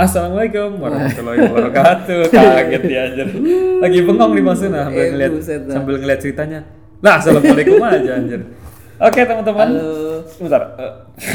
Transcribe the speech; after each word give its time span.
Assalamualaikum 0.00 0.80
warahmatullahi 0.80 1.38
wabarakatuh. 1.44 2.20
Kaget 2.32 2.82
dia 2.88 3.00
anjir. 3.04 3.28
Lagi 3.84 3.98
bengong 4.00 4.32
nih 4.32 4.40
Mas 4.40 4.64
Una 4.64 4.88
sambil 4.88 4.96
Eh, 4.96 5.08
ngeliat 5.12 5.32
sambil 5.68 5.94
ngeliat 6.00 6.20
ceritanya. 6.24 6.60
Lah, 7.04 7.20
assalamualaikum 7.20 7.76
aja 7.84 8.12
anjir. 8.16 8.40
Oke 8.96 9.20
teman-teman. 9.24 9.68
Halo. 9.76 10.24
Sebentar. 10.24 10.60
eh. 10.76 10.92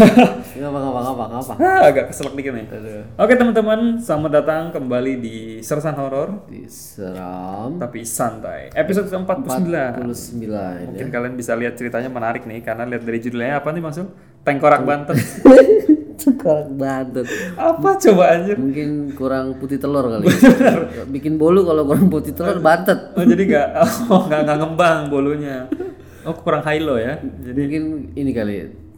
Ngapa 0.62 0.78
ngapa 0.82 1.00
ngapa 1.00 1.24
ngapa. 1.30 1.54
Ah, 1.58 1.82
agak 1.90 2.06
keselak 2.10 2.34
dikit 2.34 2.54
nih. 2.54 2.66
Aduh. 2.70 3.02
Oke 3.18 3.34
teman-teman, 3.34 3.80
selamat 3.98 4.32
datang 4.34 4.64
kembali 4.70 5.14
di 5.18 5.38
Sersan 5.62 5.98
Horor 5.98 6.46
Diseram. 6.46 7.78
tapi 7.78 8.02
santai. 8.02 8.74
Episode 8.74 9.10
49. 9.10 10.02
49 10.02 10.90
Mungkin 10.90 11.06
ya. 11.06 11.14
kalian 11.14 11.34
bisa 11.34 11.54
lihat 11.54 11.74
ceritanya 11.74 12.10
menarik 12.10 12.46
nih 12.46 12.62
karena 12.62 12.86
lihat 12.86 13.02
dari 13.02 13.22
judulnya 13.22 13.62
apa 13.62 13.70
nih 13.70 13.82
maksud? 13.82 14.10
Tengkorak 14.42 14.82
Banten. 14.82 15.18
Sekarang 16.16 16.80
bantet. 16.80 17.28
apa 17.60 17.90
coba 18.00 18.24
anjir? 18.36 18.56
Mungkin 18.56 19.12
kurang 19.14 19.60
putih 19.60 19.78
telur 19.78 20.08
kali. 20.08 20.28
ya. 20.32 21.04
Bikin 21.06 21.36
bolu 21.36 21.68
kalau 21.68 21.84
kurang 21.84 22.08
putih 22.08 22.32
telur 22.32 22.60
bantet. 22.64 23.14
Oh 23.16 23.24
jadi 23.24 23.44
nggak 23.46 23.68
oh, 24.12 24.24
nggak 24.28 24.58
ngembang 24.58 25.12
bolunya. 25.12 25.68
Oh 26.26 26.34
kurang 26.34 26.64
high 26.64 26.82
low 26.82 26.98
ya. 26.98 27.20
Jadi 27.22 27.60
Mungkin 27.60 27.84
ini 28.16 28.32
kali. 28.32 28.56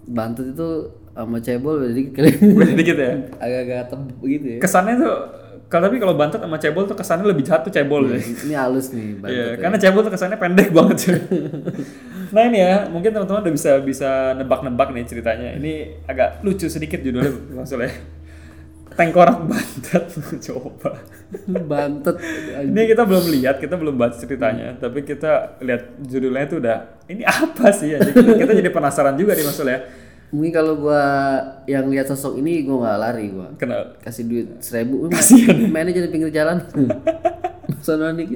Bantet 0.07 0.55
itu 0.55 0.93
sama 1.17 1.41
cebol 1.41 1.81
beda 1.81 1.93
dikit 1.97 2.13
kali. 2.13 2.29
beda 2.53 2.73
dikit 2.77 2.97
ya. 2.97 3.11
Agak-agak 3.43 3.81
tebuk 3.89 4.25
gitu 4.29 4.45
ya. 4.53 4.59
Kesannya 4.61 4.93
tuh 5.01 5.17
kalau 5.67 5.83
tapi 5.91 5.99
kalau 5.99 6.15
bantet 6.15 6.39
sama 6.39 6.55
cebol 6.55 6.87
tuh 6.87 6.95
kesannya 6.95 7.27
lebih 7.27 7.43
jahat 7.43 7.67
tuh 7.67 7.75
cebol 7.75 8.07
ya. 8.07 8.23
Ini 8.23 8.55
halus 8.55 8.95
nih 8.95 9.19
bantet. 9.19 9.35
Iya, 9.35 9.43
ya. 9.51 9.53
karena 9.59 9.77
cebol 9.83 10.01
tuh 10.07 10.13
kesannya 10.15 10.37
pendek 10.39 10.69
banget 10.75 10.97
cuy. 11.03 11.19
nah 12.31 12.41
ini 12.47 12.57
ya, 12.63 12.87
mungkin 12.87 13.11
teman-teman 13.11 13.43
udah 13.43 13.53
bisa 13.53 13.71
bisa 13.83 14.09
nebak-nebak 14.39 14.95
nih 14.95 15.03
ceritanya. 15.03 15.49
Ini 15.59 15.73
agak 16.07 16.39
lucu 16.47 16.71
sedikit 16.71 17.03
judulnya 17.03 17.35
maksudnya. 17.51 17.91
Tengkorak 18.95 19.43
bantet 19.43 20.03
coba. 20.47 21.03
bantet. 21.67 22.15
Ini 22.63 22.81
kita 22.87 23.03
belum 23.03 23.25
lihat, 23.27 23.59
kita 23.59 23.75
belum 23.75 23.99
baca 23.99 24.15
ceritanya, 24.15 24.79
tapi 24.79 25.03
kita 25.03 25.59
lihat 25.59 25.99
judulnya 25.99 26.47
itu 26.47 26.55
udah 26.63 26.77
ini 27.11 27.27
apa 27.27 27.75
sih 27.75 27.91
ya? 27.91 27.99
Jadi 27.99 28.39
kita 28.39 28.55
jadi 28.55 28.71
penasaran 28.71 29.19
juga 29.19 29.35
nih 29.35 29.43
maksudnya. 29.43 29.79
Mungkin 30.31 30.51
kalau 30.55 30.79
gua 30.79 31.03
yang 31.67 31.85
lihat 31.85 32.07
sosok 32.07 32.35
ini 32.35 32.63
gua 32.63 32.77
nggak 32.81 32.97
lari 32.97 33.25
gua. 33.29 33.47
Kena 33.53 33.93
kasih 33.99 34.23
duit 34.23 34.47
seribu 34.57 35.05
Kasihan. 35.07 35.67
main 35.67 35.85
aja 35.85 35.99
di 35.99 36.09
pinggir 36.09 36.31
jalan 36.31 36.63
sana 37.77 38.11
nih 38.11 38.27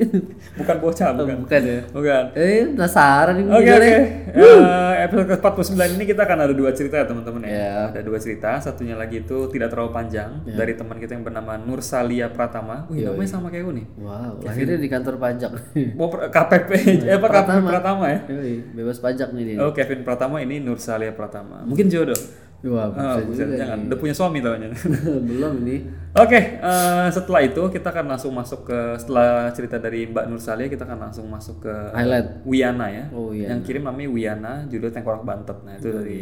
bukan 0.53 0.77
bocah, 0.79 1.11
bukan. 1.13 1.43
bukan 1.43 1.61
ya 1.61 1.79
Bukan. 1.89 2.23
eh 2.35 2.63
penasaran 2.69 3.35
nih 3.35 3.45
Oke 3.49 3.71
oke. 3.73 3.93
Eh, 4.31 4.93
episode 5.01 5.27
ke-49 5.29 5.75
ini 5.91 6.03
kita 6.05 6.23
akan 6.23 6.37
ada 6.41 6.53
dua 6.53 6.71
cerita 6.71 6.95
ya 6.95 7.05
teman-teman 7.05 7.41
ya. 7.41 7.51
Ya. 7.51 7.75
Ada 7.89 7.99
dua 8.01 8.15
cerita, 8.15 8.59
satunya 8.59 8.93
lagi 8.93 9.19
itu 9.19 9.37
tidak 9.49 9.67
terlalu 9.67 9.91
panjang 9.91 10.39
dari 10.45 10.71
teman 10.71 10.95
kita 10.95 11.15
yang 11.15 11.25
bernama 11.25 11.57
Nur 11.57 11.79
Salia 11.81 12.27
Pratama. 12.27 12.87
Wih, 12.87 13.03
namanya 13.03 13.27
sama 13.29 13.47
kayak 13.49 13.63
gue 13.65 13.75
nih. 13.77 13.87
wow 13.97 14.31
lahirnya 14.41 14.77
di 14.77 14.87
kantor 14.87 15.15
pajak 15.17 15.51
Mau 15.95 16.07
per- 16.07 16.27
KPP, 16.29 16.71
eh 17.01 17.13
apa 17.13 17.27
KPP 17.27 17.59
Pratama 17.65 18.05
ya? 18.07 18.19
Yoi, 18.29 18.55
bebas 18.73 18.97
pajak 18.99 19.31
nih 19.31 19.43
dia 19.45 19.57
Oh, 19.59 19.71
Kevin 19.71 20.03
Pratama 20.03 20.39
ini 20.39 20.59
Nur 20.59 20.77
Salia 20.77 21.11
Pratama. 21.11 21.63
Mungkin 21.65 21.87
jodoh. 21.87 22.19
Wah 22.63 22.85
Oh, 22.85 22.91
bisa 22.91 23.21
buset, 23.23 23.45
juga 23.47 23.57
jangan. 23.57 23.77
nih. 23.77 23.87
Udah 23.87 23.97
punya 23.97 24.13
suami 24.13 24.37
taunya. 24.39 24.69
belum 25.29 25.53
ini 25.61 25.75
Oke, 26.13 26.39
eh, 26.59 27.07
setelah 27.07 27.41
itu 27.41 27.61
kita 27.67 27.87
akan 27.87 28.05
langsung 28.09 28.31
masuk 28.31 28.65
ke 28.65 28.79
setelah 28.95 29.47
cerita 29.49 29.75
dari 29.75 30.03
Mbak 30.05 30.25
Nur 30.27 30.37
Salia 30.37 30.67
kita 30.67 30.83
akan 30.83 30.99
langsung 31.01 31.25
masuk 31.25 31.63
ke 31.63 31.73
highlight 31.91 32.43
Wiana 32.43 32.87
ya. 32.87 33.05
oh 33.09 33.31
iya 33.31 33.49
Yang 33.49 33.61
kirim 33.65 33.83
namanya 33.83 34.09
Wiana, 34.09 34.53
judul 34.67 34.89
Tengkorak 34.89 35.23
Bantet. 35.23 35.55
Nah, 35.61 35.73
itu 35.73 35.87
dari 35.89 36.21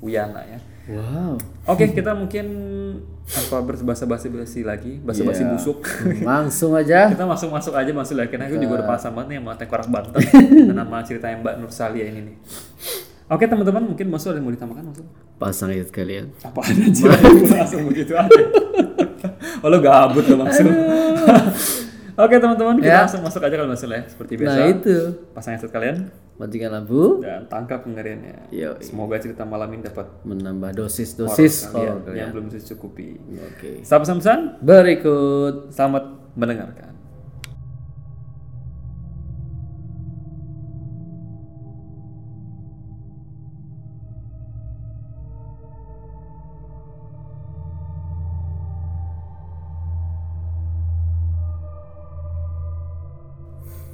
Wiana 0.00 0.42
ya. 0.42 0.58
wow 0.90 1.38
Oke, 1.68 1.92
kita 1.92 2.10
mungkin 2.10 2.46
tanpa 3.22 3.62
berbahasa 3.62 4.02
basi 4.04 4.26
lagi, 4.60 4.98
bahasa 4.98 5.22
basi 5.22 5.46
Iya. 5.46 5.54
busuk. 5.54 5.78
langsung 6.26 6.74
aja 6.74 7.06
kita 7.06 7.22
masuk 7.22 7.48
masuk 7.48 7.72
aja 7.72 7.90
masuk 7.94 8.18
lagi. 8.18 8.28
Karena 8.28 8.50
aku 8.50 8.58
juga 8.58 8.82
udah 8.82 8.86
penasaran 8.90 9.14
banget 9.14 9.28
nih 9.30 9.38
sama 9.38 9.52
Tengkorak 9.54 9.88
Bantet 9.88 10.22
dan 10.66 10.74
nama 10.82 10.98
ceritanya 11.00 11.36
Mbak 11.38 11.54
Nur 11.56 11.70
Salia 11.70 12.04
ini 12.04 12.20
nih. 12.26 12.36
Oke 13.30 13.46
teman-teman, 13.46 13.86
mungkin 13.86 14.06
masuk 14.06 14.28
ada 14.28 14.36
yang 14.36 14.44
mau 14.44 14.52
ditambahkan 14.52 14.84
maksud? 14.84 15.06
pasang 15.38 15.70
itu 15.72 15.88
kalian 15.88 16.34
Apa 16.42 16.60
ada 16.60 16.84
sih? 16.90 17.06
langsung 17.48 17.86
begitu 17.86 18.12
aja. 18.12 18.42
oh 19.62 19.68
lo 19.68 19.78
gabut 19.78 20.26
lo 20.26 20.42
langsung. 20.42 20.66
Oke 22.12 22.36
teman-teman, 22.36 22.76
kita 22.76 22.90
Ya. 22.90 23.00
langsung 23.00 23.22
masuk 23.22 23.40
aja 23.40 23.54
kalau 23.54 23.70
masuk 23.70 23.88
ya. 23.88 24.02
Seperti 24.04 24.32
biasa. 24.34 24.52
nah 24.52 24.66
itu 24.68 24.96
Pasang 25.30 25.54
headset 25.54 25.70
kalian 25.70 26.10
matikan 26.36 26.68
lampu 26.70 27.20
dan 27.20 27.46
tangkap 27.46 27.80
pengeriannya. 27.80 28.50
Yo, 28.50 28.76
Semoga 28.80 29.16
cerita 29.16 29.44
malam 29.44 29.70
ini 29.70 29.84
dapat 29.84 30.08
menambah 30.22 30.74
dosis 30.74 31.14
dosis 31.14 31.68
kalian 31.68 31.70
kalau 31.70 31.86
yang 31.86 32.00
kalian 32.02 32.28
belum 32.34 32.46
tercukupi. 32.50 33.08
oke 33.30 33.70
Salam 33.80 34.18
pesan 34.18 34.40
berikut 34.60 35.70
selamat 35.70 36.04
mendengarkan. 36.34 36.89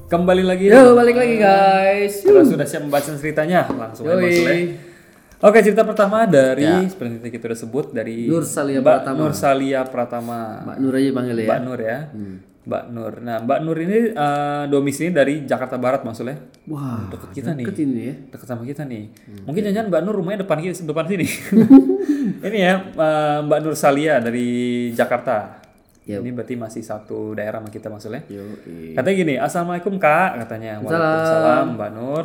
Kembali 0.06 0.46
lagi. 0.46 0.70
yo 0.70 0.94
balik 0.94 1.18
lagi 1.18 1.34
guys 1.34 2.22
Kita 2.22 2.46
sudah 2.46 2.62
siap 2.62 2.86
membaca 2.86 3.10
ceritanya, 3.10 3.66
langsung 3.66 4.06
aja 4.06 4.14
masuk 4.22 4.46
ya. 4.46 4.56
Oke, 5.42 5.58
cerita 5.66 5.82
pertama 5.82 6.24
dari 6.30 6.62
seperti 6.86 7.26
yang 7.26 7.34
kita 7.34 7.44
udah 7.50 7.58
sebut 7.58 7.86
dari 7.90 8.30
Nur 8.30 8.46
Salia 8.46 8.78
Mbak 8.78 9.02
Pratama. 9.02 9.18
Nur 9.18 9.32
Salia 9.34 9.80
Pratama. 9.82 10.40
Mbak 10.62 10.76
Nur 10.78 10.92
aja 10.94 11.10
panggil 11.10 11.36
ya 11.36 11.46
Mbak 11.50 11.60
Nur 11.66 11.80
ya. 11.82 11.98
Mbak 12.66 12.84
Nur. 12.94 13.12
Nah, 13.18 13.36
Mbak 13.42 13.58
Nur 13.66 13.78
ini 13.82 13.98
eh, 14.14 14.62
domisilinya 14.70 15.14
dari 15.26 15.34
Jakarta 15.42 15.74
Barat 15.74 16.06
maksudnya. 16.06 16.38
wah 16.70 17.02
Deket 17.10 17.30
kita 17.34 17.50
nih. 17.52 17.64
deket 17.66 17.76
ini 17.82 18.00
ya 18.00 18.14
Deket 18.30 18.46
sama 18.46 18.62
kita 18.62 18.82
nih. 18.86 19.04
Mungkin 19.42 19.62
jangan 19.74 19.90
Mbak 19.90 20.02
Nur 20.06 20.14
rumahnya 20.22 20.38
depan 20.46 20.62
depan 20.62 21.04
sini. 21.10 21.26
ini 22.46 22.58
ya 22.62 22.74
eh, 22.94 23.38
Mbak 23.42 23.58
Nur 23.58 23.74
Salia 23.74 24.22
dari 24.22 24.46
Jakarta. 24.94 25.65
Yep. 26.06 26.22
Ini 26.22 26.30
berarti 26.30 26.54
masih 26.54 26.82
satu 26.86 27.34
daerah 27.34 27.58
sama 27.58 27.70
kita 27.74 27.90
maksudnya. 27.90 28.22
yo 28.30 28.46
Katanya 28.94 29.16
gini, 29.18 29.34
Assalamualaikum 29.42 29.98
kak, 29.98 30.38
katanya. 30.46 30.78
Waalaikumsalam 30.78 31.66
Mbak 31.74 31.90
Nur. 31.98 32.24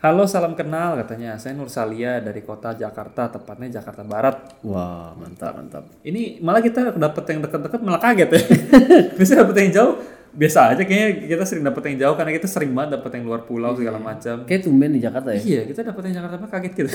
Halo, 0.00 0.24
salam 0.24 0.56
kenal, 0.56 0.96
katanya. 1.04 1.36
Saya 1.36 1.52
Nur 1.52 1.68
Salia 1.68 2.24
dari 2.24 2.40
kota 2.40 2.72
Jakarta, 2.72 3.28
tepatnya 3.28 3.76
Jakarta 3.84 4.00
Barat. 4.00 4.56
Wah, 4.64 5.12
mantap, 5.20 5.52
mantap. 5.52 5.84
Ini 6.00 6.40
malah 6.40 6.64
kita 6.64 6.96
dapet 6.96 7.24
yang 7.28 7.44
dekat-dekat 7.44 7.80
malah 7.84 8.00
kaget 8.00 8.30
ya. 8.32 8.40
Biasanya 9.20 9.38
dapet 9.44 9.56
yang 9.60 9.72
jauh, 9.76 9.94
biasa 10.32 10.72
aja 10.72 10.82
kayaknya 10.88 11.28
kita 11.28 11.44
sering 11.44 11.64
dapet 11.68 11.82
yang 11.92 11.96
jauh 12.08 12.14
karena 12.16 12.32
kita 12.32 12.48
sering 12.48 12.72
banget 12.72 12.96
dapet 12.96 13.10
yang 13.20 13.24
luar 13.28 13.44
pulau 13.44 13.76
segala 13.76 14.00
macam. 14.00 14.48
Kayak 14.48 14.64
tumben 14.64 14.96
di 14.96 15.00
Jakarta 15.04 15.36
ya. 15.36 15.42
Iya, 15.44 15.62
kita 15.68 15.80
dapet 15.92 16.02
yang 16.08 16.24
Jakarta 16.24 16.36
Barat 16.40 16.52
kaget 16.56 16.72
gitu. 16.72 16.90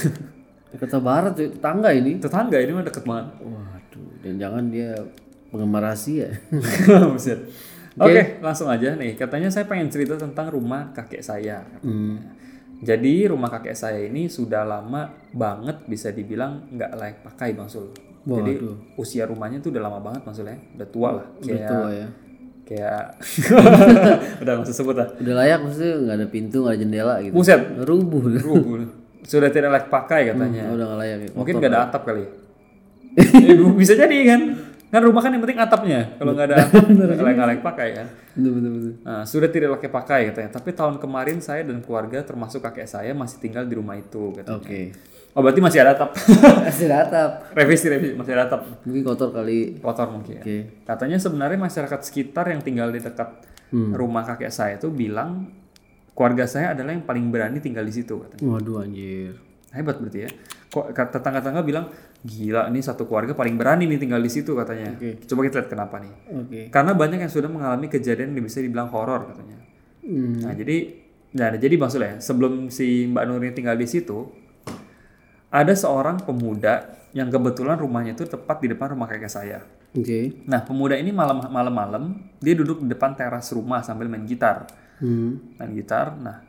Jakarta 0.73 0.97
Barat 0.97 1.33
tetangga 1.37 1.89
ini. 1.93 2.17
Tetangga 2.17 2.57
ini 2.57 2.71
mah 2.73 2.85
deket 2.89 3.05
banget. 3.05 3.27
Waduh, 3.37 4.09
dan 4.25 4.33
jangan 4.41 4.63
dia 4.73 4.91
penggemar 5.55 5.87
rahasia. 5.87 6.35
Oke, 7.95 8.43
langsung 8.43 8.67
aja 8.67 8.91
nih. 8.99 9.15
Katanya 9.15 9.47
saya 9.47 9.63
pengen 9.63 9.87
cerita 9.87 10.19
tentang 10.19 10.51
rumah 10.51 10.91
kakek 10.91 11.23
saya. 11.23 11.63
katanya. 11.79 12.19
Jadi 12.83 13.23
rumah 13.31 13.47
kakek 13.47 13.71
saya 13.71 14.03
ini 14.03 14.27
sudah 14.27 14.67
lama 14.67 15.07
banget 15.31 15.87
bisa 15.87 16.11
dibilang 16.11 16.67
nggak 16.75 16.91
layak 16.99 17.17
pakai 17.23 17.55
Bang 17.55 17.71
Sul. 17.71 17.87
Jadi 18.27 18.59
usia 18.99 19.23
rumahnya 19.23 19.63
tuh 19.63 19.71
udah 19.71 19.83
lama 19.87 20.03
banget 20.03 20.27
Bang 20.27 20.35
Sul 20.35 20.51
ya. 20.51 20.59
Udah 20.75 20.87
tua 20.91 21.09
lah. 21.23 21.27
Kayak 21.39 21.71
Tua 21.71 21.91
ya. 21.95 22.07
kayak 22.65 23.03
udah 24.41 24.51
nggak 24.57 24.65
usah 24.67 24.75
sebut 24.75 24.95
lah. 24.97 25.07
Udah 25.21 25.35
layak 25.39 25.59
maksudnya 25.63 25.93
nggak 26.01 26.17
ada 26.19 26.27
pintu, 26.27 26.57
nggak 26.65 26.73
ada 26.75 26.81
jendela 26.83 27.15
gitu. 27.23 27.33
Buset. 27.37 27.61
Rubuh. 27.85 28.23
Rubuh. 28.43 28.77
sudah 29.25 29.49
tidak 29.49 29.69
layak 29.71 29.87
pakai 29.87 30.35
katanya. 30.35 30.67
udah 30.67 30.85
nggak 30.85 30.99
layak. 30.99 31.17
Ya. 31.23 31.29
Mungkin 31.31 31.53
nggak 31.63 31.71
ada 31.71 31.81
atap 31.87 32.03
kali. 32.03 32.25
Ya, 33.15 33.55
bisa 33.79 33.93
jadi 33.95 34.17
kan. 34.27 34.41
Kan 34.95 35.03
rumah 35.03 35.19
kan 35.19 35.31
yang 35.35 35.43
penting 35.43 35.59
atapnya. 35.59 36.15
Kalau 36.15 36.31
nggak 36.31 36.47
ada 36.47 36.55
atap 36.63 36.83
nggak 36.87 37.59
pakai 37.59 37.87
kan. 37.99 38.07
Betul, 38.31 38.51
betul, 38.55 38.71
betul. 38.71 38.93
Nah, 39.03 39.23
sudah 39.27 39.49
tidak 39.51 39.67
layak 39.75 39.91
pakai 39.91 40.19
katanya. 40.31 40.49
Tapi 40.55 40.69
tahun 40.71 40.95
kemarin 41.03 41.37
saya 41.43 41.67
dan 41.67 41.83
keluarga 41.83 42.23
termasuk 42.23 42.63
kakek 42.63 42.87
saya 42.87 43.11
masih 43.11 43.43
tinggal 43.43 43.67
di 43.67 43.75
rumah 43.75 43.99
itu 43.99 44.31
katanya. 44.31 44.55
Oke. 44.55 44.95
Oh 45.35 45.43
berarti 45.43 45.59
masih 45.59 45.83
ada 45.83 45.99
atap. 45.99 46.15
Masih 46.63 46.87
ada 46.87 47.11
atap. 47.11 47.31
revisi 47.51 47.91
revisi 47.91 48.15
masih 48.15 48.39
ada 48.39 48.47
atap. 48.47 48.87
Mungkin 48.87 49.03
kotor 49.03 49.35
kali. 49.35 49.83
Kotor 49.83 50.07
mungkin. 50.07 50.39
Oke. 50.39 50.87
Katanya 50.87 51.19
sebenarnya 51.19 51.59
masyarakat 51.59 51.99
sekitar 52.07 52.55
yang 52.55 52.63
tinggal 52.63 52.87
di 52.87 53.03
dekat 53.03 53.43
rumah 53.75 54.23
kakek 54.23 54.47
saya 54.47 54.79
itu 54.79 54.87
bilang 54.87 55.51
keluarga 56.15 56.47
saya 56.47 56.71
adalah 56.71 56.95
yang 56.95 57.03
paling 57.03 57.27
berani 57.27 57.59
tinggal 57.59 57.83
di 57.83 57.91
situ 57.91 58.15
katanya. 58.15 58.47
Waduh 58.47 58.87
anjir. 58.87 59.35
Hebat 59.75 59.99
berarti 59.99 60.19
ya. 60.23 60.29
Tetangga-tetangga 60.91 61.63
bilang 61.63 61.87
gila 62.25 62.67
ini 62.67 62.83
satu 62.83 63.07
keluarga 63.07 63.31
paling 63.31 63.55
berani 63.55 63.87
nih 63.87 63.99
tinggal 64.01 64.19
di 64.19 64.31
situ 64.31 64.51
katanya. 64.51 64.97
Coba 65.23 65.39
kita 65.47 65.55
lihat 65.63 65.69
kenapa 65.71 65.95
nih. 66.03 66.13
Oke. 66.35 66.61
Karena 66.73 66.91
banyak 66.91 67.19
yang 67.23 67.31
sudah 67.31 67.47
mengalami 67.47 67.87
kejadian 67.87 68.35
yang 68.35 68.43
bisa 68.43 68.59
dibilang 68.59 68.91
horor 68.91 69.31
katanya. 69.31 69.57
Hmm. 70.03 70.43
Nah 70.43 70.53
jadi, 70.53 70.77
nah 71.33 71.49
jadi 71.55 71.75
maksudnya 71.79 72.19
sebelum 72.19 72.67
si 72.69 73.07
Mbak 73.07 73.23
Nur 73.25 73.41
ini 73.41 73.53
tinggal 73.55 73.79
di 73.79 73.87
situ, 73.87 74.27
ada 75.49 75.73
seorang 75.73 76.19
pemuda 76.27 76.95
yang 77.15 77.31
kebetulan 77.31 77.79
rumahnya 77.79 78.11
itu 78.11 78.27
tepat 78.27 78.59
di 78.59 78.67
depan 78.75 78.91
rumah 78.91 79.07
kakek 79.07 79.31
saya. 79.31 79.63
Oke. 79.95 80.43
Nah, 80.43 80.61
pemuda 80.67 80.99
ini 80.99 81.15
malam 81.15 81.39
malam-malam 81.47 82.35
dia 82.43 82.53
duduk 82.53 82.83
di 82.83 82.91
depan 82.91 83.15
teras 83.15 83.47
rumah 83.55 83.79
sambil 83.79 84.11
main 84.11 84.27
gitar. 84.27 84.67
Hmm. 84.99 85.55
Main 85.55 85.71
gitar. 85.71 86.11
Nah, 86.19 86.43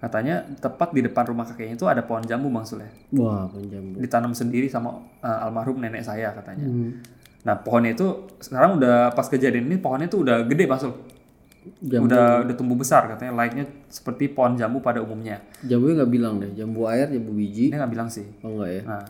katanya 0.00 0.48
tepat 0.56 0.96
di 0.96 1.04
depan 1.04 1.28
rumah 1.28 1.44
kakeknya 1.44 1.76
itu 1.76 1.84
ada 1.84 2.00
pohon 2.00 2.24
jambu 2.24 2.48
Bang 2.48 2.64
Sule. 2.64 2.88
Wah, 3.20 3.44
penjambu. 3.52 4.00
Ditanam 4.00 4.32
sendiri 4.32 4.72
sama 4.72 4.96
uh, 5.20 5.44
almarhum 5.44 5.76
nenek 5.76 6.00
saya 6.00 6.32
katanya. 6.32 6.64
Hmm. 6.64 7.04
Nah, 7.44 7.60
pohonnya 7.60 7.92
itu 7.92 8.32
sekarang 8.40 8.80
udah 8.80 9.12
pas 9.12 9.28
kejadian 9.28 9.68
ini 9.68 9.76
pohonnya 9.76 10.08
itu 10.08 10.24
udah 10.24 10.48
gede 10.48 10.64
Bang 10.64 10.80
Sul. 10.80 10.96
Jambu. 11.84 12.08
Udah 12.08 12.48
udah 12.48 12.54
tumbuh 12.56 12.72
besar 12.80 13.04
katanya 13.12 13.36
layaknya 13.36 13.68
seperti 13.92 14.32
pohon 14.32 14.56
jambu 14.56 14.80
pada 14.80 15.04
umumnya. 15.04 15.44
Jambunya 15.60 16.00
nggak 16.00 16.12
bilang 16.16 16.34
deh. 16.40 16.50
Jambu 16.56 16.88
air, 16.88 17.12
jambu 17.12 17.36
biji. 17.36 17.68
Dia 17.68 17.84
nggak 17.84 17.92
bilang 17.92 18.08
sih. 18.08 18.24
Oh 18.40 18.56
enggak 18.56 18.70
ya? 18.72 18.82
Nah, 18.88 19.04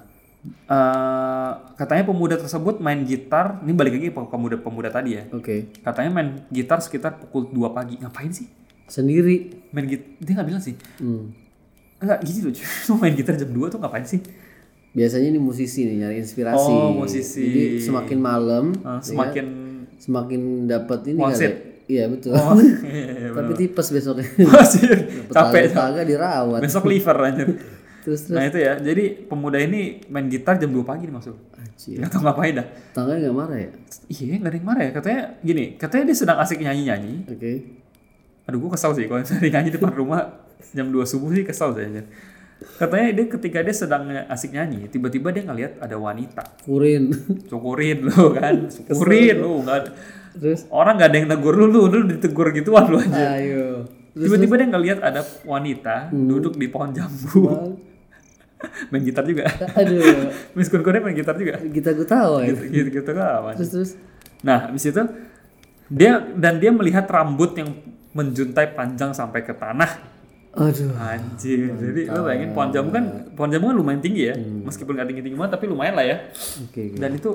eh, 0.67 1.51
katanya 1.79 2.03
pemuda 2.11 2.35
tersebut 2.35 2.83
main 2.83 3.07
gitar. 3.07 3.63
Ini 3.63 3.71
balik 3.71 3.95
lagi 3.95 4.11
ke 4.11 4.23
pemuda-pemuda 4.27 4.91
tadi 4.91 5.23
ya. 5.23 5.31
Oke. 5.31 5.71
Katanya 5.79 6.11
main 6.11 6.29
gitar 6.51 6.83
sekitar 6.83 7.23
pukul 7.23 7.55
2 7.55 7.71
pagi. 7.71 8.03
Ngapain 8.03 8.35
sih? 8.35 8.51
Sendiri. 8.91 9.55
Main 9.71 9.87
gitar. 9.87 10.07
Dia 10.19 10.33
nggak 10.35 10.49
bilang 10.51 10.63
sih. 10.63 10.75
Hmm. 10.99 11.31
Enggak 12.03 12.19
gitu 12.27 12.51
loh. 12.51 12.55
Cuma 12.59 12.97
main 13.07 13.15
gitar 13.15 13.35
jam 13.39 13.51
2 13.55 13.71
tuh 13.71 13.79
ngapain 13.79 14.03
sih? 14.03 14.19
Biasanya 14.91 15.31
ini 15.31 15.39
musisi 15.39 15.87
nih 15.87 15.97
nyari 16.03 16.17
inspirasi. 16.19 16.73
Oh, 16.75 16.91
musisi. 16.91 17.47
Jadi 17.47 17.63
semakin 17.87 18.19
malam, 18.19 18.75
Eh, 18.75 18.83
ya, 18.83 18.99
semakin 18.99 19.47
semakin 20.03 20.41
dapat 20.67 21.01
ini 21.15 21.21
kali. 21.23 21.47
Iya 21.91 22.05
betul. 22.07 22.35
Oh, 22.35 22.55
iya, 22.87 23.31
Tapi 23.31 23.53
tipes 23.55 23.87
besoknya. 23.95 24.27
Masih 24.51 24.83
capek. 25.31 25.71
Tetangga 25.71 26.03
dirawat. 26.03 26.59
Besok 26.63 26.91
liver 26.91 27.17
anjir. 27.23 27.49
Terus 28.03 28.27
terus. 28.27 28.35
Nah 28.39 28.47
itu 28.49 28.59
ya, 28.59 28.81
jadi 28.81 29.29
pemuda 29.29 29.59
ini 29.61 30.03
main 30.11 30.27
gitar 30.27 30.59
jam 30.59 30.71
2 30.75 30.83
pagi 30.83 31.07
nih 31.07 31.15
maksud. 31.15 31.35
Anjir. 31.55 31.99
Gak 32.03 32.11
tau 32.11 32.23
ngapain 32.27 32.55
dah. 32.59 32.67
Tangganya 32.95 33.29
nggak 33.31 33.37
marah 33.37 33.59
ya? 33.59 33.71
Iya, 34.11 34.35
gak 34.41 34.51
ada 34.51 34.57
yang 34.57 34.67
marah 34.67 34.83
ya. 34.83 34.91
Katanya 34.95 35.21
gini, 35.43 35.65
katanya 35.79 36.05
dia 36.11 36.17
sedang 36.17 36.39
asik 36.43 36.59
nyanyi-nyanyi. 36.63 37.15
Oke. 37.31 37.53
Aduh, 38.51 38.67
gue 38.67 38.71
kesel 38.75 38.91
sih 38.99 39.07
kalau 39.07 39.23
misalnya 39.23 39.47
nyanyi 39.55 39.71
depan 39.79 39.95
rumah 39.95 40.43
jam 40.75 40.91
2 40.91 41.07
subuh 41.07 41.31
sih 41.31 41.47
kesel 41.47 41.71
saya. 41.71 41.87
anjir. 41.87 42.07
Katanya 42.61 43.09
dia 43.17 43.27
ketika 43.31 43.59
dia 43.65 43.73
sedang 43.73 44.05
asik 44.29 44.53
nyanyi, 44.53 44.91
tiba-tiba 44.91 45.33
dia 45.33 45.47
ngelihat 45.47 45.79
ada 45.79 45.97
wanita. 45.97 46.45
Kurin. 46.67 47.15
Syukurin 47.49 48.05
lu 48.11 48.35
kan, 48.37 48.69
syukurin 48.69 49.39
lu. 49.39 49.65
Nggak, 49.65 49.95
terus. 50.37 50.67
orang 50.69 51.01
gak 51.01 51.09
ada 51.15 51.17
yang 51.23 51.29
negur 51.31 51.57
lu, 51.57 51.71
lu, 51.71 51.89
lu 51.89 52.05
ditegur 52.11 52.53
gituan 52.53 52.91
lu 52.91 53.01
aja. 53.01 53.39
Ayo. 53.39 53.89
Tiba-tiba 54.13 54.61
dia 54.61 54.69
ngelihat 54.69 54.99
ada 55.01 55.23
wanita 55.47 56.11
duduk 56.11 56.59
di 56.59 56.67
pohon 56.67 56.91
jambu. 56.93 57.49
main 58.93 59.03
gitar 59.07 59.25
juga. 59.25 59.49
Aduh. 59.79 60.29
Miss 60.53 60.69
Kun 60.69 60.85
Kunnya 60.85 61.01
main 61.01 61.17
gitar 61.17 61.39
juga. 61.39 61.57
Kita 61.65 61.97
gue 61.97 62.05
tahu 62.05 62.45
ya. 62.45 62.53
Gitu, 62.53 62.93
gitu 62.93 63.11
kan. 63.17 63.57
Terus 63.57 63.71
terus. 63.73 63.91
Nah, 64.45 64.69
habis 64.69 64.85
itu 64.85 65.01
dia 65.89 66.23
dan 66.37 66.61
dia 66.61 66.71
melihat 66.71 67.09
rambut 67.09 67.57
yang 67.57 67.73
menjuntai 68.15 68.75
panjang 68.75 69.15
sampai 69.15 69.47
ke 69.47 69.55
tanah. 69.55 69.91
Aduh. 70.51 70.91
Anjir. 70.99 71.71
Jadi 71.79 72.11
lo 72.11 72.27
bayangin 72.27 72.51
pohon 72.51 72.75
jambu 72.75 72.91
kan 72.91 73.05
pohon 73.39 73.51
jambu 73.55 73.71
kan 73.71 73.77
lumayan 73.79 74.03
tinggi 74.03 74.31
ya. 74.31 74.35
Meskipun 74.39 74.99
gak 74.99 75.07
tinggi-tinggi 75.07 75.39
banget 75.39 75.55
tapi 75.55 75.71
lumayan 75.71 75.95
lah 75.95 76.07
ya. 76.07 76.17
Oke. 76.67 76.91
oke. 76.91 76.99
Dan 76.99 77.15
itu 77.15 77.31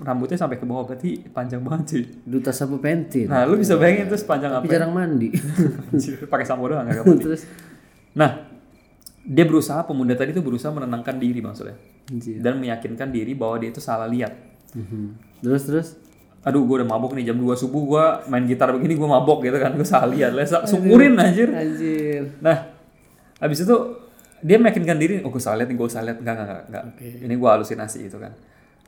rambutnya 0.00 0.38
sampai 0.38 0.56
ke 0.56 0.64
bawah 0.64 0.86
berarti 0.86 1.26
panjang 1.34 1.60
banget 1.66 1.86
sih. 1.90 2.04
Duta 2.22 2.54
sapu 2.54 2.78
pentil. 2.78 3.26
Nah, 3.26 3.44
lu 3.50 3.58
bisa 3.58 3.74
bayangin 3.74 4.06
itu 4.06 4.16
sepanjang 4.16 4.54
apa? 4.54 4.62
Tapi 4.62 4.70
jarang 4.70 4.94
mandi. 4.94 5.28
Anjir, 5.90 6.22
pakai 6.30 6.46
sampo 6.46 6.70
doang 6.70 6.86
gak 6.86 7.02
mandi. 7.02 7.18
terus. 7.18 7.42
Nah, 8.14 8.46
dia 9.26 9.44
berusaha 9.46 9.82
pemuda 9.82 10.14
tadi 10.14 10.30
itu 10.30 10.42
berusaha 10.42 10.70
menenangkan 10.74 11.14
diri 11.18 11.38
maksudnya 11.38 11.78
Anjir. 12.10 12.42
dan 12.42 12.58
meyakinkan 12.58 13.10
diri 13.14 13.34
bahwa 13.34 13.58
dia 13.58 13.74
itu 13.74 13.82
salah 13.82 14.06
lihat. 14.06 14.34
Mhm. 14.74 15.42
Terus 15.42 15.62
terus. 15.66 15.88
Aduh, 16.42 16.66
gue 16.66 16.82
udah 16.82 16.88
mabok 16.90 17.14
nih 17.14 17.30
jam 17.30 17.38
2 17.38 17.54
subuh 17.54 17.82
gue 17.86 18.04
main 18.26 18.42
gitar 18.44 18.74
begini 18.74 18.98
gue 18.98 19.06
mabok 19.06 19.46
gitu 19.46 19.56
kan 19.62 19.70
gue 19.72 19.86
salah 19.86 20.10
lihat. 20.10 20.34
Lah, 20.34 20.42
syukurin 20.66 21.14
anjir. 21.14 21.54
Anjir. 21.54 22.34
Nah, 22.42 22.74
habis 23.38 23.62
itu 23.62 23.76
dia 24.42 24.58
meyakinkan 24.58 24.98
diri, 24.98 25.22
oh 25.22 25.30
gue 25.30 25.38
salah 25.38 25.62
lihat 25.62 25.70
nih, 25.70 25.78
gue 25.78 25.86
salah 25.86 26.06
lihat. 26.10 26.18
Enggak, 26.18 26.34
enggak, 26.34 26.62
enggak. 26.66 26.84
Ini 27.22 27.34
gue 27.38 27.48
halusinasi 27.48 27.98
gitu 28.10 28.18
kan. 28.18 28.34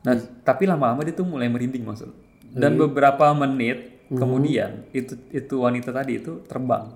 Nah, 0.03 0.13
tapi 0.43 0.67
lama-lama 0.67 1.01
dia 1.07 1.15
tuh 1.15 1.23
mulai 1.23 1.47
merinding 1.47 1.81
maksud. 1.81 2.11
Dan 2.55 2.75
beberapa 2.75 3.31
menit 3.31 4.05
kemudian 4.05 4.85
itu 4.93 5.17
itu 5.33 5.55
wanita 5.57 5.89
tadi 5.89 6.21
itu 6.21 6.43
terbang 6.45 6.91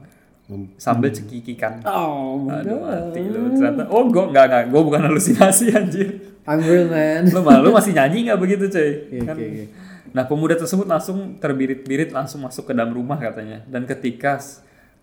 sambil 0.76 1.10
cekikikan. 1.14 1.82
Oh, 1.86 2.50
Aduh 2.50 2.82
mati 2.82 3.22
lu 3.22 3.54
ternyata. 3.54 3.86
Oh 3.88 4.06
gue 4.10 4.24
enggak 4.28 4.46
enggak, 4.50 4.64
gue 4.70 4.82
bukan 4.82 5.02
halusinasi 5.08 5.66
anjir. 5.72 6.10
I'm 6.50 6.62
real 6.66 6.90
man. 6.90 7.30
Lu 7.30 7.46
malu 7.46 7.70
masih 7.70 7.94
nyanyi 7.94 8.26
nggak 8.30 8.40
begitu 8.42 8.66
cuy? 8.68 8.90
Oke, 9.14 9.18
Kan- 9.26 9.38
oke. 9.38 9.64
Nah 10.12 10.26
pemuda 10.26 10.58
tersebut 10.58 10.86
langsung 10.86 11.38
terbirit-birit 11.38 12.10
langsung 12.10 12.42
masuk 12.42 12.70
ke 12.70 12.74
dalam 12.74 12.92
rumah 12.92 13.18
katanya. 13.18 13.62
Dan 13.66 13.86
ketika 13.86 14.42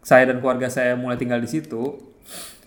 saya 0.02 0.30
dan 0.30 0.38
keluarga 0.38 0.66
saya 0.66 0.94
mulai 0.94 1.16
tinggal 1.16 1.38
di 1.38 1.50
situ, 1.50 1.98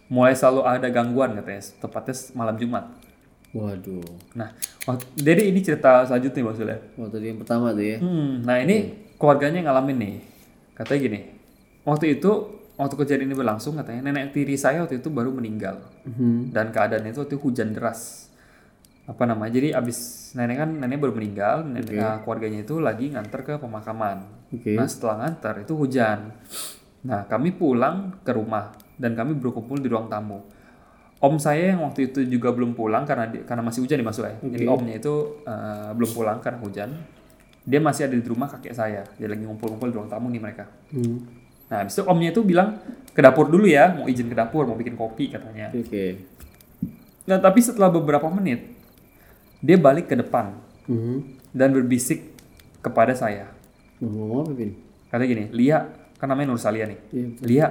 mulai 0.07 0.35
selalu 0.35 0.63
ada 0.63 0.87
gangguan 0.87 1.35
katanya. 1.35 1.61
Tepatnya 1.79 2.15
malam 2.33 2.55
Jumat. 2.55 2.85
Waduh. 3.49 4.05
Nah, 4.37 4.53
jadi 5.17 5.49
ini 5.49 5.65
cerita 5.65 6.05
selanjutnya 6.05 6.41
maksudnya. 6.45 6.77
Oh, 7.01 7.09
tadi 7.09 7.33
yang 7.33 7.41
pertama 7.41 7.73
tuh 7.73 7.81
ya. 7.81 7.97
Hmm, 7.97 8.45
nah 8.45 8.61
ini 8.61 8.93
keluarganya 9.17 9.65
ngalamin 9.65 9.97
nih. 9.97 10.15
Katanya 10.77 10.99
gini, 11.01 11.19
waktu 11.81 12.21
itu 12.21 12.31
waktu 12.77 12.95
kejadian 12.95 13.27
ini 13.27 13.35
berlangsung 13.35 13.75
katanya 13.75 14.07
nenek 14.07 14.31
tiri 14.31 14.55
saya 14.55 14.85
waktu 14.87 15.03
itu 15.03 15.11
baru 15.11 15.35
meninggal 15.35 15.83
Mhm. 16.07 16.55
dan 16.55 16.71
keadaannya 16.71 17.11
itu 17.11 17.19
waktu 17.19 17.35
itu 17.35 17.41
hujan 17.43 17.75
deras. 17.75 18.28
Apa 19.09 19.25
namanya? 19.25 19.57
Jadi 19.57 19.73
abis 19.73 20.29
nenek 20.37 20.57
kan 20.61 20.69
nenek 20.69 21.01
baru 21.01 21.17
meninggal, 21.17 21.65
nenek 21.65 21.97
nah, 21.97 22.21
keluarganya 22.21 22.61
itu 22.61 22.77
lagi 22.77 23.09
nganter 23.09 23.41
ke 23.41 23.53
pemakaman. 23.57 24.21
Oke. 24.53 24.77
Nah 24.77 24.85
setelah 24.85 25.25
nganter 25.25 25.65
itu 25.65 25.73
hujan. 25.73 26.29
Nah 27.09 27.25
kami 27.25 27.57
pulang 27.57 28.21
ke 28.21 28.29
rumah 28.29 28.69
dan 29.01 29.17
kami 29.17 29.33
berkumpul 29.33 29.81
di 29.81 29.89
ruang 29.89 30.05
tamu. 30.05 30.45
Om 31.19 31.35
saya 31.35 31.75
yang 31.75 31.83
waktu 31.83 32.13
itu 32.13 32.23
juga 32.29 32.53
belum 32.55 32.77
pulang 32.77 33.03
karena 33.03 33.27
di- 33.27 33.43
karena 33.43 33.59
masih 33.65 33.83
hujan 33.83 33.99
nih 33.99 34.07
Mas 34.07 34.21
Ule. 34.21 34.39
Jadi 34.39 34.65
omnya 34.69 34.95
itu 35.01 35.43
eh, 35.43 35.89
belum 35.97 36.11
pulang 36.15 36.37
karena 36.39 36.59
hujan. 36.61 36.89
Dia 37.65 37.79
masih 37.83 38.07
ada 38.07 38.15
di 38.15 38.23
rumah 38.23 38.47
kakek 38.47 38.71
saya. 38.71 39.03
Dia 39.19 39.27
lagi 39.27 39.43
ngumpul-ngumpul 39.43 39.89
di 39.91 39.95
ruang 39.99 40.07
tamu 40.07 40.31
nih 40.31 40.39
mereka. 40.39 40.69
Hmm. 40.95 41.27
Nah 41.67 41.83
habis 41.83 41.97
itu 41.97 42.07
omnya 42.07 42.31
itu 42.31 42.41
bilang 42.45 42.79
ke 43.11 43.19
dapur 43.19 43.51
dulu 43.51 43.67
ya, 43.67 43.99
mau 43.99 44.07
izin 44.07 44.31
ke 44.31 44.37
dapur, 44.37 44.63
mau 44.63 44.79
bikin 44.79 44.95
kopi 44.95 45.27
katanya. 45.27 45.75
Oke. 45.75 46.23
Nah 47.27 47.37
tapi 47.37 47.59
setelah 47.59 47.91
beberapa 47.91 48.25
menit 48.31 48.78
dia 49.59 49.75
balik 49.75 50.07
ke 50.07 50.15
depan 50.15 50.55
Mhm. 50.87 51.17
dan 51.51 51.69
berbisik 51.71 52.31
kepada 52.79 53.11
saya. 53.11 53.51
Ngomong 53.99 54.47
apa, 54.47 54.51
Pin? 54.55 54.71
Katanya 55.07 55.27
gini, 55.27 55.43
Lia, 55.51 55.79
kan 56.15 56.27
namanya 56.27 56.51
Nur 56.51 56.61
Salia 56.61 56.85
nih. 56.85 56.99
Iya. 57.11 57.27
Lia, 57.43 57.67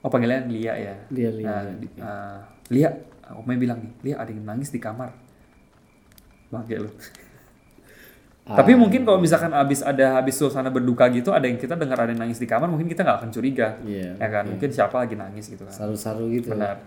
oh 0.00 0.08
panggilannya 0.08 0.48
Lia 0.48 0.72
ya. 0.74 0.94
Dia 1.08 1.30
lihat. 1.30 1.44
Nah, 1.44 1.74
di- 1.76 1.92
eh, 1.92 2.38
Lia, 2.72 2.90
omnya 3.34 3.56
bilang 3.56 3.78
nih, 3.80 3.92
Lia 4.02 4.16
ada 4.16 4.30
yang 4.30 4.44
nangis 4.44 4.70
di 4.70 4.78
kamar. 4.78 5.12
Bangke 6.48 6.78
lu. 6.78 6.88
Ah. 8.46 8.62
Tapi 8.62 8.78
mungkin 8.78 9.02
kalau 9.02 9.18
misalkan 9.18 9.50
habis 9.50 9.82
ada 9.82 10.22
habis 10.22 10.38
suasana 10.38 10.70
berduka 10.70 11.10
gitu, 11.10 11.34
ada 11.34 11.50
yang 11.50 11.58
kita 11.58 11.74
dengar 11.74 11.98
ada 11.98 12.14
yang 12.14 12.22
nangis 12.22 12.38
di 12.38 12.46
kamar, 12.46 12.70
mungkin 12.70 12.86
kita 12.86 13.02
nggak 13.02 13.18
akan 13.18 13.30
curiga, 13.34 13.74
Iya. 13.82 14.14
ya 14.14 14.28
kan? 14.30 14.46
Mungkin 14.46 14.70
siapa 14.70 14.94
lagi 15.02 15.18
nangis 15.18 15.50
gitu 15.50 15.66
kan. 15.66 15.74
Saru-saru 15.74 16.30
gitu. 16.30 16.54
Benar. 16.54 16.78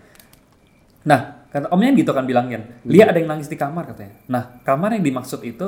Nah, 1.00 1.48
kata 1.48 1.68
omnya 1.70 1.90
gitu 1.94 2.12
kan 2.12 2.24
bilangin, 2.24 2.62
Lia 2.84 3.08
ada 3.08 3.16
yang 3.16 3.30
nangis 3.30 3.48
di 3.48 3.56
kamar 3.56 3.88
katanya. 3.88 4.14
Nah, 4.28 4.42
kamar 4.60 4.94
yang 4.94 5.04
dimaksud 5.04 5.40
itu 5.42 5.66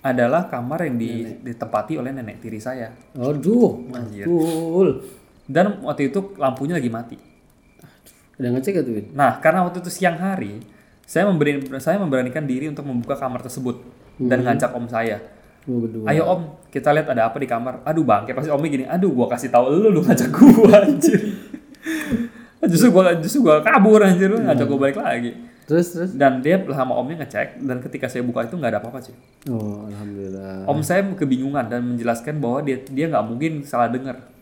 adalah 0.00 0.46
kamar 0.46 0.86
yang 0.86 0.96
di- 0.96 1.38
ditempati 1.42 1.98
oleh 1.98 2.10
nenek 2.10 2.38
tiri 2.38 2.58
saya. 2.58 2.90
Aduh, 3.14 3.86
mantul. 3.86 4.88
Dan 5.46 5.82
waktu 5.82 6.10
itu 6.10 6.34
lampunya 6.36 6.74
lagi 6.74 6.90
mati. 6.90 7.16
Udah 8.36 8.50
ngecek 8.52 8.82
tuh? 8.82 9.14
Nah, 9.14 9.38
karena 9.38 9.64
waktu 9.64 9.80
itu 9.80 9.88
siang 9.88 10.18
hari, 10.18 10.60
saya 11.02 11.24
memberi 11.24 11.62
saya 11.78 11.96
memberanikan 11.96 12.44
diri 12.44 12.66
untuk 12.66 12.84
membuka 12.84 13.14
kamar 13.14 13.40
tersebut 13.40 13.80
dan 14.18 14.42
ngajak 14.42 14.70
om 14.74 14.86
saya. 14.90 15.22
Berdua. 15.66 16.06
Ayo 16.06 16.22
om, 16.26 16.42
kita 16.68 16.94
lihat 16.94 17.10
ada 17.10 17.26
apa 17.26 17.38
di 17.38 17.48
kamar. 17.48 17.82
Aduh 17.82 18.02
bang, 18.02 18.22
kayak 18.22 18.38
pasti 18.38 18.50
omnya 18.50 18.70
gini. 18.70 18.84
Aduh, 18.86 19.10
gua 19.10 19.26
kasih 19.26 19.50
tahu 19.50 19.66
lu, 19.72 19.88
lu 19.90 20.00
ngajak 20.02 20.30
gua 20.30 20.78
anjir. 20.86 21.18
justru 22.72 22.88
gua 22.90 23.14
justru 23.18 23.40
gua 23.46 23.62
kabur 23.62 24.02
anjir, 24.02 24.28
lu 24.30 24.38
ngajak 24.42 24.66
gua 24.66 24.78
balik 24.78 24.98
lagi. 24.98 25.32
Terus 25.66 25.86
terus. 25.90 26.10
Dan 26.14 26.46
dia 26.46 26.62
sama 26.62 26.94
omnya 26.94 27.26
ngecek 27.26 27.58
dan 27.66 27.82
ketika 27.82 28.06
saya 28.06 28.22
buka 28.22 28.46
itu 28.46 28.54
nggak 28.54 28.70
ada 28.70 28.80
apa-apa 28.80 29.02
sih. 29.02 29.14
Oh, 29.50 29.90
alhamdulillah. 29.90 30.62
Om 30.70 30.78
saya 30.82 31.02
kebingungan 31.14 31.66
dan 31.66 31.82
menjelaskan 31.82 32.38
bahwa 32.38 32.62
dia 32.62 32.78
dia 32.86 33.10
nggak 33.10 33.24
mungkin 33.26 33.66
salah 33.66 33.90
dengar. 33.90 34.36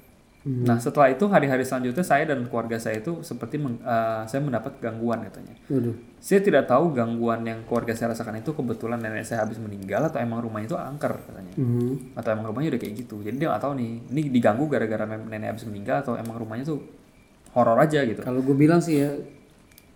Nah 0.45 0.76
setelah 0.76 1.09
itu 1.09 1.25
hari-hari 1.25 1.64
selanjutnya 1.64 2.04
saya 2.04 2.28
dan 2.28 2.45
keluarga 2.52 2.76
saya 2.76 3.00
itu 3.00 3.25
seperti 3.25 3.57
meng- 3.57 3.81
eh, 3.81 4.28
saya 4.28 4.45
mendapat 4.45 4.76
gangguan 4.76 5.25
katanya. 5.25 5.57
Waduh. 5.73 5.97
Saya 6.21 6.45
tidak 6.45 6.69
tahu 6.69 6.93
gangguan 6.93 7.40
yang 7.49 7.64
keluarga 7.64 7.97
saya 7.97 8.12
rasakan 8.12 8.45
itu 8.45 8.52
kebetulan 8.52 9.00
nenek 9.00 9.25
saya 9.25 9.40
habis 9.40 9.57
meninggal 9.57 10.04
atau 10.04 10.21
emang 10.21 10.45
rumahnya 10.45 10.69
itu 10.69 10.76
angker 10.76 11.16
katanya. 11.25 11.49
Mhm. 11.57 12.12
Atau 12.12 12.37
emang 12.37 12.52
rumahnya 12.52 12.76
udah 12.76 12.81
kayak 12.85 12.93
gitu. 12.93 13.25
Jadi 13.25 13.40
dia 13.40 13.49
nggak 13.49 13.62
tahu 13.64 13.73
nih, 13.81 13.90
ini 14.12 14.21
diganggu 14.28 14.69
gara-gara 14.69 15.09
nenek 15.09 15.57
habis 15.57 15.64
meninggal 15.64 16.04
atau 16.04 16.12
emang 16.21 16.37
rumahnya 16.37 16.69
tuh 16.69 16.85
horor 17.54 17.78
aja 17.78 18.02
gitu. 18.02 18.20
Kalau 18.20 18.42
gue 18.42 18.52
bilang 18.52 18.78
sih 18.78 18.99
ya, 18.99 19.14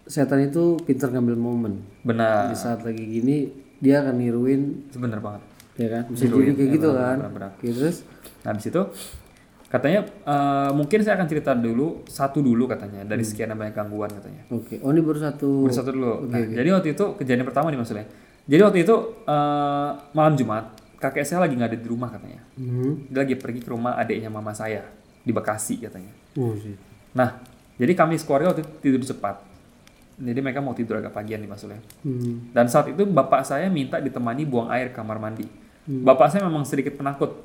setan 0.06 0.40
itu 0.40 0.78
pintar 0.82 1.10
ngambil 1.10 1.36
momen. 1.36 1.74
Benar, 2.00 2.48
Di 2.48 2.56
saat 2.56 2.80
lagi 2.80 3.02
gini, 3.02 3.50
dia 3.76 4.00
akan 4.00 4.14
niruin 4.16 4.88
itu 4.88 4.96
benar 4.96 5.20
banget. 5.20 5.42
ya 5.78 5.86
kan 5.94 6.10
bisa 6.10 6.26
jadi 6.26 6.58
kayak 6.58 6.70
gitu 6.74 6.88
kan 6.90 7.16
benar-benar. 7.22 7.50
Oke, 7.54 7.70
terus 7.70 8.02
Nah, 8.42 8.50
habis 8.50 8.66
itu 8.66 8.82
katanya 9.68 10.00
eh, 10.24 10.70
mungkin 10.72 10.98
saya 11.04 11.14
akan 11.14 11.28
cerita 11.28 11.52
dulu 11.52 12.02
satu 12.08 12.40
dulu 12.40 12.66
katanya 12.66 13.04
dari 13.04 13.22
sekian 13.22 13.52
banyak 13.52 13.76
gangguan 13.76 14.10
katanya. 14.10 14.42
oke 14.48 14.80
oh 14.80 14.90
ini 14.90 15.02
baru 15.04 15.18
satu 15.20 15.48
Baru 15.68 15.74
satu 15.74 15.90
dulu. 15.94 16.26
Nah, 16.26 16.40
jadi 16.40 16.68
waktu 16.72 16.98
itu 16.98 17.04
kejadian 17.14 17.46
pertama 17.46 17.70
nih 17.70 17.78
maksudnya. 17.78 18.06
Jadi 18.48 18.62
waktu 18.64 18.78
itu 18.82 18.94
eh, 19.22 19.90
malam 20.16 20.34
Jumat 20.34 20.64
kakek 20.98 21.22
saya 21.22 21.46
lagi 21.46 21.54
nggak 21.54 21.70
ada 21.70 21.78
di 21.78 21.86
rumah 21.86 22.10
katanya. 22.10 22.40
hmm. 22.58 23.12
Dia 23.14 23.18
lagi 23.22 23.34
pergi 23.38 23.60
ke 23.62 23.70
rumah 23.70 23.94
adiknya 23.94 24.30
mama 24.32 24.50
saya 24.50 24.82
di 25.22 25.30
Bekasi 25.30 25.78
katanya. 25.78 26.10
oh 26.34 26.58
sih 26.58 26.74
Nah, 27.14 27.40
jadi 27.78 27.92
kami 27.94 28.18
sekeluarga 28.18 28.52
waktu 28.52 28.66
itu 28.66 28.72
tidur 28.82 29.02
cepat. 29.04 29.40
Jadi 30.18 30.40
mereka 30.42 30.58
mau 30.58 30.74
tidur 30.74 30.98
agak 30.98 31.14
pagian 31.14 31.38
nih 31.38 31.46
maksudnya. 31.46 31.78
hmm. 32.02 32.50
Dan 32.50 32.66
saat 32.66 32.90
itu 32.90 33.06
bapak 33.06 33.46
saya 33.46 33.70
minta 33.70 34.02
ditemani 34.02 34.42
buang 34.42 34.66
air 34.74 34.90
ke 34.90 34.98
kamar 34.98 35.22
mandi. 35.22 35.46
Hmm. 35.86 36.02
Bapak 36.02 36.34
saya 36.34 36.42
memang 36.42 36.66
sedikit 36.66 36.98
penakut. 36.98 37.38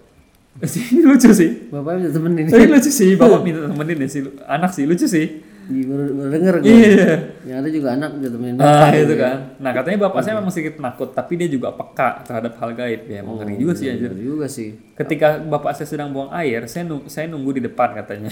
Ini 0.57 1.05
lucu 1.09 1.29
sih. 1.33 1.69
bapaknya 1.69 2.05
bisa 2.05 2.11
temenin 2.17 2.45
Ini 2.45 2.65
lucu 2.69 2.91
sih, 2.93 3.17
bapak 3.17 3.41
minta 3.45 3.69
temenin 3.69 3.97
ya 4.05 4.09
sih. 4.09 4.21
Anak 4.49 4.73
sih 4.73 4.89
lucu 4.89 5.05
sih. 5.05 5.52
Ih, 5.65 5.83
baru, 5.83 6.03
baru 6.11 6.29
denger 6.29 6.55
gue 6.57 6.67
Iya. 6.67 7.07
yang 7.45 7.57
ada 7.59 7.69
juga 7.69 7.87
anak 7.91 8.09
bisa 8.13 8.29
temenin 8.29 8.55
Nah, 8.55 8.91
itu 8.91 9.15
kan. 9.15 9.37
Nah, 9.57 9.71
katanya 9.71 9.97
bapak 10.01 10.19
saya 10.19 10.33
memang 10.35 10.49
sedikit 10.49 10.75
penakut, 10.75 11.09
tapi 11.09 11.33
dia 11.35 11.47
juga 11.47 11.71
peka 11.71 12.19
terhadap 12.21 12.53
hal 12.57 12.69
gaib. 12.73 13.01
Ya, 13.05 13.19
emang 13.19 13.37
ngeri 13.37 13.55
juga 13.55 13.73
sih 13.73 13.87
anjir. 13.87 14.09
Bener 14.09 14.23
juga 14.25 14.45
sih 14.45 14.75
Ketika 14.93 15.39
bapak 15.39 15.71
saya 15.71 15.87
sedang 15.87 16.11
buang 16.11 16.29
air, 16.31 16.65
saya 16.65 16.83
nunggu, 16.83 17.07
saya 17.07 17.25
nunggu 17.25 17.51
di 17.53 17.61
depan 17.63 17.95
katanya. 17.95 18.27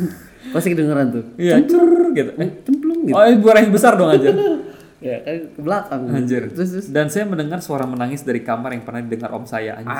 pasti 0.54 0.68
kedengeran 0.68 1.06
tuh 1.10 1.24
Iya, 1.36 1.60
cur 1.62 1.84
gitu. 2.10 2.30
Eh, 2.34 2.48
cemplung 2.62 3.00
gitu 3.02 3.12
oh, 3.12 3.28
buah 3.38 3.56
yang 3.58 3.70
besar 3.70 3.92
dong 3.94 4.08
anjir. 4.08 4.32
ya 5.00 5.16
kan 5.18 5.36
ke 5.48 5.60
belakang 5.60 6.00
Anjir. 6.10 6.42
terus 6.48 6.68
terus 6.70 6.86
Dan 6.88 7.08
saya 7.08 7.24
mendengar 7.24 7.60
suara 7.60 7.84
menangis 7.84 8.20
dari 8.20 8.40
kamar 8.40 8.72
yang 8.72 8.84
pernah 8.84 9.00
didengar 9.00 9.30
om 9.30 9.44
saya. 9.44 9.76
Anjir. 9.76 9.96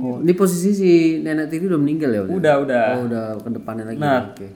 oh 0.00 0.20
ini 0.20 0.32
posisi 0.32 0.70
si 0.70 0.90
nenek 1.18 1.48
tiri 1.48 1.64
udah 1.64 1.76
meninggal 1.76 2.10
ya 2.10 2.20
udah 2.22 2.32
Udah, 2.34 2.54
udah. 2.60 2.84
oh 2.90 3.02
udah 3.06 3.24
ke 3.38 3.48
depannya 3.50 3.84
lagi 3.86 3.98
Nah. 3.98 4.20
oke 4.26 4.48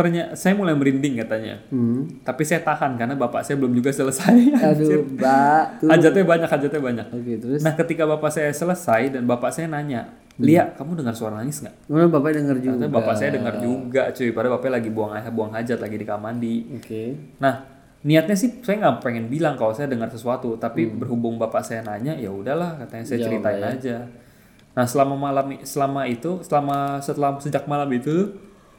Ternyata 0.00 0.32
saya 0.32 0.56
mulai 0.56 0.72
merinding 0.72 1.20
katanya. 1.20 1.60
hmm. 1.68 2.24
Tapi 2.24 2.42
saya 2.48 2.64
tahan 2.64 2.96
karena 2.96 3.12
bapak 3.20 3.44
saya 3.44 3.60
belum 3.60 3.76
juga 3.76 3.92
selesai. 3.92 4.32
aduh 4.72 5.04
mbak 5.12 5.84
Hajatnya 5.84 6.24
banyak, 6.24 6.48
hajatnya 6.48 6.80
banyak. 6.80 7.06
oke 7.12 7.32
terus 7.36 7.60
Nah, 7.60 7.76
ketika 7.76 8.08
bapak 8.08 8.32
saya 8.32 8.48
selesai 8.48 9.12
dan 9.12 9.28
bapak 9.28 9.52
saya 9.52 9.68
nanya, 9.68 10.08
"Lia, 10.40 10.72
kamu 10.72 11.04
dengar 11.04 11.12
suara 11.12 11.36
nangis 11.36 11.60
nggak?" 11.60 11.74
Mana 11.92 12.08
bapak 12.08 12.30
denger 12.32 12.56
juga 12.64 12.88
Ternyata 12.88 12.96
bapak 12.96 13.14
saya 13.20 13.30
dengar 13.36 13.54
juga, 13.60 14.02
cuy. 14.08 14.28
Padahal 14.32 14.52
bapak 14.56 14.70
lagi 14.72 14.88
buang 14.88 15.12
air, 15.12 15.28
buang 15.28 15.52
hajat 15.52 15.78
lagi 15.84 15.96
di 16.00 16.06
kamar 16.08 16.32
mandi. 16.32 16.64
oke 16.80 17.02
Nah, 17.44 17.54
niatnya 18.00 18.32
sih 18.32 18.64
saya 18.64 18.80
nggak 18.80 19.04
pengen 19.04 19.28
bilang 19.28 19.60
kalau 19.60 19.76
saya 19.76 19.92
dengar 19.92 20.08
sesuatu, 20.08 20.56
tapi 20.56 20.88
berhubung 20.88 21.36
bapak 21.36 21.60
saya 21.60 21.84
nanya, 21.84 22.16
ya 22.16 22.32
udahlah, 22.32 22.80
katanya 22.80 23.04
saya 23.04 23.18
Jawab 23.20 23.28
ceritain 23.28 23.64
aja. 23.76 23.96
Nah, 24.70 24.86
selama 24.88 25.14
malam 25.18 25.60
selama 25.66 26.08
itu, 26.08 26.40
selama 26.40 27.02
setelah 27.04 27.36
sejak 27.42 27.68
malam 27.68 27.90
itu, 27.92 28.32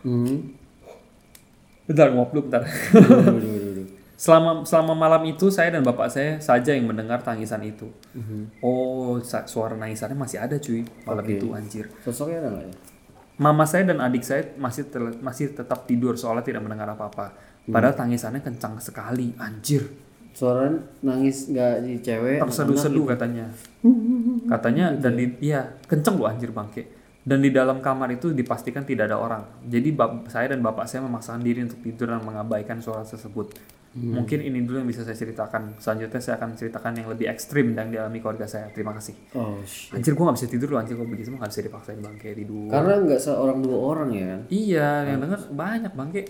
hmm. 0.08 0.61
Bentar 1.92 2.08
ngop 2.10 2.30
dulu 2.32 2.42
bentar. 2.48 2.64
Duh, 2.64 3.04
duh, 3.04 3.40
duh, 3.44 3.72
duh. 3.76 3.88
selama 4.16 4.62
selama 4.64 4.94
malam 4.94 5.26
itu 5.26 5.50
saya 5.50 5.74
dan 5.74 5.82
bapak 5.82 6.08
saya 6.08 6.38
saja 6.38 6.72
yang 6.72 6.88
mendengar 6.88 7.20
tangisan 7.20 7.60
itu. 7.62 7.90
Oh, 8.62 9.20
sa- 9.20 9.44
suara 9.44 9.76
nangisannya 9.76 10.16
masih 10.16 10.40
ada 10.40 10.56
cuy 10.56 10.82
malam 11.04 11.26
itu 11.26 11.52
anjir. 11.52 11.86
sosoknya 12.02 12.40
ada 12.40 12.50
nggak 12.54 12.66
ya 12.70 12.76
Mama 13.36 13.66
saya 13.66 13.90
dan 13.90 13.98
adik 13.98 14.22
saya 14.22 14.54
masih 14.54 14.86
masih 15.18 15.58
tetap 15.58 15.90
tidur 15.90 16.14
soalnya 16.14 16.46
tidak 16.46 16.62
mendengar 16.62 16.86
apa-apa. 16.88 17.34
Padahal 17.64 17.94
tangisannya 17.94 18.42
kencang 18.42 18.78
sekali, 18.78 19.34
anjir. 19.38 19.82
suara 20.32 20.70
nangis 21.02 21.50
nggak 21.50 21.84
di 21.84 22.00
cewek 22.00 22.38
Terseduh-seduh 22.40 23.04
katanya. 23.10 23.50
Katanya 24.48 24.94
dan 24.96 25.18
di 25.18 25.26
iya, 25.42 25.76
kenceng 25.90 26.16
loh 26.16 26.30
anjir 26.30 26.54
bangke. 26.54 27.01
Dan 27.22 27.38
di 27.40 27.54
dalam 27.54 27.78
kamar 27.80 28.10
itu 28.12 28.34
dipastikan 28.34 28.82
tidak 28.82 29.06
ada 29.06 29.18
orang. 29.18 29.46
Jadi 29.64 29.94
saya 30.26 30.50
dan 30.50 30.60
bapak 30.60 30.90
saya 30.90 31.06
memaksakan 31.06 31.40
diri 31.40 31.62
untuk 31.62 31.78
tidur 31.80 32.10
dan 32.10 32.22
mengabaikan 32.22 32.82
suara 32.82 33.06
tersebut. 33.06 33.54
Mungkin 33.92 34.40
ini 34.40 34.64
dulu 34.64 34.80
yang 34.80 34.88
bisa 34.88 35.04
saya 35.04 35.14
ceritakan. 35.14 35.76
Selanjutnya 35.78 36.18
saya 36.18 36.40
akan 36.40 36.56
ceritakan 36.56 36.96
yang 36.96 37.12
lebih 37.12 37.28
ekstrim 37.28 37.76
yang 37.76 37.92
dialami 37.92 38.18
keluarga 38.18 38.48
saya. 38.48 38.72
Terima 38.72 38.96
kasih. 38.96 39.14
oh 39.36 39.60
shit. 39.62 39.92
Anjir 39.94 40.16
gua 40.16 40.32
gak 40.32 40.40
bisa 40.40 40.48
tidur 40.48 40.72
loh 40.72 40.80
anjir 40.80 40.96
kalau 40.96 41.12
begitu 41.12 41.30
gak 41.30 41.52
bisa 41.52 41.62
dipaksain 41.62 42.00
bangke 42.00 42.32
tidur. 42.32 42.72
karena 42.72 42.94
nggak 43.04 43.20
seorang 43.20 43.60
dua 43.60 43.78
orang 43.78 44.10
ya 44.12 44.26
kan 44.32 44.42
Iya, 44.48 44.90
yang 45.12 45.20
denger 45.20 45.42
banyak 45.52 45.92
bangke. 45.92 46.22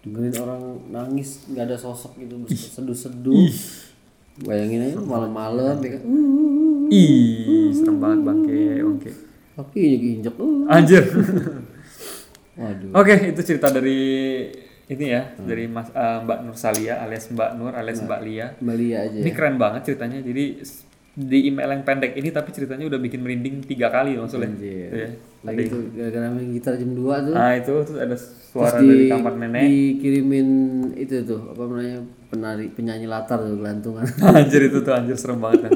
dengerin 0.00 0.34
orang 0.38 0.62
nangis 0.88 1.44
nggak 1.48 1.64
ada 1.66 1.76
sosok 1.76 2.16
gitu 2.16 2.36
seduh-seduh 2.48 3.48
bayangin 4.40 4.80
aja 4.86 4.96
malam-malam 4.96 5.76
ya 5.80 5.90
kan 5.96 6.02
Ih, 6.90 7.70
serem 7.70 7.96
banget 7.96 8.20
bangke, 8.24 8.60
bangke. 8.80 9.10
Kakinya 9.60 9.96
keinjek 10.00 10.34
uh. 10.36 10.72
Anjir. 10.72 11.04
waduh 12.60 12.90
Oke, 12.96 13.14
itu 13.30 13.40
cerita 13.44 13.68
dari 13.68 14.00
ini 14.90 15.06
ya, 15.06 15.22
dari 15.38 15.70
Mas 15.70 15.86
eh, 15.94 16.18
Mbak 16.26 16.38
Nur 16.42 16.56
Salia 16.58 16.98
alias 16.98 17.30
Mbak 17.30 17.50
Nur 17.54 17.70
alias 17.70 18.02
Mbak 18.02 18.20
Lia. 18.26 18.46
Bali 18.58 18.90
aja 18.90 19.14
Ini 19.14 19.30
keren 19.30 19.54
banget 19.54 19.86
ceritanya. 19.86 20.18
Jadi 20.18 20.58
di 21.10 21.38
email 21.46 21.74
yang 21.74 21.82
pendek 21.82 22.14
ini 22.14 22.30
tapi 22.30 22.50
ceritanya 22.50 22.86
udah 22.86 22.98
bikin 22.98 23.22
merinding 23.22 23.62
tiga 23.62 23.86
kali 23.90 24.18
maksudnya. 24.18 24.50
Anjir. 24.50 24.90
Iya. 24.90 25.08
lagi 25.40 25.72
tuh 25.72 25.80
gara-gara 25.96 26.28
main 26.28 26.52
gitar 26.52 26.76
jam 26.76 26.92
2 26.92 27.00
tuh 27.00 27.32
Nah 27.32 27.50
itu 27.56 27.72
terus 27.88 27.96
ada 27.96 28.16
suara 28.18 28.76
Terus 28.76 28.82
di, 28.84 28.88
dari 28.92 29.04
kamar 29.08 29.32
nenek. 29.40 29.62
dikirimin 29.64 30.48
itu 31.00 31.14
tuh 31.24 31.40
apa 31.48 31.62
namanya 31.64 31.96
penari 32.28 32.66
penyanyi 32.68 33.06
latar 33.08 33.40
tuh 33.40 33.56
gelantungan 33.56 34.04
anjir 34.36 34.68
itu 34.68 34.84
tuh 34.84 34.92
anjir 34.92 35.16
serem 35.16 35.40
banget 35.40 35.64
kan. 35.64 35.72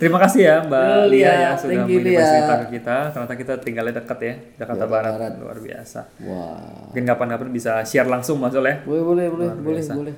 Terima 0.00 0.16
kasih 0.16 0.40
ya 0.40 0.56
Mbak 0.64 0.80
Oh, 0.80 1.04
Lia 1.04 1.12
Lia. 1.12 1.32
ya 1.36 1.50
sudah 1.52 1.84
Lia. 1.84 2.24
cerita 2.24 2.54
ke 2.56 2.66
kita. 2.72 2.96
Ternyata 3.12 3.34
kita 3.36 3.52
tinggalnya 3.60 3.94
dekat 3.94 4.18
ya, 4.18 4.34
Jakarta 4.56 4.84
Barat. 4.86 5.12
Luar 5.36 5.58
biasa. 5.58 6.00
wah 6.20 6.88
Mungkin 6.88 7.04
kapan-kapan 7.04 7.48
bisa 7.50 7.72
share 7.82 8.08
langsung 8.08 8.40
Mas 8.40 8.50
ya. 8.50 8.58
boleh 8.58 8.80
boleh 8.82 9.26
boleh 9.28 9.48
boleh 9.54 9.84
boleh 9.84 10.14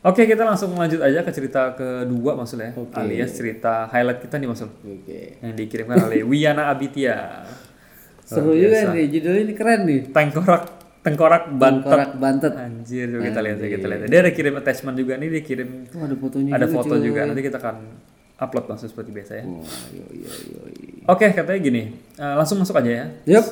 Oke, 0.00 0.24
kita 0.24 0.40
langsung 0.40 0.72
lanjut 0.72 0.96
aja 0.98 1.20
ke 1.20 1.28
cerita 1.28 1.76
kedua 1.76 2.32
Mas 2.32 2.48
Sol 2.48 2.64
ya. 2.64 2.72
Alias 2.94 3.30
cerita 3.30 3.84
highlight 3.86 4.18
kita 4.18 4.34
nih 4.34 4.48
Mas 4.48 4.64
oke 4.64 5.20
Yang 5.38 5.52
dikirimkan 5.54 5.96
oleh 6.02 6.24
Wiyana 6.30 6.72
Abitya. 6.72 7.44
seru 8.22 8.54
juga 8.54 8.94
nih 8.94 9.10
judulnya 9.10 9.42
ini 9.42 9.52
keren 9.52 9.80
nih 9.84 10.00
Tengkorak 10.08 10.62
Tengkorak 11.00 11.52
Bantet. 11.52 11.84
korak 11.86 12.10
bantet 12.14 12.52
Anjir, 12.54 13.08
coba 13.10 13.24
kita 13.26 13.40
lihat 13.40 13.58
ya, 13.58 13.68
kita 13.70 13.86
lihat. 13.86 14.00
Dia 14.06 14.20
ada 14.20 14.30
kirim 14.30 14.54
attachment 14.54 14.96
juga 14.96 15.12
nih, 15.16 15.28
dia 15.30 15.42
kirim 15.42 15.68
oh, 15.90 16.02
ada 16.02 16.12
fotonya 16.14 16.50
ada 16.50 16.64
juga, 16.64 16.74
foto 16.74 16.94
cuy. 16.94 17.00
juga. 17.02 17.20
Nanti 17.24 17.40
kita 17.42 17.56
akan 17.56 17.76
upload 18.40 18.66
langsung 18.66 18.88
seperti 18.88 19.12
biasa 19.12 19.32
ya. 19.36 19.44
wah 19.44 19.84
yo 19.92 20.04
yo 20.16 20.32
yo 20.48 20.60
Oke, 21.06 21.28
katanya 21.30 21.60
gini. 21.60 21.82
eh, 22.16 22.34
langsung 22.34 22.56
masuk 22.56 22.76
aja 22.76 22.90
ya. 22.90 23.04
Yup. 23.28 23.46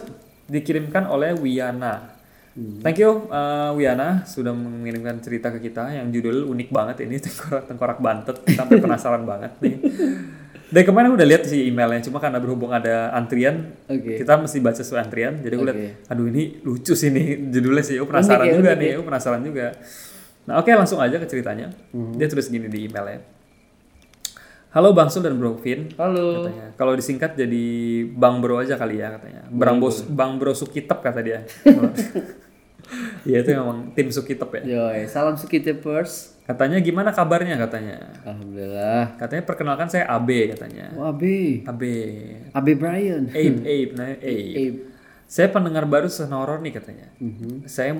Dikirimkan 0.49 1.05
oleh 1.07 1.37
Wiana. 1.37 2.17
Hmm. 2.57 2.81
Thank 2.81 2.99
you 2.99 3.29
eh, 3.29 3.71
Wiana 3.77 4.25
sudah 4.25 4.51
mengirimkan 4.51 5.21
cerita 5.21 5.53
ke 5.53 5.61
kita 5.61 5.93
yang 5.93 6.09
judul 6.09 6.49
unik 6.49 6.69
banget 6.73 7.05
ini 7.05 7.21
tengkorak 7.25 7.69
tengkorak 7.69 7.99
bantet 8.01 8.37
sampai 8.49 8.81
penasaran 8.85 9.23
banget 9.23 9.53
nih. 9.61 9.77
Dari 10.69 10.85
kemarin 10.85 11.17
udah 11.17 11.25
lihat 11.25 11.49
sih 11.49 11.65
emailnya, 11.65 12.05
cuma 12.05 12.21
karena 12.21 12.37
berhubung 12.37 12.69
ada 12.69 13.09
antrian, 13.17 13.73
Oke. 13.89 14.21
kita 14.21 14.37
mesti 14.37 14.61
baca 14.61 14.77
sesuai 14.77 15.01
antrian. 15.01 15.41
Jadi 15.41 15.55
gue 15.57 15.65
lihat, 15.65 15.81
aduh 16.13 16.29
ini 16.29 16.61
lucu 16.61 16.93
sih 16.93 17.09
nih 17.09 17.49
judulnya 17.49 17.81
sih, 17.81 17.97
aku 17.97 18.13
penasaran 18.13 18.45
Unik 18.45 18.53
ya, 18.53 18.57
juga 18.61 18.71
nih, 18.77 18.91
aku 19.01 19.05
penasaran 19.09 19.41
juga. 19.41 19.67
Nah 20.45 20.61
oke 20.61 20.69
langsung 20.69 21.01
aja 21.01 21.17
ke 21.17 21.25
ceritanya. 21.25 21.73
Hmm. 21.89 22.13
Dia 22.21 22.29
tulis 22.29 22.53
gini 22.53 22.69
di 22.69 22.85
emailnya. 22.85 23.38
Halo 24.69 24.93
Bang 24.93 25.09
Sul 25.09 25.25
dan 25.25 25.41
Bro 25.41 25.57
Vin. 25.65 25.89
halo 25.97 26.45
Katanya. 26.45 26.67
Kalau 26.77 26.93
disingkat 26.93 27.33
jadi 27.41 27.65
Bang 28.13 28.45
Bro 28.45 28.61
aja 28.61 28.77
kali 28.77 29.01
ya 29.01 29.17
katanya. 29.17 29.49
Bang 29.49 29.81
Bos 29.81 30.05
Bang 30.05 30.37
Bro 30.37 30.53
Sukitep 30.53 31.01
kata 31.01 31.21
dia. 31.25 31.41
Iya 33.29 33.45
itu 33.45 33.53
memang 33.53 33.93
tim 33.93 34.09
Sukitep 34.09 34.49
ya. 34.49 34.63
Yoi, 34.65 35.05
salam 35.05 35.37
Sukitepers. 35.37 36.41
Katanya 36.49 36.81
gimana 36.81 37.13
kabarnya 37.13 37.61
katanya. 37.61 38.01
Alhamdulillah. 38.25 39.21
Katanya 39.21 39.45
perkenalkan 39.45 39.93
saya 39.93 40.09
AB 40.09 40.57
katanya. 40.57 40.89
Oh, 40.97 41.13
Abi. 41.13 41.69
AB. 41.69 41.83
Abi 42.57 42.73
Brian. 42.81 43.29
Abe, 43.29 43.61
Abe, 43.61 43.93
nah, 44.01 44.09
Abe. 44.17 44.25
Abe. 44.25 44.88
Saya 45.29 45.53
pendengar 45.53 45.85
baru 45.85 46.09
senoror 46.09 46.65
nih 46.65 46.81
katanya. 46.81 47.13
Mhm. 47.21 47.69
Saya 47.69 47.93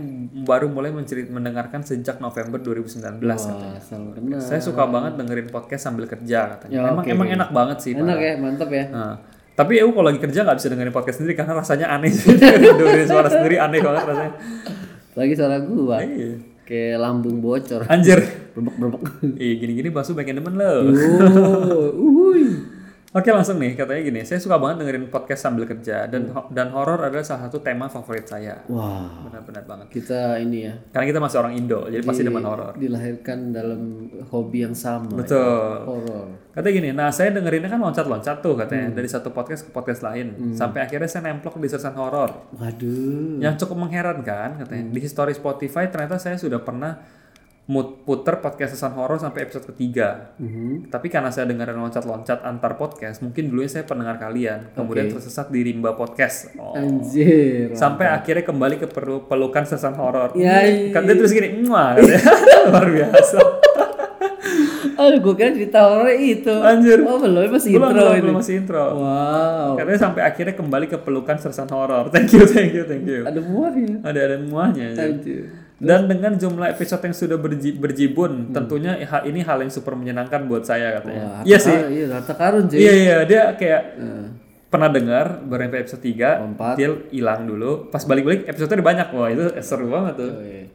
baru 0.49 0.73
mulai 0.73 0.89
mencerit 0.89 1.29
mendengarkan 1.29 1.85
sejak 1.85 2.25
November 2.25 2.57
2019 2.57 3.21
katanya. 3.21 3.81
Wah, 3.85 4.17
kenal. 4.17 4.41
Saya 4.41 4.65
suka 4.65 4.89
banget 4.89 5.21
dengerin 5.21 5.53
podcast 5.53 5.85
sambil 5.85 6.09
kerja 6.09 6.57
katanya. 6.57 6.73
Ya, 6.73 6.89
emang 6.89 7.05
oke. 7.05 7.13
emang 7.13 7.29
enak 7.29 7.51
banget 7.53 7.79
sih. 7.85 7.93
Enak 7.93 8.17
Pak. 8.17 8.25
ya, 8.25 8.33
mantap 8.41 8.71
ya. 8.73 8.85
Nah, 8.89 9.15
tapi 9.53 9.77
aku 9.77 9.93
kalau 9.93 10.09
lagi 10.09 10.25
kerja 10.25 10.41
nggak 10.41 10.57
bisa 10.57 10.69
dengerin 10.73 10.95
podcast 10.97 11.17
sendiri 11.21 11.35
karena 11.37 11.53
rasanya 11.53 11.87
aneh. 11.93 12.13
dengerin 12.81 13.09
suara 13.13 13.29
sendiri 13.29 13.57
aneh 13.61 13.81
banget 13.85 14.03
rasanya. 14.09 14.33
Lagi 15.13 15.33
suara 15.37 15.57
gua. 15.61 15.97
Iya. 16.01 16.33
Kayak 16.65 16.97
lambung 16.97 17.45
bocor. 17.45 17.85
Anjir. 17.93 18.25
Berbek-berbek. 18.57 19.05
Ih, 19.37 19.61
gini-gini 19.61 19.93
basu 19.93 20.17
pengen 20.17 20.41
demen 20.41 20.57
lo. 20.57 20.65
Oh, 20.65 21.93
uhuy. 21.93 22.68
Oke 23.09 23.33
langsung 23.33 23.57
nih 23.57 23.73
katanya 23.73 24.05
gini, 24.05 24.21
saya 24.21 24.37
suka 24.37 24.61
banget 24.61 24.85
dengerin 24.85 25.09
podcast 25.09 25.41
sambil 25.41 25.65
kerja 25.65 26.05
dan 26.05 26.29
dan 26.53 26.69
horor 26.69 27.01
adalah 27.01 27.25
salah 27.25 27.49
satu 27.49 27.57
tema 27.59 27.89
favorit 27.89 28.29
saya. 28.29 28.61
Wah, 28.69 29.25
Benar-benar 29.25 29.65
banget. 29.65 29.87
kita 29.89 30.37
ini 30.37 30.69
ya 30.69 30.77
Karena 30.93 31.09
kita 31.09 31.17
masih 31.17 31.41
orang 31.41 31.57
Indo, 31.57 31.89
jadi 31.89 32.05
pasti 32.05 32.21
demen 32.21 32.45
horor. 32.45 32.77
dilahirkan 32.77 33.49
dalam 33.49 33.81
hobi 34.29 34.61
yang 34.61 34.77
sama. 34.77 35.09
ya. 35.09 35.25
Betul. 35.25 35.73
Horor. 35.89 36.27
Katanya 36.53 36.75
gini, 36.77 36.91
nah 36.93 37.09
saya 37.09 37.33
dengerinnya 37.33 37.71
kan 37.71 37.81
loncat-loncat 37.81 38.37
tuh 38.39 38.55
katanya 38.55 38.93
dari 38.93 39.09
satu 39.09 39.33
podcast 39.33 39.65
ke 39.65 39.71
podcast 39.73 40.05
lain, 40.05 40.53
sampai 40.53 40.85
akhirnya 40.85 41.09
saya 41.09 41.33
nemplok 41.33 41.57
di 41.57 41.65
sersan 41.67 41.97
horor. 41.97 42.53
Waduh. 42.53 43.41
Yang 43.41 43.65
cukup 43.65 43.89
mengherankan 43.89 44.61
katanya 44.61 44.85
di 44.85 45.01
history 45.01 45.33
Spotify 45.33 45.89
ternyata 45.89 46.21
saya 46.21 46.37
sudah 46.37 46.61
pernah 46.61 47.01
mut 47.69 48.01
puter 48.09 48.41
podcast 48.41 48.73
sersan 48.73 48.97
horor 48.97 49.21
sampai 49.21 49.45
episode 49.45 49.69
ketiga. 49.69 50.33
Mhm. 50.41 50.89
Tapi 50.89 51.13
karena 51.13 51.29
saya 51.29 51.45
dengerin 51.45 51.77
loncat-loncat 51.77 52.41
antar 52.41 52.81
podcast, 52.81 53.21
mungkin 53.21 53.53
dulunya 53.53 53.69
saya 53.69 53.85
pendengar 53.85 54.17
kalian, 54.17 54.73
kemudian 54.73 55.13
tersesat 55.13 55.53
di 55.53 55.61
rimba 55.61 55.93
podcast. 55.93 56.57
Oh. 56.57 56.73
Anjir. 56.73 57.77
Sampai 57.77 58.09
akhirnya 58.09 58.49
kembali 58.49 58.81
ke 58.81 58.87
pelukan 59.29 59.69
sersan 59.69 59.93
horor. 60.01 60.33
Ya, 60.33 60.65
iya. 60.65 60.97
Kan 60.97 61.05
dia 61.05 61.13
terus 61.21 61.29
gini, 61.37 61.61
luar 61.69 62.89
biasa. 62.89 63.39
Aduh, 64.99 65.23
gue 65.23 65.35
kira 65.39 65.51
cerita 65.55 65.79
horor 65.87 66.11
itu. 66.11 66.51
Anjir. 66.51 67.05
Oh, 67.07 67.23
belum 67.23 67.53
masih 67.53 67.71
belum, 67.77 67.93
intro 67.93 68.01
belum, 68.03 68.13
ini. 68.17 68.23
belum 68.25 68.37
masih 68.41 68.55
intro. 68.59 68.85
Wow. 68.99 69.79
Katanya 69.79 70.01
sampai 70.01 70.23
akhirnya 70.27 70.55
kembali 70.59 70.87
ke 70.91 70.99
pelukan 71.05 71.37
sersan 71.39 71.69
horor. 71.71 72.09
Thank 72.17 72.35
you, 72.35 72.49
thank 72.49 72.75
you, 72.75 72.83
thank 72.83 73.07
you. 73.07 73.23
Ada 73.29 73.39
muarnya. 73.45 74.03
Ada 74.03 74.21
ada 74.25 74.37
muahnya. 74.43 74.97
ya. 74.97 75.05
Anjir. 75.07 75.45
Dan 75.79 76.01
dengan 76.05 76.35
jumlah 76.35 76.69
episode 76.69 77.01
yang 77.01 77.15
sudah 77.15 77.37
berji- 77.37 77.71
Hmm. 77.71 77.81
berjibun, 77.81 78.33
tentunya 78.51 78.99
ha- 79.01 79.23
ini 79.23 79.41
hal 79.41 79.59
yang 79.59 79.71
super 79.71 79.95
menyenangkan 79.95 80.45
buat 80.45 80.63
saya 80.63 80.99
katanya. 80.99 81.23
Wah, 81.23 81.43
Iya 81.43 81.55
sih. 81.57 81.71
Iya, 81.73 82.07
harta 82.13 82.35
karun 82.35 82.67
cuy. 82.67 82.77
Iya 82.77 82.93
iya 82.95 83.17
dia 83.23 83.43
kayak 83.55 83.83
Eh, 83.97 84.27
pernah 84.69 84.89
dengar 84.89 85.39
baru 85.41 85.65
sampai 85.65 85.81
episode 85.81 86.03
3 86.05 86.29
Lompat. 86.41 86.75
dia 86.75 86.89
hilang 87.09 87.47
dulu 87.47 87.89
pas 87.89 88.03
balik-balik 88.03 88.45
episode 88.45 88.69
udah 88.71 88.85
banyak 88.85 89.09
wah 89.09 89.29
itu 89.29 89.41
seru 89.61 89.89
banget 89.89 90.15
tuh 90.19 90.29
oh, 90.31 90.45
iya. 90.45 90.69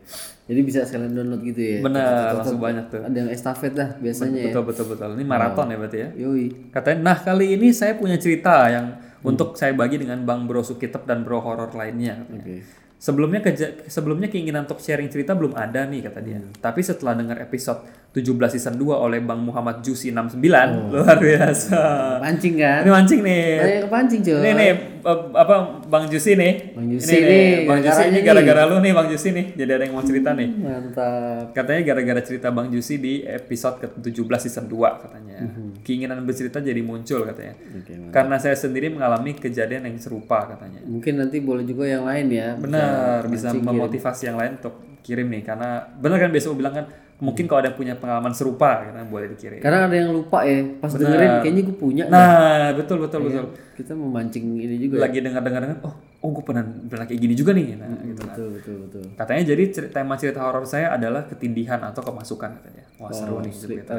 Jadi 0.44 0.60
bisa 0.62 0.80
sekalian 0.82 1.14
download 1.14 1.40
gitu 1.46 1.62
ya. 1.62 1.78
benar 1.80 2.36
langsung 2.36 2.58
banyak 2.58 2.86
tuh 2.90 3.00
Ada 3.00 3.16
yang 3.16 3.30
estafet 3.30 3.72
dah 3.72 3.90
biasanya 3.96 4.40
ya. 4.40 4.46
betul 4.50 4.64
betul 4.66 4.86
betul 4.90 5.10
ini 5.14 5.22
maraton 5.24 5.68
ya 5.68 5.78
berarti 5.78 5.98
ya 6.00 6.10
Yoi. 6.18 6.46
katanya 6.70 7.00
nah 7.06 7.18
kali 7.18 7.54
ini 7.54 7.70
saya 7.70 7.94
punya 7.94 8.18
cerita 8.18 8.66
yang 8.66 8.98
untuk 9.22 9.54
saya 9.54 9.72
bagi 9.72 9.96
dengan 9.98 10.20
Bang 10.24 10.44
Bro 10.44 10.66
Sukitep 10.66 11.06
dan 11.06 11.22
Bro 11.22 11.40
Horor 11.40 11.72
lainnya. 11.72 12.26
Oke. 12.28 12.60
Sebelumnya 13.04 13.44
keja- 13.44 13.84
sebelumnya 13.84 14.32
keinginan 14.32 14.64
untuk 14.64 14.80
sharing 14.80 15.12
cerita 15.12 15.36
belum 15.36 15.52
ada 15.54 15.84
nih 15.84 16.08
kata 16.08 16.24
dia. 16.24 16.40
Tapi 16.56 16.80
setelah 16.80 17.12
dengar 17.14 17.36
episode 17.38 17.84
17 18.10 18.24
season 18.50 18.80
2 18.80 18.96
oleh 18.96 19.20
Bang 19.20 19.44
Muhammad 19.44 19.84
Jusi 19.84 20.08
69 20.08 20.40
luar 20.88 21.20
biasa. 21.20 21.80
Pancing 22.22 22.56
kan? 22.56 22.80
Ini 22.80 22.92
mancing 22.94 23.20
nih. 23.20 23.44
Banyak 23.60 23.82
kepancing 23.84 24.22
cuy. 24.24 24.40
Ini 24.40 24.50
nih 24.54 24.70
eh, 25.04 25.20
apa 25.36 25.56
Bang 25.84 26.08
Jusi 26.08 26.32
nih. 26.34 26.54
Bang 26.72 26.88
Jusi 26.88 27.12
Ini 27.12 27.28
nih, 27.28 27.52
Bang 27.66 27.80
Jusi 27.82 28.02
ini 28.02 28.12
nih. 28.14 28.22
gara-gara 28.24 28.62
lu 28.64 28.78
nih 28.80 28.92
Bang 28.96 29.08
Jusi 29.12 29.30
nih. 29.30 29.46
Jadi 29.52 29.72
ada 29.74 29.84
yang 29.84 29.94
mau 29.94 30.06
cerita 30.06 30.30
nih. 30.32 30.48
Mantap. 30.56 31.44
Katanya 31.52 31.82
gara-gara 31.84 32.22
cerita 32.24 32.48
Bang 32.50 32.72
Jusi 32.72 32.96
di 32.96 33.14
episode 33.22 33.84
ke-17 33.84 34.40
season 34.42 34.66
2 34.66 34.80
katanya. 35.02 35.38
Keinginan 35.84 36.24
bercerita 36.24 36.58
jadi 36.58 36.80
muncul 36.80 37.28
katanya. 37.28 37.54
Mantap. 37.60 38.10
Karena 38.10 38.36
saya 38.40 38.56
sendiri 38.56 38.88
mengalami 38.88 39.36
kejadian 39.36 39.84
yang 39.84 40.00
serupa 40.00 40.48
katanya. 40.48 40.80
Mungkin 40.82 41.20
nanti 41.20 41.38
boleh 41.40 41.64
juga 41.64 41.84
yang 41.86 42.08
lain 42.08 42.32
ya. 42.32 42.56
Benar, 42.56 43.28
bisa 43.28 43.52
mancing 43.52 43.68
memotivasi 43.68 44.24
yang 44.26 44.38
lain 44.40 44.52
untuk 44.58 44.74
kirim 45.04 45.28
nih 45.28 45.44
karena 45.44 45.84
benar 46.00 46.16
kan 46.18 46.32
biasa 46.32 46.56
bilang 46.56 46.72
kan 46.74 46.86
mungkin 47.20 47.44
kalau 47.46 47.60
ada 47.60 47.72
yang 47.72 47.80
punya 47.80 47.94
pengalaman 47.96 48.32
serupa 48.32 48.84
karena 48.84 49.04
boleh 49.04 49.28
dikirim. 49.32 49.60
Karena 49.60 49.88
ada 49.88 49.96
yang 49.96 50.12
lupa 50.12 50.44
ya. 50.44 50.60
Pas 50.80 50.92
dengerin 50.92 51.32
kayaknya 51.40 51.62
gue 51.64 51.76
punya. 51.76 52.04
Nah, 52.08 52.72
betul 52.76 52.98
betul 53.00 53.20
betul. 53.24 53.46
Kita 53.76 53.92
memancing 53.96 54.46
ini 54.56 54.76
juga. 54.80 54.96
ya. 54.98 55.02
Lagi 55.08 55.18
dengar-dengar 55.20 55.62
kan, 55.66 55.78
oh, 55.84 55.94
oh 56.20 56.30
gue 56.32 56.44
pernah 56.44 56.64
pernah 56.64 57.06
kayak 57.08 57.20
gini 57.20 57.36
juga 57.36 57.52
nih. 57.52 57.76
Nah, 57.76 57.88
gitu. 58.02 58.22
Betul 58.24 58.48
betul 58.56 58.76
betul. 58.88 59.04
Katanya 59.16 59.44
jadi 59.46 59.64
cer- 59.72 59.92
tema 59.92 60.16
cerita 60.16 60.40
horor 60.40 60.64
saya 60.64 60.92
adalah 60.92 61.24
ketindihan 61.24 61.80
atau 61.80 62.00
kemasukan 62.02 62.50
katanya. 62.60 62.84
Wah, 63.00 63.12
seru 63.12 63.40
nih. 63.40 63.52
Cerita. 63.52 63.94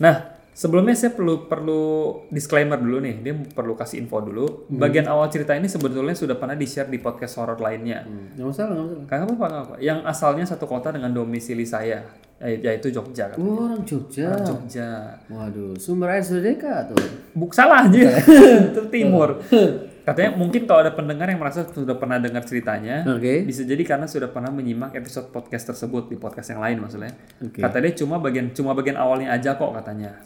Nah, 0.00 0.34
sebelumnya 0.54 0.94
saya 0.94 1.12
perlu 1.12 1.50
perlu 1.50 1.82
disclaimer 2.30 2.78
dulu 2.78 3.02
nih. 3.02 3.14
Dia 3.20 3.34
perlu 3.34 3.74
kasih 3.74 4.02
info 4.02 4.22
dulu. 4.22 4.70
Bagian 4.70 5.06
awal 5.10 5.28
cerita 5.28 5.52
ini 5.54 5.66
sebetulnya 5.66 6.14
sudah 6.14 6.38
pernah 6.38 6.54
di-share 6.58 6.88
di 6.88 6.98
podcast 7.02 7.38
horor 7.42 7.58
lainnya. 7.58 8.06
Hmm. 8.06 8.34
Nggak 8.38 8.46
masalah 8.46 8.70
nggak 8.74 8.86
masalah. 8.86 9.04
Gak 9.06 9.18
apa-apa, 9.18 9.46
nggak 9.46 9.64
apa. 9.66 9.74
Yang 9.82 9.98
asalnya 10.06 10.44
satu 10.46 10.64
kota 10.66 10.88
dengan 10.94 11.10
domisili 11.14 11.66
saya, 11.66 12.02
eh, 12.42 12.58
yaitu 12.62 12.90
Jogja. 12.90 13.34
Kan? 13.34 13.38
Oh, 13.42 13.70
orang 13.70 13.82
Jogja. 13.86 14.34
Jogja. 14.42 15.18
Waduh, 15.30 15.78
sumber 15.78 16.14
air 16.14 16.24
Sudeka 16.24 16.90
tuh. 16.90 16.98
Buk 17.34 17.54
salah 17.54 17.86
aja. 17.86 18.18
itu 18.70 18.82
timur. 18.90 19.38
Katanya 20.04 20.36
mungkin 20.36 20.68
kalau 20.68 20.84
ada 20.84 20.92
pendengar 20.92 21.32
yang 21.32 21.40
merasa 21.40 21.64
sudah 21.64 21.96
pernah 21.96 22.20
dengar 22.20 22.44
ceritanya, 22.44 23.08
Oke. 23.08 23.40
bisa 23.48 23.64
jadi 23.64 23.80
karena 23.88 24.04
sudah 24.04 24.28
pernah 24.28 24.52
menyimak 24.52 24.92
episode 24.92 25.32
podcast 25.32 25.72
tersebut 25.72 26.12
di 26.12 26.20
podcast 26.20 26.52
yang 26.52 26.60
lain 26.60 26.76
maksudnya. 26.84 27.16
Oke. 27.40 27.64
Kata 27.64 27.80
dia 27.80 27.96
cuma 27.96 28.20
bagian 28.20 28.52
cuma 28.52 28.76
bagian 28.76 29.00
awalnya 29.00 29.32
aja 29.32 29.56
kok 29.56 29.72
katanya. 29.72 30.20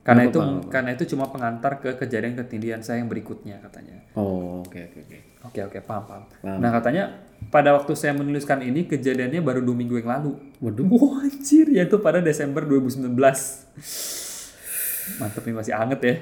Karena 0.00 0.30
itu 0.30 0.38
karena 0.72 0.90
itu 0.96 1.04
cuma 1.12 1.28
pengantar 1.28 1.82
ke 1.82 1.92
kejadian 1.98 2.38
ketindihan 2.38 2.80
saya 2.80 3.02
yang 3.02 3.10
berikutnya 3.10 3.60
katanya. 3.60 4.00
Oh, 4.16 4.62
oke 4.64 4.78
oke 4.78 4.98
oke. 5.04 5.18
Oke 5.50 5.60
oke 5.66 5.78
paham 5.84 6.04
paham. 6.06 6.24
Paham. 6.40 6.58
Nah 6.62 6.70
katanya 6.72 7.02
pada 7.50 7.74
waktu 7.76 7.92
saya 7.98 8.16
menuliskan 8.16 8.62
ini 8.64 8.88
kejadiannya 8.88 9.42
baru 9.44 9.60
dua 9.60 9.76
minggu 9.76 10.00
yang 10.00 10.08
lalu. 10.08 10.38
Waduh. 10.62 10.86
Wah 10.94 11.26
anjir 11.26 11.66
yaitu 11.68 11.98
pada 11.98 12.22
Desember 12.22 12.62
2019. 12.62 13.10
Mantep 15.18 15.42
nih 15.42 15.54
masih 15.58 15.74
anget 15.74 16.00
ya. 16.00 16.14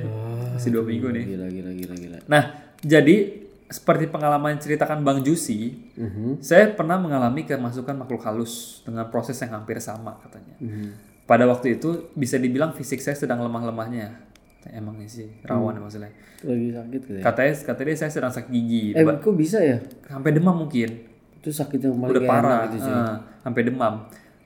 Masih 0.56 0.70
dua 0.72 0.82
minggu 0.82 1.12
nih. 1.14 1.24
Gila 1.36 1.46
gila 1.52 1.70
gila 1.76 1.94
gila. 1.94 2.18
Nah 2.26 2.67
jadi 2.80 3.16
seperti 3.68 4.08
pengalaman 4.08 4.56
yang 4.56 4.62
ceritakan 4.62 5.04
Bang 5.04 5.20
Jusi, 5.20 5.76
Mhm. 5.92 6.40
saya 6.40 6.72
pernah 6.72 6.96
mengalami 6.96 7.44
kemasukan 7.44 7.92
makhluk 7.94 8.24
halus 8.24 8.80
dengan 8.80 9.04
proses 9.06 9.36
yang 9.36 9.52
hampir 9.52 9.76
sama 9.78 10.16
katanya. 10.18 10.56
Mhm. 10.58 10.88
Pada 11.28 11.44
waktu 11.44 11.76
itu 11.76 12.08
bisa 12.12 12.36
dibilang 12.36 12.72
fisik 12.72 12.96
saya 12.98 13.12
sedang 13.12 13.40
lemah-lemahnya. 13.40 14.24
Emang 14.68 14.96
sih 15.04 15.28
rawan 15.42 15.76
ya 15.76 15.80
maksudnya. 15.80 16.12
Lagi 16.40 16.68
sakit 16.70 16.90
gitu 16.92 17.08
ya. 17.14 17.22
Katanya 17.22 17.52
katanya 17.62 17.94
saya 17.94 18.10
sedang 18.10 18.32
sakit 18.32 18.50
gigi, 18.50 18.84
Eh, 18.92 19.04
Ba- 19.04 19.16
kok 19.16 19.32
bisa 19.32 19.60
ya? 19.60 19.80
sampai 20.06 20.32
demam 20.32 20.56
mungkin. 20.58 20.88
Itu 21.38 21.48
sakit 21.48 21.78
yang 21.78 21.94
paling 21.94 22.10
udah 22.10 22.22
parah 22.24 22.60
gitu 22.66 22.82
sih. 22.82 22.90
eh, 22.90 23.16
sampai 23.40 23.62
demam 23.64 23.94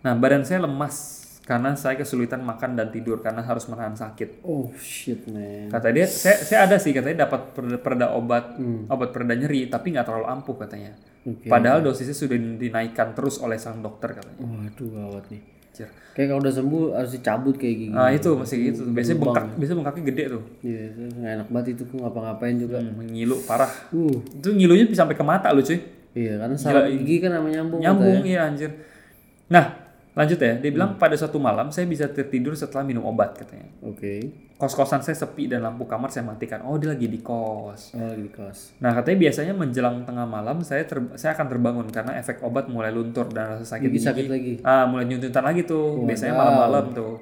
nah 0.03 0.13
badan 0.13 0.43
saya 0.43 0.59
lemas 0.61 1.22
karena 1.43 1.75
saya 1.75 1.95
kesulitan 1.95 2.41
makan 2.41 2.73
dan 2.73 2.89
tidur 2.89 3.19
karena 3.19 3.41
harus 3.41 3.67
menahan 3.67 3.93
sakit 3.93 4.43
Oh 4.43 4.71
shit 4.77 5.27
man. 5.27 5.67
kata 5.69 5.91
dia 5.91 6.07
saya, 6.07 6.39
saya 6.39 6.59
ada 6.65 6.77
sih 6.77 6.91
katanya 6.91 7.27
dapat 7.27 7.51
pereda, 7.51 7.77
pereda 7.77 8.07
obat 8.11 8.55
Hmm. 8.55 8.87
obat 8.87 9.11
pereda 9.11 9.35
nyeri 9.35 9.67
tapi 9.67 9.91
nggak 9.91 10.05
terlalu 10.05 10.27
ampuh 10.29 10.55
katanya 10.57 10.95
Oke. 11.23 11.47
padahal 11.47 11.81
dosisnya 11.81 12.13
sudah 12.13 12.35
dinaikkan 12.35 13.11
terus 13.13 13.39
oleh 13.39 13.57
sang 13.57 13.79
dokter 13.79 14.13
katanya 14.13 14.39
Waduh 14.39 14.89
gawat 14.89 15.27
nih. 15.29 15.43
Anjir. 15.73 15.89
Kayak 16.13 16.27
kalau 16.29 16.41
udah 16.43 16.53
sembuh 16.53 16.85
harus 16.93 17.13
dicabut 17.13 17.55
kayak 17.57 17.77
gini. 17.81 17.93
nah 17.93 18.09
itu 18.09 18.29
masih 18.31 18.57
gitu 18.69 18.81
biasanya 18.87 19.19
bengkak 19.19 19.45
biasanya 19.57 19.77
bengkaknya 19.79 20.03
gede 20.07 20.25
tuh 20.29 20.43
Iya, 20.61 20.83
nggak 20.93 21.33
enak 21.33 21.49
banget 21.49 21.67
itu 21.71 21.83
kok 21.83 21.97
ngapa-ngapain 21.97 22.57
juga. 22.57 22.77
hmm, 22.79 23.03
ngilu 23.09 23.37
parah 23.43 23.73
Uh, 23.89 24.13
itu 24.31 24.49
ngilunya 24.49 24.85
bisa 24.85 25.01
sampai 25.01 25.17
ke 25.17 25.25
mata 25.25 25.49
lu 25.49 25.59
cuy 25.59 25.81
iya 26.13 26.37
karena 26.37 26.55
saraf 26.55 26.85
gigi 26.87 27.17
kan 27.19 27.33
sama 27.33 27.49
nyambung. 27.49 27.81
nyambung 27.81 28.21
iya 28.23 28.45
anjir 28.45 28.69
nah 29.49 29.65
lanjut 30.13 30.37
ya 30.37 30.53
dia 30.55 30.69
Hmm. 30.69 30.77
bilang 30.77 30.91
pada 30.95 31.15
suatu 31.15 31.37
malam 31.37 31.69
saya 31.69 31.85
bisa 31.85 32.05
tertidur 32.07 32.53
setelah 32.53 32.83
minum 32.83 33.01
obat 33.03 33.33
katanya 33.35 33.65
Oke. 33.81 34.29
kos-kosan 34.55 35.01
saya 35.01 35.17
sepi 35.17 35.47
dan 35.47 35.59
lampu 35.61 35.83
kamar 35.85 36.07
saya 36.07 36.23
matikan. 36.23 36.63
Oh, 36.63 36.77
dia 36.77 36.87
lagi 36.89 37.07
di 37.07 37.19
kos. 37.19 37.93
Oh 37.93 38.05
lagi 38.05 38.21
di 38.21 38.31
kos. 38.31 38.79
Nah, 38.79 38.93
katanya 38.93 39.19
biasanya 39.21 39.53
menjelang 39.53 40.05
tengah 40.05 40.23
malam 40.23 40.61
saya 40.61 40.85
ter- 40.85 41.11
saya 41.15 41.33
akan 41.33 41.47
terbangun 41.49 41.87
karena 41.89 42.15
efek 42.15 42.39
obat 42.41 42.69
mulai 42.69 42.89
luntur 42.89 43.27
dan 43.27 43.57
rasa 43.57 43.67
sakit 43.69 43.91
gigi. 43.91 44.05
sakit 44.05 44.27
lagi. 44.29 44.53
Ah, 44.63 44.87
mulai 44.87 45.03
nyuntutan 45.05 45.43
lagi 45.43 45.65
tuh. 45.65 46.05
Biasanya 46.05 46.37
malam-malam 46.37 46.85
tuh. 46.93 47.19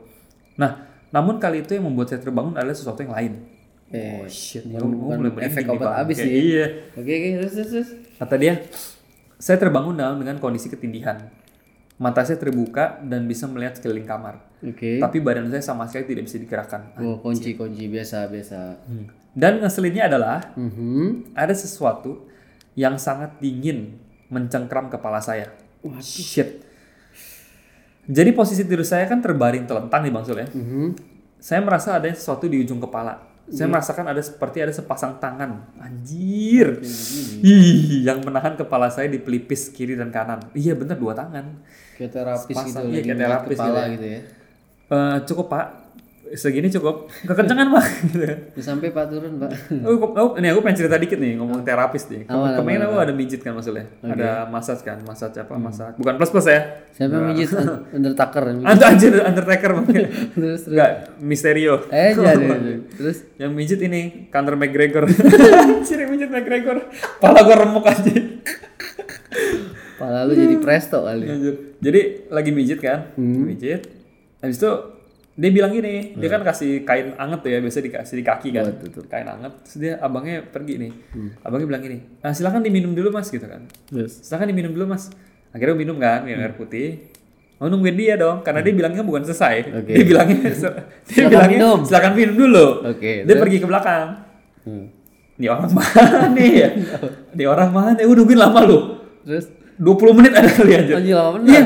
Nah, 0.55 0.85
namun 1.09 1.39
kali 1.39 1.63
itu 1.63 1.73
yang 1.73 1.87
membuat 1.87 2.11
saya 2.11 2.21
terbangun 2.21 2.53
adalah 2.53 2.75
sesuatu 2.75 3.01
yang 3.01 3.15
lain. 3.15 3.33
Eh, 3.89 4.21
Oh 4.21 4.29
shit, 4.29 4.63
bukan- 4.63 4.85
gua 4.93 5.17
bukan 5.17 5.19
mulai 5.33 5.47
efek 5.47 5.65
obat 5.67 5.91
habis 5.97 6.17
sih. 6.19 6.29
Iya. 6.53 6.67
Oke 6.93 7.09
oke 7.11 7.29
terus 7.39 7.53
terus. 7.55 7.69
terus. 7.73 7.89
Kata 8.17 8.35
dia, 8.37 8.55
saya 9.35 9.57
terbangun 9.57 9.97
dalam 9.97 10.21
dengan 10.21 10.37
kondisi 10.37 10.69
ketindihan. 10.69 11.17
Mata 12.01 12.25
saya 12.25 12.41
terbuka 12.41 12.97
dan 13.05 13.29
bisa 13.29 13.45
melihat 13.45 13.77
sekeliling 13.77 14.09
kamar. 14.09 14.41
Oke. 14.65 14.97
Tapi 14.97 15.21
badan 15.21 15.53
saya 15.53 15.61
sama 15.61 15.85
sekali 15.85 16.09
tidak 16.09 16.25
bisa 16.25 16.41
digerakkan. 16.41 16.97
Oh 16.97 17.21
kunci 17.21 17.53
kunci 17.53 17.87
biasa 17.87 18.25
biasa. 18.25 18.61
Hmm. 18.89 19.05
Dan 19.31 19.61
ngeselinnya 19.61 20.09
adalah 20.09 20.57
Mhm. 20.57 21.37
ada 21.37 21.53
sesuatu 21.53 22.25
yang 22.73 22.97
sangat 22.97 23.37
dingin 23.37 24.01
mencengkram 24.27 24.89
kepala 24.89 25.21
saya. 25.21 25.53
Waduh. 25.85 26.01
Shit. 26.01 26.65
Jadi 28.09 28.31
posisi 28.33 28.65
tidur 28.65 28.83
saya 28.83 29.05
kan 29.05 29.21
terbaring 29.21 29.69
telentang 29.69 30.01
nih 30.01 30.11
Bang 30.11 30.25
Sul 30.25 30.41
ya. 30.41 30.49
Mhm. 30.49 30.97
Saya 31.37 31.61
merasa 31.61 31.97
ada 31.97 32.09
sesuatu 32.09 32.49
di 32.49 32.59
ujung 32.59 32.81
kepala. 32.81 33.29
Saya 33.47 33.67
Iya. 33.67 33.73
merasakan 33.73 34.07
ada 34.09 34.23
seperti 34.23 34.63
ada 34.63 34.71
sepasang 34.71 35.19
tangan. 35.19 35.75
Anjir. 35.77 36.81
Ih, 37.41 38.03
yang 38.03 38.23
menahan 38.23 38.55
kepala 38.55 38.89
saya 38.89 39.07
di 39.07 39.19
pelipis 39.19 39.69
kiri 39.69 39.95
dan 39.95 40.09
kanan. 40.09 40.41
Iya 40.55 40.75
bener 40.75 40.97
dua 40.97 41.13
tangan. 41.13 41.61
Kayak 42.01 42.13
terapis 42.17 42.57
gitu 42.57 42.81
iya, 42.81 42.81
lagi 42.81 42.97
kayak 42.97 43.05
ngeliat 43.13 43.29
terapis 43.29 43.57
kepala 43.61 43.69
gitu 43.69 43.85
ya. 43.85 43.93
gitu 43.93 44.07
ya. 44.09 44.21
Eh, 44.91 45.17
cukup 45.29 45.47
pak. 45.53 45.67
segini 46.31 46.71
cukup 46.71 47.11
kekencangan 47.27 47.75
pak 47.75 47.87
gitu 48.07 48.23
sampai 48.63 48.95
Pak 48.95 49.11
turun, 49.11 49.43
Pak. 49.43 49.51
Oh, 49.83 49.99
oh, 50.15 50.29
ini 50.39 50.47
aku 50.55 50.63
pengen 50.63 50.79
cerita 50.79 50.95
dikit 50.95 51.19
nih 51.19 51.35
ngomong 51.35 51.67
terapis 51.67 52.07
nih. 52.07 52.23
Kemarin 52.23 52.87
aku 52.87 52.97
ada 53.03 53.11
mijit 53.11 53.43
kan 53.43 53.51
maksudnya. 53.51 53.91
Ada 53.99 54.47
massage 54.47 54.87
kan, 54.87 55.03
massage 55.03 55.43
apa? 55.43 55.59
Massage. 55.59 55.99
Bukan 55.99 56.15
plus 56.15 56.31
plus 56.31 56.47
ya. 56.47 56.87
Siapa 56.95 57.19
yang 57.19 57.35
mijit 57.35 57.51
Un- 57.51 57.83
Undertaker? 57.99 58.47
mijit? 58.55 58.71
Anjir, 58.71 58.87
anjir 58.87 59.13
Undertaker 59.27 59.71
mungkin. 59.75 60.03
Terus 60.07 60.61
terus. 60.63 60.71
Enggak, 60.71 60.91
Misterio. 61.19 61.75
Eh, 61.91 62.15
jadi. 62.15 62.47
Terus 63.03 63.19
Yang 63.35 63.51
mijit 63.51 63.79
ini 63.83 64.01
Conor 64.31 64.55
McGregor. 64.55 65.11
Anjir, 65.83 65.99
mijit 66.07 66.31
McGregor. 66.31 66.79
Pala 67.19 67.43
gua 67.43 67.67
remuk 67.67 67.91
aja. 67.91 68.15
Pala 70.01 70.25
lu 70.25 70.33
jadi 70.33 70.57
presto 70.57 71.05
kali. 71.05 71.29
Anjir. 71.29 71.55
Jadi 71.77 72.01
lagi 72.33 72.51
mijit 72.51 72.81
kan? 72.81 73.13
Hmm. 73.15 73.45
Mijit. 73.45 73.85
Habis 74.41 74.57
itu 74.57 74.71
dia 75.37 75.49
bilang 75.49 75.73
gini, 75.73 76.17
dia 76.17 76.29
kan 76.29 76.41
kasih 76.41 76.85
kain 76.85 77.17
anget 77.17 77.41
tuh 77.41 77.49
ya, 77.49 77.59
biasa 77.61 77.79
dikasih 77.81 78.17
di 78.17 78.25
kaki 78.25 78.49
kan. 78.51 78.65
Kain 79.07 79.29
anget. 79.29 79.53
Terus 79.65 79.77
dia 79.77 79.93
abangnya 80.01 80.41
pergi 80.43 80.75
nih. 80.77 80.93
Hmm. 81.13 81.31
Abangnya 81.41 81.67
bilang 81.69 81.83
gini, 81.83 81.99
ah, 82.21 82.33
silakan 82.33 82.61
diminum 82.61 82.93
dulu 82.93 83.13
mas 83.13 83.29
gitu 83.29 83.45
kan. 83.45 83.69
Terus 83.89 84.25
Silakan 84.25 84.49
diminum 84.49 84.73
dulu 84.73 84.89
mas. 84.89 85.13
Akhirnya 85.53 85.77
minum 85.77 85.97
kan, 85.97 86.25
minum 86.25 86.41
air 86.41 86.57
putih. 86.57 87.13
Mau 87.61 87.69
nungguin 87.69 87.93
dia 87.93 88.17
dong, 88.17 88.41
karena 88.41 88.65
dia 88.65 88.73
bilangnya 88.73 89.05
bukan 89.05 89.21
selesai. 89.23 89.69
Hmm. 89.69 89.79
Oke. 89.85 89.93
Dia 89.93 90.05
bilangnya, 90.09 90.39
dia 90.49 90.57
Silakan 91.05 91.29
bilangnya 91.29 91.53
minum. 91.53 91.79
silakan 91.85 92.13
minum 92.17 92.35
dulu. 92.37 92.67
Oke, 92.89 93.13
Dia 93.29 93.37
pergi 93.37 93.57
ke 93.61 93.67
belakang. 93.69 94.07
Hmm. 94.65 94.85
Ini 95.41 95.47
orang 95.49 95.73
mana 95.79 96.19
nih 96.33 96.51
ya? 96.53 96.69
Ini 97.37 97.45
orang 97.49 97.71
mana? 97.73 97.97
Eh, 97.97 98.05
udah 98.05 98.21
nungguin 98.25 98.41
lama 98.41 98.61
lu. 98.65 98.79
Terus 99.25 99.49
20 99.81 100.17
menit 100.21 100.33
ada 100.37 100.51
kali 100.53 100.73
aja. 100.77 100.93
anjir 101.01 101.17
lama 101.17 101.31
bener. 101.41 101.49
Iya. 101.49 101.65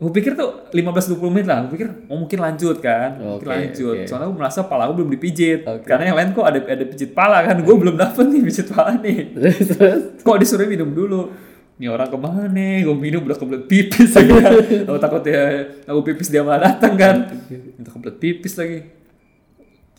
Gue 0.00 0.10
pikir 0.16 0.32
tuh 0.32 0.72
15-20 0.72 1.28
menit 1.28 1.44
lah. 1.44 1.60
Gue 1.68 1.76
pikir 1.76 1.88
oh 2.08 2.16
mungkin 2.16 2.38
lanjut 2.40 2.80
kan. 2.80 3.20
Mungkin 3.20 3.44
lanjut. 3.44 3.96
oke. 4.00 4.08
Soalnya 4.08 4.32
gue 4.32 4.38
merasa 4.40 4.64
pala 4.64 4.88
gue 4.88 4.96
belum 4.96 5.12
dipijit. 5.12 5.68
Oke. 5.68 5.84
Karena 5.84 6.08
yang 6.08 6.16
lain 6.16 6.32
kok 6.32 6.46
ada 6.48 6.56
ada 6.64 6.84
pijit 6.88 7.12
pala 7.12 7.44
kan. 7.44 7.60
Gue 7.60 7.76
belum 7.76 8.00
dapet 8.00 8.24
nih 8.32 8.40
pijit 8.40 8.66
pala 8.72 8.96
nih. 8.96 9.36
Terus 9.36 10.24
Kok 10.24 10.36
disuruh 10.40 10.64
minum 10.64 10.88
dulu? 10.88 11.28
Ini 11.76 11.92
orang 11.92 12.08
ke 12.08 12.16
mana? 12.16 12.68
Gue 12.80 12.96
minum 12.96 13.28
udah 13.28 13.36
kebelet 13.36 13.68
pipis 13.68 14.16
lagi. 14.16 14.32
Aku 14.88 14.96
takut 14.96 15.20
ya 15.28 15.68
aku 15.84 16.00
pipis 16.00 16.32
dia 16.32 16.40
malah 16.40 16.72
datang 16.72 16.96
kan. 16.96 17.16
Itu 17.52 17.88
kebelet 17.92 18.16
pipis 18.16 18.56
lagi. 18.56 18.99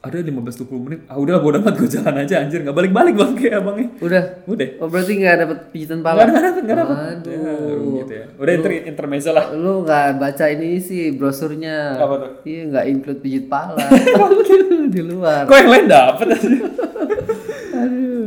Ada 0.01 0.17
15-20 0.25 0.81
menit. 0.81 0.99
Ah 1.05 1.13
udah 1.21 1.37
bodo 1.37 1.61
amat 1.61 1.77
gue 1.77 1.85
jalan 1.85 2.25
aja 2.25 2.41
anjir. 2.41 2.65
Gak 2.65 2.73
balik-balik 2.73 3.13
bang 3.13 3.37
kayak 3.37 3.61
abangnya. 3.61 3.87
udah. 4.01 4.23
Udah. 4.49 4.67
Oh 4.81 4.89
berarti 4.89 5.13
nggak 5.13 5.35
dapet 5.45 5.57
pijitan 5.69 6.01
pala? 6.01 6.25
ada, 6.25 6.33
gak 6.33 6.41
dapet, 6.41 6.63
gak 6.65 6.77
dapet. 6.81 6.95
Aduh. 6.97 7.37
Ya, 7.37 7.53
gitu 8.01 8.13
ya. 8.17 8.25
Udah 8.33 8.51
inter 8.57 8.71
intermezzo 8.89 9.29
lah. 9.29 9.53
Lu 9.53 9.85
nggak 9.85 10.17
baca 10.17 10.45
ini 10.49 10.81
sih 10.81 11.13
brosurnya? 11.13 12.01
Apa 12.01 12.13
tuh? 12.17 12.31
Iya 12.49 12.61
nggak 12.73 12.85
include 12.89 13.21
pijit 13.21 13.45
pala. 13.45 13.77
di 14.97 15.01
luar. 15.05 15.45
Kok 15.45 15.57
yang 15.61 15.69
lain 15.69 15.85
dapet 15.85 16.27
aja? 16.33 16.49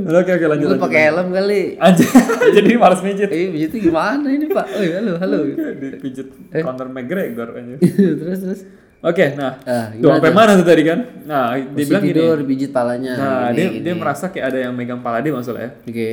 Oke 0.04 0.30
oke 0.30 0.46
lanjut. 0.46 0.68
Lu 0.70 0.78
pakai 0.78 1.00
helm 1.10 1.28
kali. 1.34 1.62
Anjir, 1.82 2.06
jadi 2.62 2.70
malas 2.78 3.02
mijit. 3.02 3.34
Eh 3.34 3.50
pijitnya 3.50 3.78
gimana 3.82 4.26
ini 4.30 4.46
pak? 4.46 4.66
Oh 4.78 4.78
halo 4.78 5.12
halo. 5.18 5.38
Dipijit 5.50 6.28
Conor 6.54 6.86
McGregor 6.86 7.50
aja. 7.58 7.74
terus 7.82 8.38
terus. 8.46 8.62
Oke, 9.04 9.36
nah, 9.36 9.60
Ah, 9.62 9.92
tuh 9.92 10.08
sampai 10.08 10.32
mana 10.32 10.56
tuh 10.56 10.64
tadi 10.64 10.80
kan? 10.80 10.98
Nah, 11.22 11.52
dia 11.52 11.68
Posisi 11.68 11.88
bilang 11.92 12.02
gini. 12.02 12.12
tidur 12.16 12.36
pijit 12.42 12.70
palanya. 12.72 13.12
Nah, 13.14 13.44
Gini, 13.48 13.54
dia 13.54 13.66
gini. 13.68 13.80
dia 13.84 13.94
merasa 13.94 14.24
kayak 14.28 14.46
ada 14.48 14.58
yang 14.64 14.72
megang 14.72 15.04
pala 15.04 15.20
dia 15.20 15.28
maksudnya. 15.28 15.76
Oke. 15.78 16.10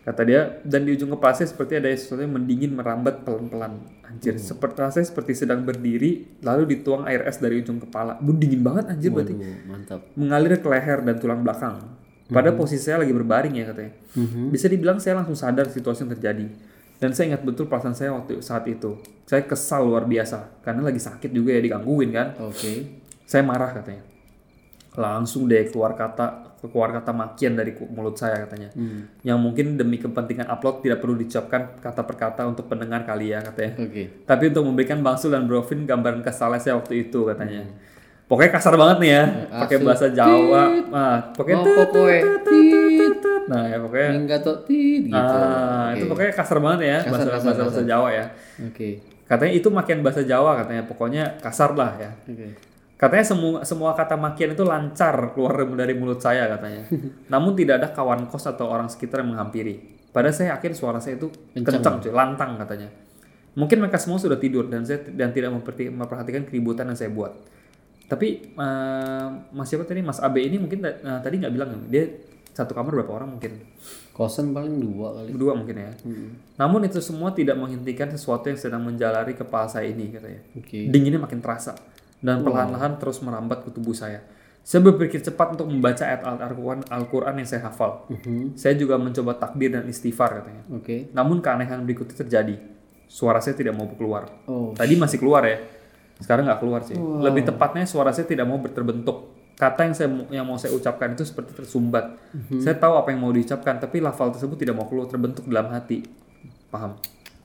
Kata 0.00 0.22
dia, 0.24 0.40
dan 0.64 0.86
di 0.86 0.94
ujung 0.94 1.12
kepala 1.12 1.34
saya 1.34 1.50
seperti 1.50 1.76
ada 1.76 1.90
sesuatu 1.90 2.22
yang 2.22 2.32
mendingin 2.32 2.72
merambat 2.72 3.26
pelan-pelan. 3.26 3.76
Anjir, 4.08 4.40
seperti 4.40 4.80
rasanya 4.80 5.04
seperti 5.04 5.36
sedang 5.36 5.60
berdiri, 5.60 6.40
lalu 6.40 6.64
dituang 6.70 7.04
air 7.04 7.28
es 7.28 7.36
dari 7.36 7.60
ujung 7.60 7.76
kepala. 7.76 8.16
Bu, 8.16 8.32
dingin 8.32 8.64
banget 8.64 8.88
anjir 8.88 9.12
berarti. 9.12 9.36
Waduh, 9.36 9.58
mantap. 9.68 10.00
Mengalir 10.16 10.56
ke 10.56 10.64
leher 10.64 11.04
dan 11.04 11.18
tulang 11.18 11.42
belakang. 11.42 11.76
Pada 12.24 12.52
posisi 12.52 12.80
saya 12.82 13.00
lagi 13.00 13.12
berbaring 13.12 13.52
ya 13.52 13.68
katanya. 13.68 13.92
Bisa 14.48 14.64
dibilang 14.64 14.96
saya 14.96 15.16
langsung 15.16 15.36
sadar 15.36 15.68
situasi 15.68 16.04
yang 16.04 16.12
terjadi. 16.14 16.46
Dan 16.98 17.14
saya 17.14 17.34
ingat 17.34 17.46
betul 17.46 17.70
perasaan 17.70 17.94
saya 17.94 18.10
waktu 18.10 18.42
saat 18.42 18.66
itu. 18.66 18.98
Saya 19.22 19.46
kesal 19.46 19.86
luar 19.86 20.04
biasa. 20.04 20.62
Karena 20.66 20.82
lagi 20.82 20.98
sakit 20.98 21.30
juga 21.30 21.54
ya 21.54 21.62
digangguin 21.62 22.10
kan. 22.10 22.34
Oke. 22.42 23.02
Saya 23.22 23.46
marah 23.46 23.70
katanya. 23.70 24.02
Langsung 24.98 25.46
deh 25.46 25.70
keluar 25.70 25.94
kata 25.94 26.48
keluar 26.58 26.90
kata 26.90 27.14
makian 27.14 27.54
dari 27.54 27.70
mulut 27.94 28.18
saya 28.18 28.42
katanya. 28.42 28.74
Yang 29.22 29.38
mungkin 29.38 29.78
demi 29.78 30.02
kepentingan 30.02 30.50
upload 30.50 30.82
tidak 30.82 30.98
perlu 30.98 31.14
diucapkan 31.14 31.78
kata 31.78 32.02
per 32.02 32.16
kata 32.18 32.42
untuk 32.50 32.66
pendengar 32.66 33.06
kali 33.06 33.30
ya 33.30 33.38
katanya. 33.46 33.78
Oke. 33.78 34.26
Tapi 34.26 34.50
untuk 34.50 34.66
memberikan 34.66 34.98
Bangsul 34.98 35.30
dan 35.30 35.46
Brofin 35.46 35.86
gambaran 35.86 36.26
kesalnya 36.26 36.58
saya 36.58 36.74
waktu 36.74 37.06
itu 37.06 37.22
katanya. 37.30 37.62
Pokoknya 38.28 38.52
kasar 38.60 38.76
banget 38.76 38.96
nih 39.00 39.10
ya, 39.16 39.24
pakai 39.64 39.76
Asu. 39.80 39.86
bahasa 39.88 40.06
Jawa. 40.12 40.62
Nah, 40.92 41.32
pokoknya 41.32 41.64
Nah, 43.48 43.64
ya 43.64 43.76
pokoknya 43.80 44.08
Enggak 44.12 44.40
tuh 44.44 44.56
gitu. 44.68 45.08
ah, 45.16 45.96
itu 45.96 46.04
Oke. 46.04 46.10
pokoknya 46.12 46.32
kasar 46.36 46.58
banget 46.60 46.80
ya 46.84 46.98
Kasar, 47.00 47.10
bahasa 47.10 47.28
kasar, 47.32 47.44
bahasa, 47.48 47.62
bahasa 47.64 47.82
Jawa 47.88 48.08
ya. 48.12 48.24
Oke. 48.68 48.88
Katanya 49.28 49.52
itu 49.56 49.68
makian 49.68 50.00
bahasa 50.00 50.22
Jawa 50.24 50.50
katanya, 50.64 50.82
pokoknya 50.88 51.22
kasar 51.40 51.72
lah 51.72 51.92
ya. 51.96 52.10
Oke. 52.28 52.48
Katanya 52.98 53.24
semua 53.24 53.62
semua 53.62 53.90
kata 53.94 54.18
makian 54.18 54.58
itu 54.58 54.64
lancar 54.66 55.14
keluar 55.30 55.54
dari 55.78 55.94
mulut 55.94 56.18
saya 56.18 56.50
katanya. 56.50 56.82
Namun 57.32 57.54
tidak 57.54 57.80
ada 57.80 57.88
kawan 57.94 58.26
kos 58.26 58.50
atau 58.50 58.66
orang 58.68 58.90
sekitar 58.90 59.22
yang 59.22 59.32
menghampiri. 59.36 59.98
Padahal 60.10 60.34
saya 60.34 60.56
yakin 60.56 60.72
suara 60.74 60.98
saya 60.98 61.14
itu 61.20 61.28
kencang, 61.54 62.00
cuy, 62.02 62.10
lantang 62.10 62.56
katanya. 62.58 62.88
Mungkin 63.54 63.78
mereka 63.84 64.00
semua 64.02 64.18
sudah 64.18 64.40
tidur 64.40 64.66
dan 64.66 64.82
saya 64.82 65.04
dan 65.14 65.30
tidak 65.30 65.54
memperhatikan 65.54 66.42
keributan 66.48 66.90
yang 66.90 66.98
saya 66.98 67.12
buat. 67.12 67.32
Tapi 68.08 68.56
eh, 68.56 69.26
Mas 69.52 69.68
siapa 69.68 69.84
tadi 69.84 70.00
Mas 70.00 70.18
Abe 70.18 70.40
ini 70.42 70.56
mungkin 70.56 70.80
eh, 70.80 71.20
tadi 71.20 71.38
nggak 71.38 71.52
bilang 71.52 71.70
dia 71.92 72.08
satu 72.58 72.74
kamar 72.74 72.90
berapa 72.90 73.12
orang 73.14 73.38
mungkin 73.38 73.62
Kosan 74.10 74.50
paling 74.50 74.82
dua 74.82 75.14
kali. 75.14 75.30
berdua 75.30 75.54
mungkin 75.54 75.78
ya. 75.78 75.94
Namun 76.58 76.82
itu 76.82 76.98
semua 76.98 77.30
tidak 77.30 77.54
menghentikan 77.54 78.10
sesuatu 78.10 78.50
yang 78.50 78.58
sedang 78.58 78.82
menjalari 78.82 79.38
kepala 79.38 79.70
saya 79.70 79.86
ini 79.86 80.10
katanya. 80.10 80.42
Oke. 80.58 80.90
Dinginnya 80.90 81.22
makin 81.22 81.38
terasa 81.38 81.78
dan 82.18 82.42
perlahan-lahan 82.42 82.98
terus 82.98 83.22
merambat 83.22 83.62
ke 83.62 83.70
tubuh 83.70 83.94
saya. 83.94 84.26
Saya 84.66 84.82
berpikir 84.84 85.22
cepat 85.22 85.54
untuk 85.54 85.70
membaca 85.70 86.02
ayat 86.02 86.26
Al- 86.26 86.42
Al-Quran 86.50 86.82
Al-Quran 86.90 87.34
yang 87.38 87.46
saya 87.46 87.70
hafal. 87.70 88.10
Saya 88.58 88.74
juga 88.74 88.98
mencoba 88.98 89.38
takbir 89.38 89.70
dan 89.70 89.86
istighfar 89.86 90.42
katanya. 90.42 90.66
Oke. 90.74 91.14
Namun 91.14 91.38
keanehan 91.38 91.86
berikutnya 91.86 92.18
terjadi. 92.18 92.58
Suara 93.06 93.38
saya 93.38 93.54
tidak 93.54 93.78
mau 93.78 93.86
keluar. 93.86 94.26
Oh. 94.50 94.74
Tadi 94.74 94.98
masih 94.98 95.22
keluar 95.22 95.46
ya. 95.46 95.62
Sekarang 96.18 96.42
nggak 96.44 96.58
keluar 96.58 96.82
sih. 96.82 96.98
Lebih 96.98 97.46
tepatnya 97.46 97.86
suara 97.86 98.10
saya 98.10 98.26
tidak 98.26 98.50
mau 98.50 98.58
terbentuk. 98.66 99.37
Kata 99.58 99.80
yang 99.82 99.94
saya 99.94 100.08
yang 100.30 100.46
mau 100.46 100.54
saya 100.54 100.70
ucapkan 100.70 101.18
itu 101.18 101.26
seperti 101.26 101.50
tersumbat. 101.50 102.14
Saya 102.62 102.78
tahu 102.78 102.94
apa 102.94 103.10
yang 103.10 103.26
mau 103.26 103.34
diucapkan, 103.34 103.82
tapi 103.82 103.98
lafal 103.98 104.30
tersebut 104.30 104.54
tidak 104.54 104.78
mau 104.78 104.86
keluar 104.86 105.10
terbentuk 105.10 105.50
dalam 105.50 105.74
hati. 105.74 106.06
Paham? 106.70 106.94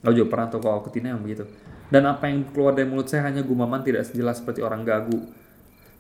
Gak 0.06 0.14
juga 0.14 0.28
pernah 0.30 0.48
tahu 0.54 0.62
kalau 0.62 0.82
ketina 0.86 1.18
yang 1.18 1.26
begitu. 1.26 1.50
Dan 1.90 2.06
apa 2.06 2.30
yang 2.30 2.46
keluar 2.54 2.78
dari 2.78 2.86
mulut 2.86 3.10
saya 3.10 3.26
hanya 3.26 3.42
gumaman 3.42 3.82
tidak 3.82 4.06
sejelas 4.06 4.46
seperti 4.46 4.62
orang 4.62 4.86
gagu. 4.86 5.26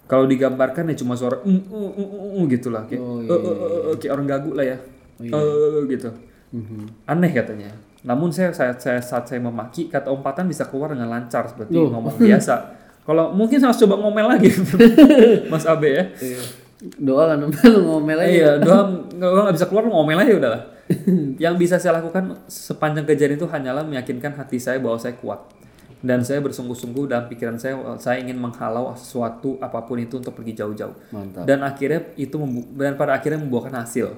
Kalau 0.05 0.29
digambarkan 0.29 0.91
ya 0.91 0.95
cuma 0.99 1.15
suara 1.15 1.39
"Mm, 1.41 1.63
mm, 1.65 1.65
mm, 1.65 1.95
mm, 1.97 2.29
mm," 2.37 2.43
gitu 2.51 2.67
lah 2.69 2.83
kayak, 2.85 3.01
Oh, 3.01 3.17
"Eh, 3.17 3.31
eh, 3.31 3.39
eh, 3.39 3.81
eh," 3.89 3.95
kayak 3.97 4.13
orang 4.13 4.27
gagu 4.27 4.51
lah 4.53 4.65
ya. 4.67 4.77
Eh, 5.17 5.79
gitu. 5.89 6.09
Aneh 7.07 7.31
katanya. 7.33 7.71
Namun 8.03 8.29
saya, 8.29 8.51
saya, 8.51 8.75
saya 8.77 8.99
saat 8.99 9.25
saya 9.25 9.39
memaki 9.39 9.87
kata 9.87 10.11
umpatan 10.11 10.45
bisa 10.45 10.67
keluar 10.67 10.91
dengan 10.91 11.07
lancar 11.07 11.47
seperti 11.47 11.73
ngomong 11.89 12.19
biasa. 12.19 12.53
Kalau 13.03 13.35
mungkin 13.35 13.59
saya 13.59 13.75
harus 13.75 13.83
coba 13.83 13.99
ngomel 13.99 14.27
lagi, 14.31 14.49
Mas 15.51 15.67
Abe 15.67 15.89
ya. 15.91 16.03
Iya. 16.23 16.41
Doa 16.99 17.35
kan 17.35 17.39
lu 17.75 17.79
ngomel 17.83 18.19
aja. 18.19 18.31
Iya, 18.31 18.51
doang 18.59 19.07
doang 19.15 19.43
nggak 19.47 19.55
bisa 19.59 19.67
keluar, 19.67 19.83
lu 19.87 19.91
ngomel 19.91 20.19
aja 20.23 20.33
udahlah. 20.39 20.61
Yang 21.43 21.55
bisa 21.59 21.75
saya 21.79 21.99
lakukan 21.99 22.43
sepanjang 22.47 23.07
kejadian 23.07 23.39
itu 23.39 23.47
hanyalah 23.47 23.83
meyakinkan 23.87 24.35
hati 24.35 24.59
saya 24.59 24.79
bahwa 24.79 24.99
saya 24.99 25.15
kuat. 25.19 25.43
Dan 26.03 26.19
saya 26.27 26.43
bersungguh-sungguh 26.43 27.07
dalam 27.07 27.31
pikiran 27.31 27.55
saya, 27.55 27.79
saya 27.95 28.19
ingin 28.19 28.35
menghalau 28.35 28.91
sesuatu 28.91 29.55
apa 29.63 29.87
pun 29.87 29.95
itu 30.03 30.19
untuk 30.19 30.35
pergi 30.35 30.51
jauh-jauh. 30.59 30.91
Dan 31.47 31.63
akhirnya 31.63 32.11
itu 32.19 32.35
dan 32.75 32.99
pada 32.99 33.15
akhirnya 33.15 33.39
membuahkan 33.39 33.71
hasil. 33.87 34.11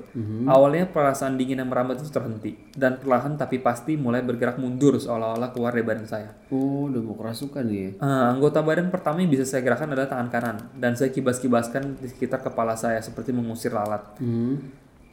Awalnya 0.49 0.89
perasaan 0.89 1.37
dingin 1.37 1.61
yang 1.61 1.69
merambat 1.69 2.01
itu 2.01 2.09
terhenti 2.09 2.57
dan 2.73 2.97
perlahan 2.97 3.37
tapi 3.37 3.61
pasti 3.61 3.93
mulai 3.95 4.25
bergerak 4.25 4.57
mundur 4.57 4.97
seolah-olah 4.97 5.53
keluar 5.53 5.77
dari 5.77 5.85
badan 5.85 6.09
saya. 6.09 6.33
Oh, 6.49 6.89
udah 6.89 7.01
mau 7.05 7.13
kerasukan 7.13 7.63
nih. 7.69 7.77
ya? 7.77 7.89
Ah, 8.01 8.33
anggota 8.33 8.65
badan 8.65 8.89
pertama 8.89 9.21
yang 9.21 9.29
bisa 9.29 9.45
saya 9.45 9.61
gerakan 9.61 9.93
adalah 9.93 10.09
tangan 10.09 10.29
kanan 10.33 10.57
dan 10.73 10.97
saya 10.97 11.13
kibas-kibaskan 11.13 12.01
di 12.01 12.09
sekitar 12.09 12.41
kepala 12.41 12.73
saya 12.73 12.97
seperti 12.97 13.29
mengusir 13.29 13.69
lalat. 13.69 14.01
Hmm. 14.17 14.57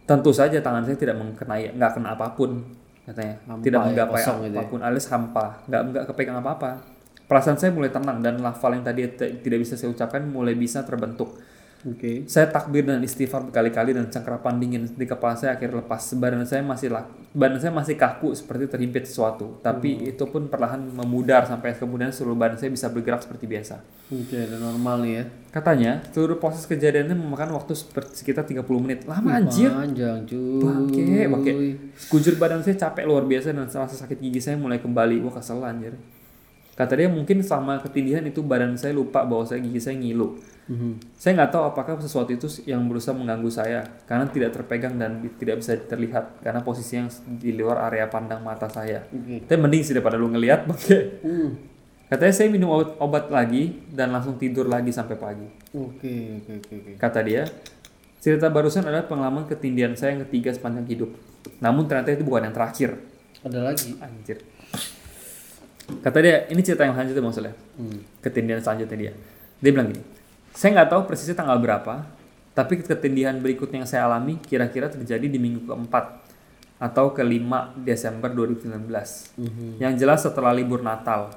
Tentu 0.09 0.33
saja 0.33 0.59
tangan 0.59 0.89
saya 0.89 0.97
tidak 0.97 1.21
mengenai 1.21 1.77
nggak 1.77 1.93
kena 2.01 2.17
apa 2.17 2.33
pun 2.33 2.82
katanya, 3.03 3.35
Hampa 3.47 3.65
tidak 3.67 3.81
ya, 3.81 3.87
menggapai 3.87 4.23
gitu 4.23 4.55
ya. 4.55 4.61
apa 4.62 4.71
pun 4.71 4.81
alias 4.81 5.07
hampa, 5.11 5.47
nggak 5.67 5.83
nggak 5.91 6.05
kepegang 6.12 6.38
apa-apa. 6.38 6.71
Perasaan 7.27 7.57
saya 7.57 7.71
mulai 7.73 7.88
tenang 7.88 8.21
dan 8.21 8.38
lafal 8.38 8.77
yang 8.77 8.85
tadi 8.85 9.09
tidak 9.17 9.59
bisa 9.62 9.75
saya 9.75 9.91
ucapkan 9.91 10.23
mulai 10.27 10.53
bisa 10.55 10.85
terbentuk. 10.85 11.38
Oke. 11.83 12.23
Saya 12.31 12.47
takbir 12.47 12.87
dan 12.87 13.03
istighfar 13.03 13.42
berkali-kali 13.42 13.90
dan 13.90 14.07
cengkerapan 14.07 14.55
dingin 14.57 14.87
di 14.87 15.03
kepala 15.03 15.35
saya 15.35 15.59
akhirnya 15.59 15.83
lepas. 15.83 16.14
Badan 16.14 16.47
saya 16.47 16.62
masih 16.62 16.95
lak- 16.95 17.11
badan 17.35 17.59
saya 17.59 17.75
masih 17.75 17.99
kaku 17.99 18.31
seperti 18.33 18.71
terhimpit 18.71 19.11
sesuatu. 19.11 19.59
Tapi 19.59 20.14
itu 20.14 20.23
pun 20.25 20.47
perlahan 20.47 20.79
memudar 20.79 21.42
sampai 21.42 21.75
kemudian 21.75 22.14
seluruh 22.14 22.38
badan 22.38 22.55
saya 22.55 22.71
bisa 22.71 22.87
bergerak 22.87 23.27
seperti 23.27 23.51
biasa. 23.51 23.83
Oke, 24.14 24.37
udah 24.37 24.61
normal 24.62 25.03
ya. 25.03 25.25
Katanya, 25.51 26.07
seluruh 26.14 26.38
proses 26.38 26.64
kejadiannya 26.64 27.18
memakan 27.18 27.59
waktu 27.59 27.75
sekitar 28.14 28.47
30 28.47 28.62
menit. 28.79 29.03
Lama 29.05 29.42
anjir. 29.42 29.68
Panjang 29.68 30.23
cuy. 30.23 30.62
Bangke, 30.62 31.03
bangke. 31.27 31.53
Sekujur 31.99 32.38
badan 32.38 32.62
saya 32.62 32.79
capek 32.79 33.05
luar 33.05 33.27
biasa 33.27 33.51
dan 33.51 33.66
rasa 33.66 33.97
sakit 33.99 34.23
gigi 34.23 34.38
saya 34.38 34.55
mulai 34.55 34.79
kembali. 34.79 35.18
Wah 35.25 35.35
kesel 35.35 35.59
anjir. 35.61 35.99
Kata 36.73 36.97
dia 36.97 37.05
mungkin 37.05 37.45
selama 37.45 37.85
ketindihan 37.85 38.25
itu 38.25 38.41
badan 38.41 38.81
saya 38.81 38.97
lupa 38.97 39.29
bahwa 39.29 39.45
saya 39.45 39.61
gigi 39.61 39.77
saya 39.77 40.01
ngilu. 40.01 40.41
Mhm. 40.73 41.13
Saya 41.21 41.37
nggak 41.37 41.53
tahu 41.53 41.63
apakah 41.69 42.01
sesuatu 42.01 42.33
itu 42.33 42.49
yang 42.65 42.89
berusaha 42.89 43.13
mengganggu 43.13 43.51
saya 43.53 43.85
karena 44.09 44.25
tidak 44.33 44.57
terpegang 44.57 44.97
dan 44.97 45.21
tidak 45.37 45.61
bisa 45.61 45.77
terlihat 45.77 46.41
karena 46.41 46.65
posisinya 46.65 47.13
di 47.29 47.53
luar 47.53 47.93
area 47.93 48.09
pandang 48.09 48.41
mata 48.41 48.73
saya. 48.73 49.05
Oke. 49.13 49.45
Tapi 49.45 49.59
mending 49.61 49.83
sih 49.85 49.93
daripada 49.93 50.17
lu 50.17 50.33
ngelihat, 50.33 50.65
bangke. 50.69 50.99
Hmm. 51.23 51.51
Katanya 52.13 52.35
saya 52.37 52.53
minum 52.53 52.69
obat, 52.77 52.93
obat 53.01 53.25
lagi 53.33 53.73
dan 53.89 54.13
langsung 54.13 54.37
tidur 54.37 54.69
lagi 54.69 54.93
sampai 54.93 55.17
pagi. 55.17 55.49
Oke, 55.73 56.45
oke, 56.45 56.53
oke, 56.61 56.73
oke. 56.77 56.93
Kata 57.01 57.25
dia, 57.25 57.49
cerita 58.21 58.53
barusan 58.53 58.85
adalah 58.85 59.09
pengalaman 59.09 59.49
ketindihan 59.49 59.97
saya 59.97 60.13
yang 60.13 60.29
ketiga 60.29 60.53
sepanjang 60.53 60.85
hidup. 60.93 61.09
Namun 61.65 61.89
ternyata 61.89 62.13
itu 62.13 62.21
bukan 62.21 62.53
yang 62.53 62.53
terakhir. 62.53 63.01
Ada 63.41 63.65
lagi. 63.65 63.97
Anjir. 63.97 64.45
Kata 66.00 66.18
dia, 66.24 66.48
ini 66.48 66.61
cerita 66.64 66.88
yang 66.88 66.96
selanjutnya 66.96 67.22
maksudnya. 67.22 67.55
Hmm. 67.76 68.00
Ketindihan 68.24 68.61
selanjutnya 68.64 68.96
dia. 68.96 69.12
Dia 69.61 69.70
bilang 69.70 69.92
gini, 69.92 70.02
saya 70.57 70.81
nggak 70.81 70.88
tahu 70.88 71.00
persisnya 71.05 71.37
tanggal 71.37 71.61
berapa, 71.61 72.09
tapi 72.52 72.81
ketindihan 72.85 73.37
berikutnya 73.40 73.85
yang 73.85 73.88
saya 73.88 74.09
alami 74.09 74.37
kira-kira 74.40 74.92
terjadi 74.92 75.24
di 75.24 75.38
minggu 75.40 75.64
keempat 75.64 76.20
atau 76.83 77.14
kelima 77.14 77.72
Desember 77.78 78.28
2019. 78.28 79.38
Yang 79.78 79.92
jelas 79.96 80.20
setelah 80.26 80.50
libur 80.50 80.85
Natal. 80.85 81.33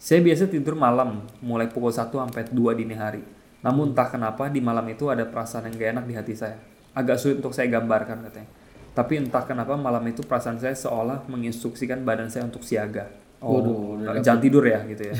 Saya 0.00 0.24
biasa 0.24 0.48
tidur 0.48 0.72
malam, 0.72 1.28
mulai 1.44 1.68
pukul 1.68 1.92
1 1.92 2.08
sampai 2.08 2.48
2 2.48 2.72
dini 2.72 2.96
hari. 2.96 3.20
Namun 3.60 3.92
entah 3.92 4.08
kenapa 4.08 4.48
di 4.48 4.64
malam 4.64 4.88
itu 4.88 5.12
ada 5.12 5.28
perasaan 5.28 5.68
yang 5.68 5.76
gak 5.76 5.90
enak 6.00 6.04
di 6.08 6.14
hati 6.16 6.32
saya. 6.32 6.56
Agak 6.96 7.20
sulit 7.20 7.44
untuk 7.44 7.52
saya 7.52 7.68
gambarkan 7.68 8.24
katanya. 8.24 8.48
Tapi 8.96 9.20
entah 9.20 9.44
kenapa 9.44 9.76
malam 9.76 10.02
itu 10.08 10.24
perasaan 10.24 10.56
saya 10.56 10.72
seolah 10.72 11.28
menginstruksikan 11.28 12.00
badan 12.02 12.32
saya 12.32 12.48
untuk 12.48 12.64
siaga. 12.64 13.12
Oh, 13.40 13.56
Waduh, 13.56 14.20
jangan 14.20 14.38
tidur 14.38 14.62
ya 14.62 14.84
gitu 14.84 15.02
ya. 15.02 15.14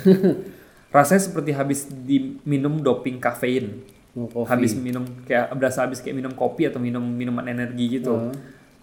Rasanya 0.91 1.23
seperti 1.23 1.51
habis 1.51 1.87
diminum 1.89 2.79
doping 2.79 3.17
kafein. 3.17 3.81
Kopi. 4.11 4.43
Habis 4.43 4.75
minum 4.75 5.07
kayak 5.23 5.55
berasa 5.55 5.87
habis 5.87 5.99
kayak 5.99 6.19
minum 6.19 6.35
kopi 6.35 6.67
atau 6.67 6.77
minum 6.77 7.01
minuman 7.01 7.47
energi 7.47 7.97
gitu. 7.97 8.11
Ah. 8.11 8.35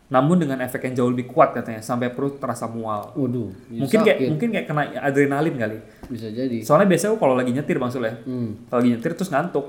Namun 0.08 0.39
dengan 0.39 0.56
efek 0.58 0.88
yang 0.88 0.95
jauh 0.95 1.12
lebih 1.12 1.28
kuat 1.28 1.52
katanya 1.52 1.84
sampai 1.84 2.08
perut 2.10 2.39
terasa 2.39 2.63
mual. 2.65 3.12
Waduh. 3.12 3.52
ya 3.67 3.84
Mungkin 3.84 4.00
kayak 4.02 4.17
sakit. 4.17 4.30
mungkin 4.32 4.47
kayak 4.50 4.65
kena 4.65 4.84
adrenalin 4.97 5.54
kali. 5.54 5.78
bisa 6.08 6.32
jadi. 6.32 6.63
Soalnya 6.63 6.88
biasanya 6.88 7.19
kalau 7.19 7.36
lagi 7.36 7.52
nyetir 7.52 7.76
Bang 7.76 7.91
Sule, 7.91 8.23
Hmm. 8.23 8.63
kalau 8.65 8.80
lagi 8.80 8.91
nyetir 8.93 9.12
terus 9.13 9.28
ngantuk. 9.28 9.67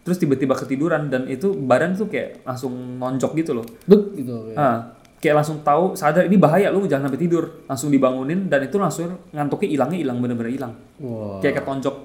Terus 0.00 0.16
tiba-tiba 0.16 0.52
ketiduran 0.54 1.08
dan 1.08 1.28
itu 1.28 1.52
badan 1.54 1.92
tuh 1.94 2.08
kayak 2.08 2.40
langsung 2.42 2.72
nonjok 2.96 3.36
gitu 3.36 3.52
loh. 3.52 3.66
Duk 3.84 4.16
gitu. 4.16 4.48
kayak. 4.48 4.56
Ah, 4.56 4.93
kayak 5.24 5.40
langsung 5.40 5.64
tahu 5.64 5.96
sadar 5.96 6.28
ini 6.28 6.36
bahaya 6.36 6.68
lu 6.68 6.84
jangan 6.84 7.08
sampai 7.08 7.20
tidur. 7.24 7.64
Langsung 7.64 7.88
dibangunin 7.88 8.52
dan 8.52 8.60
itu 8.68 8.76
langsung 8.76 9.16
ngantuknya 9.32 9.72
hilangnya 9.72 9.98
hilang 10.04 10.20
bener-bener 10.20 10.52
hilang. 10.52 10.72
Wah. 11.00 11.40
Kayak 11.40 11.64
ketonjok 11.64 11.96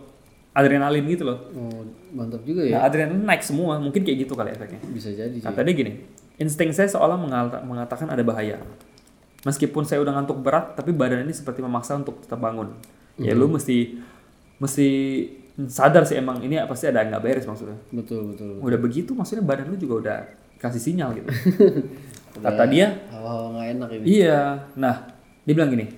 adrenalin 0.56 1.04
gitu 1.12 1.28
loh. 1.28 1.38
Oh, 1.52 1.84
mantap 2.16 2.42
juga 2.48 2.64
ya. 2.64 2.80
Nah, 2.80 2.88
adrenalin 2.88 3.24
naik 3.28 3.44
semua, 3.44 3.76
mungkin 3.78 4.02
kayak 4.08 4.24
gitu 4.24 4.34
kali 4.40 4.56
efeknya. 4.56 4.80
Bisa 4.90 5.12
jadi 5.12 5.36
sih. 5.36 5.44
Kata 5.44 5.62
dia 5.62 5.76
gini, 5.76 6.00
insting 6.40 6.72
saya 6.72 6.88
seolah 6.88 7.20
mengata- 7.20 7.64
mengatakan 7.64 8.08
ada 8.10 8.24
bahaya. 8.24 8.58
Meskipun 9.48 9.88
saya 9.88 10.04
udah 10.04 10.20
ngantuk 10.20 10.40
berat, 10.44 10.76
tapi 10.76 10.92
badan 10.92 11.24
ini 11.24 11.32
seperti 11.32 11.64
memaksa 11.64 11.96
untuk 11.96 12.20
tetap 12.24 12.40
bangun. 12.40 12.76
Ya 13.20 13.36
lu 13.36 13.48
mesti 13.52 14.00
mesti 14.60 14.88
sadar 15.68 16.08
sih 16.08 16.16
emang 16.16 16.40
ini 16.40 16.56
pasti 16.68 16.88
ada 16.88 17.04
nggak 17.04 17.20
beres 17.24 17.46
maksudnya. 17.48 17.76
Betul, 17.92 18.36
betul. 18.36 18.60
Udah 18.60 18.80
begitu 18.80 19.12
maksudnya 19.16 19.44
badan 19.44 19.72
lu 19.72 19.80
juga 19.80 19.96
udah 20.04 20.18
kasih 20.60 20.80
sinyal 20.80 21.16
gitu. 21.20 21.28
Kata 22.38 22.64
dia, 22.70 22.88
Hawa-hawa 23.10 23.48
nggak 23.58 23.68
enak 23.74 23.90
ini. 23.98 24.06
iya. 24.06 24.70
Nah, 24.78 25.10
dia 25.44 25.54
bilang 25.58 25.72
gini, 25.74 25.90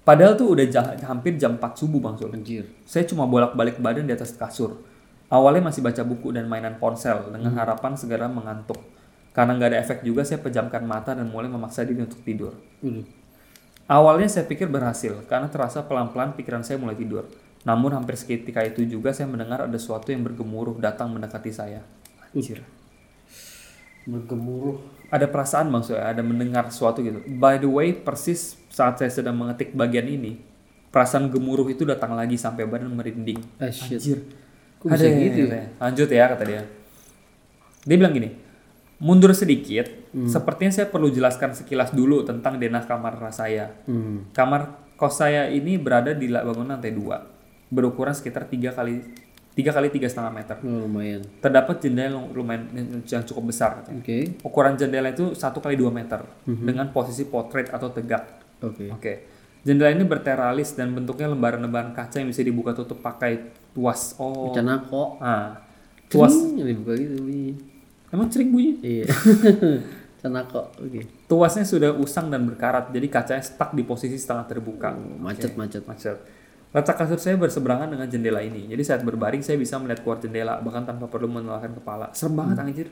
padahal 0.00 0.38
tuh 0.38 0.54
udah 0.54 0.66
ja- 0.70 0.94
hampir 1.04 1.34
jam 1.34 1.58
4 1.58 1.74
subuh 1.74 1.98
Bang 1.98 2.14
Sul. 2.14 2.30
Anjir. 2.30 2.70
Saya 2.86 3.02
cuma 3.04 3.26
bolak-balik 3.26 3.82
badan 3.82 4.06
di 4.06 4.14
atas 4.14 4.32
kasur. 4.34 4.80
Awalnya 5.30 5.70
masih 5.70 5.82
baca 5.82 6.02
buku 6.02 6.34
dan 6.34 6.50
mainan 6.50 6.78
ponsel 6.78 7.30
dengan 7.30 7.54
harapan 7.54 7.94
segera 7.94 8.26
mengantuk. 8.26 8.78
Karena 9.30 9.54
nggak 9.54 9.70
ada 9.70 9.78
efek 9.78 9.98
juga, 10.02 10.26
saya 10.26 10.42
pejamkan 10.42 10.82
mata 10.82 11.14
dan 11.14 11.30
mulai 11.30 11.46
memaksa 11.46 11.86
diri 11.86 12.02
untuk 12.02 12.18
tidur. 12.26 12.50
Waduh. 12.82 13.06
Awalnya 13.86 14.26
saya 14.26 14.46
pikir 14.46 14.66
berhasil, 14.70 15.22
karena 15.26 15.46
terasa 15.50 15.82
pelan-pelan 15.82 16.34
pikiran 16.34 16.62
saya 16.62 16.78
mulai 16.78 16.94
tidur. 16.94 17.26
Namun 17.62 17.94
hampir 17.94 18.14
seketika 18.18 18.62
itu 18.64 18.82
juga 18.86 19.10
saya 19.12 19.26
mendengar 19.30 19.66
ada 19.66 19.78
sesuatu 19.78 20.10
yang 20.10 20.22
bergemuruh 20.26 20.78
datang 20.78 21.10
mendekati 21.14 21.50
saya. 21.50 21.82
Anjir. 22.34 22.62
Bergemuruh. 24.10 24.78
Ada 25.10 25.26
perasaan 25.26 25.70
maksudnya, 25.70 26.06
ada 26.06 26.22
mendengar 26.22 26.70
sesuatu 26.70 27.02
gitu. 27.02 27.18
By 27.26 27.58
the 27.58 27.70
way, 27.70 27.94
persis 27.94 28.58
saat 28.70 28.98
saya 28.98 29.10
sedang 29.10 29.34
mengetik 29.34 29.74
bagian 29.74 30.06
ini, 30.06 30.38
perasaan 30.94 31.30
gemuruh 31.30 31.66
itu 31.70 31.82
datang 31.82 32.14
lagi 32.14 32.38
sampai 32.38 32.66
badan 32.66 32.94
merinding. 32.94 33.38
Ah, 33.58 33.70
shit. 33.74 33.98
Anjir. 33.98 34.18
Kok 34.80 34.88
Ada 34.90 35.06
gitu 35.12 35.40
ya? 35.50 35.66
Lanjut 35.76 36.08
ya 36.08 36.24
kata 36.30 36.44
dia. 36.46 36.62
Dia 37.84 37.96
bilang 37.96 38.14
gini, 38.14 38.32
mundur 39.00 39.32
sedikit, 39.32 39.88
sepertinya 40.28 40.72
saya 40.72 40.86
perlu 40.88 41.08
jelaskan 41.08 41.56
sekilas 41.56 41.96
dulu 41.96 42.22
tentang 42.22 42.60
denah 42.60 42.84
kamar 42.84 43.16
saya. 43.32 43.72
Hmm. 43.88 44.28
Kamar 44.36 44.92
kos 45.00 45.16
saya 45.16 45.48
ini 45.48 45.80
berada 45.80 46.12
di 46.12 46.28
bangunan 46.28 46.76
lantai 46.76 46.92
2, 46.92 47.72
berukuran 47.72 48.12
sekitar 48.12 48.48
3 48.48 48.76
kali 48.76 49.00
3 49.60 49.76
kali 49.76 49.88
tiga 49.92 50.08
setengah 50.08 50.32
meter. 50.32 50.56
Oh, 50.64 50.88
lumayan. 50.88 51.20
Terdapat 51.44 51.84
jendela 51.84 52.16
yang 52.16 52.32
lumayan 52.32 52.64
yang 53.04 53.24
cukup 53.28 53.52
besar. 53.52 53.84
Oke. 53.92 54.40
Ukuran 54.40 54.80
jendela 54.80 55.12
itu 55.12 55.36
1 55.36 55.60
kali 55.60 55.76
2 55.76 55.92
meter 55.92 56.24
dengan 56.48 56.88
posisi 56.88 57.28
potret 57.28 57.68
atau 57.68 57.92
tegak. 57.92 58.24
Oke. 58.64 58.88
Oke. 58.88 59.12
Jendela 59.60 59.92
ini 59.92 60.08
berteralis 60.08 60.72
dan 60.72 60.96
bentuknya 60.96 61.28
lembaran-lembaran 61.28 61.92
kaca 61.92 62.16
yang 62.16 62.32
bisa 62.32 62.40
dibuka 62.40 62.72
tutup 62.72 63.04
pakai 63.04 63.52
tuas. 63.76 64.16
Oh. 64.16 64.56
Canako. 64.56 65.20
Ah. 65.20 65.60
Tuas. 66.08 66.32
Yang 66.32 66.80
dibuka 66.80 66.92
gitu 66.96 67.20
bunyi. 67.20 67.60
Emang 68.10 68.26
cering 68.32 68.50
bunyi? 68.50 68.72
Iya. 68.82 69.06
Canako. 70.20 70.72
Oke. 70.80 71.00
Tuasnya 71.28 71.64
sudah 71.64 71.96
usang 71.96 72.28
dan 72.28 72.44
berkarat, 72.44 72.92
jadi 72.92 73.06
kacanya 73.08 73.40
stuck 73.40 73.72
di 73.72 73.86
posisi 73.86 74.20
setengah 74.20 74.44
terbuka. 74.50 74.92
Oh, 74.92 75.16
macet, 75.16 75.56
macet. 75.56 75.86
Macet. 75.88 76.39
Letak 76.70 77.02
kasur 77.02 77.18
saya 77.18 77.34
berseberangan 77.34 77.90
dengan 77.90 78.06
jendela 78.06 78.38
ini. 78.38 78.70
Jadi 78.70 78.82
saat 78.86 79.02
berbaring 79.02 79.42
saya 79.42 79.58
bisa 79.58 79.74
melihat 79.82 80.06
keluar 80.06 80.22
jendela 80.22 80.62
bahkan 80.62 80.86
tanpa 80.86 81.10
perlu 81.10 81.26
menolakkan 81.26 81.74
kepala. 81.74 82.14
Serem 82.14 82.38
banget 82.38 82.62
anjir. 82.62 82.86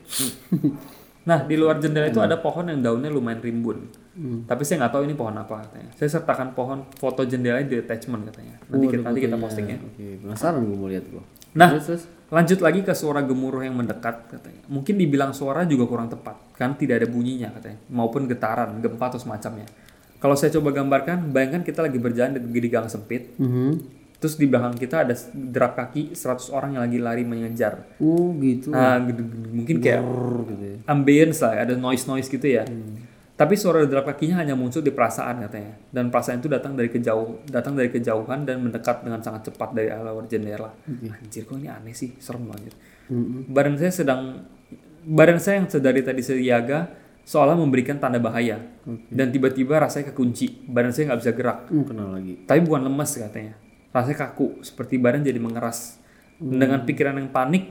nah, 1.29 1.47
di 1.47 1.55
luar 1.55 1.79
jendela 1.79 2.11
itu 2.11 2.19
ada 2.19 2.35
pohon 2.43 2.67
yang 2.67 2.83
daunnya 2.83 3.07
lumayan 3.07 3.39
rimbun. 3.39 3.87
Tapi 4.19 4.67
saya 4.67 4.83
nggak 4.83 4.93
tahu 4.99 5.03
ini 5.07 5.15
pohon 5.15 5.31
apa 5.31 5.63
katanya. 5.63 5.89
Saya 5.95 6.09
sertakan 6.19 6.51
pohon 6.51 6.83
foto 6.99 7.23
jendela 7.23 7.63
di 7.63 7.79
attachment 7.79 8.27
katanya. 8.27 8.59
Nanti 8.67 8.83
Oh, 8.83 8.91
kita, 8.91 9.03
nanti 9.07 9.19
kita 9.23 9.37
posting 9.39 9.65
ya. 9.71 9.77
Oke, 9.79 10.05
penasaran 10.19 10.59
gue 10.67 10.75
mau 10.75 10.91
lihat 10.91 11.05
gua. 11.07 11.23
Nah, 11.55 11.71
Terus, 11.73 11.85
terus. 11.87 12.03
lanjut 12.29 12.59
lagi 12.61 12.79
ke 12.83 12.93
suara 12.93 13.23
gemuruh 13.23 13.63
yang 13.63 13.79
mendekat 13.79 14.27
katanya. 14.27 14.61
Mungkin 14.67 14.99
dibilang 14.99 15.31
suara 15.31 15.63
juga 15.63 15.87
kurang 15.87 16.11
tepat, 16.11 16.35
kan 16.53 16.75
tidak 16.75 17.01
ada 17.01 17.07
bunyinya 17.09 17.49
katanya, 17.57 17.79
maupun 17.89 18.27
getaran, 18.29 18.77
gempa 18.83 19.09
atau 19.09 19.17
semacamnya. 19.17 19.65
Kalau 20.19 20.35
saya 20.35 20.51
coba 20.51 20.75
gambarkan, 20.75 21.31
bayangkan 21.31 21.63
kita 21.63 21.79
lagi 21.79 21.95
berjalan 21.95 22.35
di, 22.35 22.59
di 22.59 22.69
gang 22.69 22.85
sempit, 22.85 23.39
Mhm. 23.39 23.71
terus 24.19 24.35
di 24.35 24.45
belakang 24.45 24.75
kita 24.75 25.07
ada 25.07 25.15
derap 25.31 25.73
kaki 25.73 26.11
100 26.11 26.51
orang 26.51 26.75
yang 26.75 26.83
lagi 26.83 26.99
lari 26.99 27.23
mengejar. 27.23 27.87
Oh, 27.97 28.35
gitu. 28.35 28.67
Nah, 28.69 28.99
mungkin 28.99 29.79
kayak 29.79 30.03
Brrr, 30.03 30.35
gitu 30.45 30.63
ya. 30.65 30.77
ambience 30.85 31.39
lah, 31.39 31.63
ada 31.63 31.73
noise-noise 31.73 32.27
gitu 32.27 32.43
ya. 32.45 32.67
Tapi 33.33 33.55
suara 33.55 33.87
derap 33.87 34.03
kakinya 34.03 34.43
hanya 34.43 34.51
muncul 34.51 34.83
di 34.83 34.91
perasaan 34.91 35.39
katanya. 35.39 35.71
Dan 35.87 36.11
perasaan 36.11 36.43
itu 36.43 36.51
datang 36.51 36.75
dari 36.75 36.91
kejauh, 36.91 37.47
datang 37.47 37.71
dari 37.71 37.87
kejauhan 37.87 38.43
dan 38.43 38.59
mendekat 38.59 39.07
dengan 39.07 39.23
sangat 39.23 39.47
cepat 39.47 39.71
dari 39.71 39.87
luar 39.87 40.27
jendela. 40.27 40.75
Anjir, 41.15 41.47
kok 41.47 41.55
ini 41.55 41.71
aneh 41.71 41.95
sih, 41.95 42.19
serem 42.19 42.43
banget. 42.43 42.75
Mhm. 43.07 43.47
Badan 43.47 43.79
saya 43.79 43.95
sedang 43.95 44.43
badan 44.99 45.39
saya 45.39 45.63
yang 45.63 45.71
sedari 45.71 46.03
tadi 46.03 46.19
siaga 46.19 46.91
seolah 47.29 47.53
memberikan 47.53 48.01
tanda 48.01 48.17
bahaya. 48.17 48.57
Dan 49.13 49.29
tiba-tiba 49.29 49.77
rasanya 49.77 50.09
kekunci, 50.09 50.65
badan 50.65 50.89
saya 50.89 51.13
nggak 51.13 51.19
bisa 51.21 51.31
gerak. 51.37 51.59
Hmm, 51.69 51.85
kenal 51.85 52.09
lagi. 52.09 52.41
Tapi 52.49 52.59
bukan 52.65 52.89
lemas 52.89 53.13
katanya. 53.13 53.53
Rasanya 53.93 54.17
kaku, 54.25 54.65
seperti 54.65 54.97
badan 54.97 55.21
jadi 55.21 55.37
mengeras. 55.37 56.01
Dengan 56.41 56.81
pikiran 56.89 57.21
yang 57.21 57.29
panik, 57.29 57.69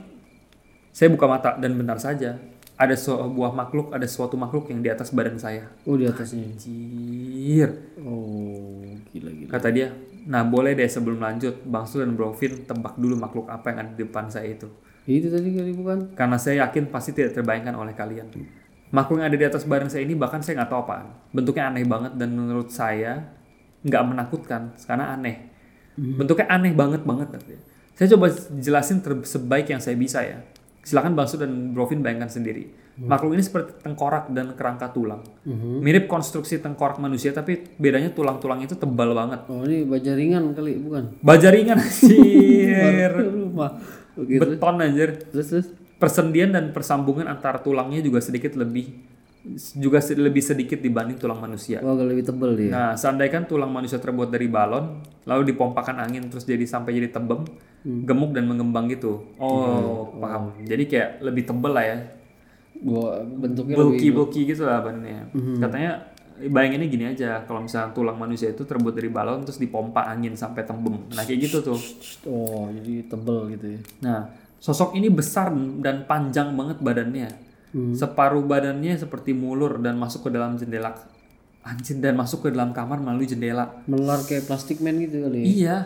saya 0.94 1.10
buka 1.10 1.26
mata 1.26 1.58
dan 1.58 1.74
benar 1.74 1.98
saja 1.98 2.38
ada 2.78 2.94
sebuah 2.94 3.50
makhluk, 3.58 3.90
ada 3.90 4.06
suatu 4.06 4.38
makhluk 4.38 4.70
yang 4.70 4.78
di 4.78 4.86
atas 4.86 5.10
badan 5.10 5.34
saya. 5.34 5.66
Oh, 5.82 5.98
di 5.98 6.06
atasnya. 6.06 6.46
Anjir. 6.46 7.98
Oh, 7.98 8.86
gila 9.10 9.34
gila. 9.34 9.50
Kata 9.50 9.74
dia, 9.74 9.90
Nah, 10.28 10.44
boleh 10.44 10.76
deh 10.76 10.84
sebelum 10.84 11.24
lanjut, 11.24 11.64
Bang 11.64 11.88
Sul 11.88 12.04
dan 12.04 12.12
Bro 12.12 12.36
Vin 12.36 12.68
tebak 12.68 13.00
dulu 13.00 13.16
makhluk 13.16 13.48
apa 13.48 13.72
yang 13.72 13.78
ada 13.80 13.90
di 13.96 14.04
depan 14.04 14.28
saya 14.28 14.52
itu. 14.52 14.68
Itu 15.08 15.32
tadi 15.32 15.56
kali 15.56 15.72
bukan? 15.72 16.12
Karena 16.12 16.36
saya 16.36 16.68
yakin 16.68 16.92
pasti 16.92 17.16
tidak 17.16 17.32
terbayangkan 17.40 17.72
oleh 17.72 17.96
kalian. 17.96 18.28
Makhluk 18.88 19.20
yang 19.20 19.28
ada 19.28 19.36
di 19.36 19.46
atas 19.46 19.68
badan 19.68 19.92
saya 19.92 20.02
ini 20.02 20.16
bahkan 20.16 20.40
saya 20.40 20.62
nggak 20.62 20.70
tahu 20.72 20.80
apaan. 20.84 21.06
Bentuknya 21.30 21.68
aneh 21.68 21.84
banget 21.84 22.12
dan 22.16 22.32
menurut 22.32 22.72
saya 22.72 23.28
nggak 23.84 24.02
menakutkan 24.04 24.72
karena 24.80 25.12
aneh. 25.12 25.36
Bentuknya 25.98 26.46
aneh 26.48 26.72
banget 26.72 27.02
banget. 27.02 27.28
Saya 27.92 28.14
coba 28.14 28.30
jelasin 28.54 29.02
ter- 29.02 29.26
sebaik 29.26 29.68
yang 29.68 29.82
saya 29.82 29.98
bisa 29.98 30.22
ya. 30.22 30.38
Silakan 30.86 31.12
Bang 31.12 31.28
dan 31.28 31.76
Bro 31.76 31.90
Vin 31.90 32.00
bayangkan 32.00 32.30
sendiri. 32.30 32.70
Makhluk 32.98 33.38
ini 33.38 33.44
seperti 33.46 33.78
tengkorak 33.78 34.26
dan 34.34 34.58
kerangka 34.58 34.90
tulang. 34.90 35.22
Mirip 35.78 36.10
konstruksi 36.10 36.58
tengkorak 36.58 36.98
manusia 36.98 37.30
tapi 37.30 37.62
bedanya 37.78 38.10
tulang-tulang 38.10 38.58
itu 38.58 38.74
tebal 38.74 39.14
banget. 39.14 39.46
Oh 39.46 39.62
ini 39.62 39.86
baja 39.86 40.18
ringan 40.18 40.50
kali 40.50 40.82
bukan? 40.82 41.22
Baja 41.22 41.54
ringan 41.54 41.78
anjir. 41.84 43.12
Oke. 44.18 44.34
Beton 44.42 44.82
anjir. 44.82 45.14
Terus 45.30 45.46
terus. 45.46 45.66
Persendian 45.98 46.54
dan 46.54 46.70
persambungan 46.70 47.26
antara 47.26 47.58
tulangnya 47.58 47.98
juga 47.98 48.22
sedikit 48.22 48.54
lebih 48.54 49.18
juga 49.78 50.02
lebih 50.02 50.42
sedikit 50.44 50.78
dibanding 50.82 51.16
tulang 51.16 51.38
manusia. 51.40 51.80
Oh 51.80 51.94
agak 51.94 52.06
lebih 52.10 52.24
tebel 52.26 52.50
dia. 52.58 52.70
Nah, 52.74 52.90
seandainya 52.98 53.46
tulang 53.46 53.70
manusia 53.70 53.96
terbuat 53.96 54.28
dari 54.28 54.50
balon, 54.50 55.00
lalu 55.24 55.54
dipompakan 55.54 56.02
angin 56.02 56.26
terus 56.28 56.44
jadi 56.44 56.64
sampai 56.66 56.98
jadi 56.98 57.08
tebem, 57.14 57.46
gemuk 57.84 58.34
dan 58.34 58.44
mengembang 58.50 58.90
gitu. 58.90 59.24
Oh, 59.40 60.12
paham. 60.18 60.58
Jadi 60.66 60.84
kayak 60.90 61.24
lebih 61.24 61.48
tebel 61.48 61.72
lah 61.72 61.84
ya. 61.86 61.98
Gua 62.78 63.24
bentuknya 63.24 63.74
lebih 63.74 63.90
Bulky 63.94 64.08
bulky 64.12 64.40
gitu 64.52 64.68
lah 64.68 64.84
badannya. 64.84 65.32
Katanya 65.58 65.92
bayanginnya 66.38 66.86
gini 66.86 67.04
aja, 67.10 67.42
kalau 67.42 67.66
misalnya 67.66 67.90
tulang 67.90 68.14
manusia 68.14 68.54
itu 68.54 68.62
terbuat 68.62 68.94
dari 68.94 69.10
balon 69.10 69.42
terus 69.42 69.58
dipompa 69.58 70.06
angin 70.06 70.38
sampai 70.38 70.62
tembem. 70.62 71.08
Nah, 71.10 71.24
kayak 71.26 71.50
gitu 71.50 71.58
tuh. 71.62 71.78
oh 72.30 72.70
jadi 72.70 73.06
tebel 73.10 73.38
gitu 73.58 73.66
ya. 73.74 73.80
Nah, 74.04 74.20
sosok 74.58 74.94
ini 74.98 75.08
besar 75.10 75.50
dan 75.82 76.04
panjang 76.04 76.54
banget 76.54 76.78
badannya. 76.82 77.28
Separuh 77.94 78.42
badannya 78.42 78.96
seperti 78.96 79.36
mulur 79.36 79.78
dan 79.78 80.00
masuk 80.00 80.26
ke 80.26 80.30
dalam 80.32 80.56
jendela 80.56 80.96
anjing 81.68 82.00
dan 82.00 82.16
masuk 82.16 82.48
ke 82.48 82.48
dalam 82.48 82.72
kamar 82.72 82.96
melalui 82.96 83.28
jendela. 83.28 83.84
Melar 83.84 84.24
kayak 84.24 84.48
plastik 84.48 84.80
man 84.80 84.96
gitu 85.04 85.28
kali. 85.28 85.44
ya. 85.44 85.46
Iya. 85.46 85.76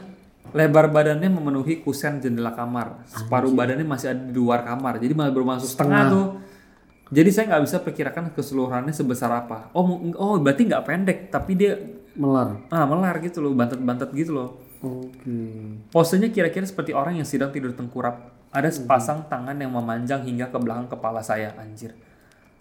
Lebar 0.54 0.90
badannya 0.90 1.30
memenuhi 1.30 1.82
kusen 1.82 2.22
jendela 2.22 2.54
kamar. 2.54 3.02
Separuh 3.10 3.50
badannya 3.50 3.86
masih 3.86 4.14
ada 4.14 4.22
di 4.22 4.34
luar 4.38 4.62
kamar. 4.62 5.02
Jadi 5.02 5.12
malah 5.14 5.34
baru 5.34 5.46
masuk 5.58 5.68
setengah 5.70 6.02
tuh. 6.10 6.26
Jadi 7.12 7.28
saya 7.28 7.44
nggak 7.52 7.62
bisa 7.68 7.76
perkirakan 7.84 8.24
keseluruhannya 8.32 8.94
sebesar 8.94 9.28
apa. 9.28 9.68
Oh, 9.76 10.00
oh 10.16 10.40
berarti 10.40 10.64
nggak 10.64 10.84
pendek, 10.86 11.18
tapi 11.28 11.52
dia 11.58 11.76
Melar. 12.12 12.60
ah 12.68 12.84
melar 12.84 13.20
gitu 13.24 13.40
loh, 13.40 13.52
bantet-bantet 13.52 14.12
gitu 14.16 14.32
loh. 14.32 14.48
Oke. 14.80 15.36
Posenya 15.92 16.32
kira-kira 16.32 16.64
seperti 16.64 16.96
orang 16.96 17.20
yang 17.20 17.28
sedang 17.28 17.52
tidur 17.52 17.72
tengkurap. 17.76 18.32
Ada 18.52 18.68
sepasang 18.68 19.26
tangan 19.32 19.56
yang 19.56 19.72
memanjang 19.72 20.28
hingga 20.28 20.52
ke 20.52 20.58
belakang 20.60 20.92
kepala 20.92 21.24
saya, 21.24 21.56
anjir. 21.56 21.96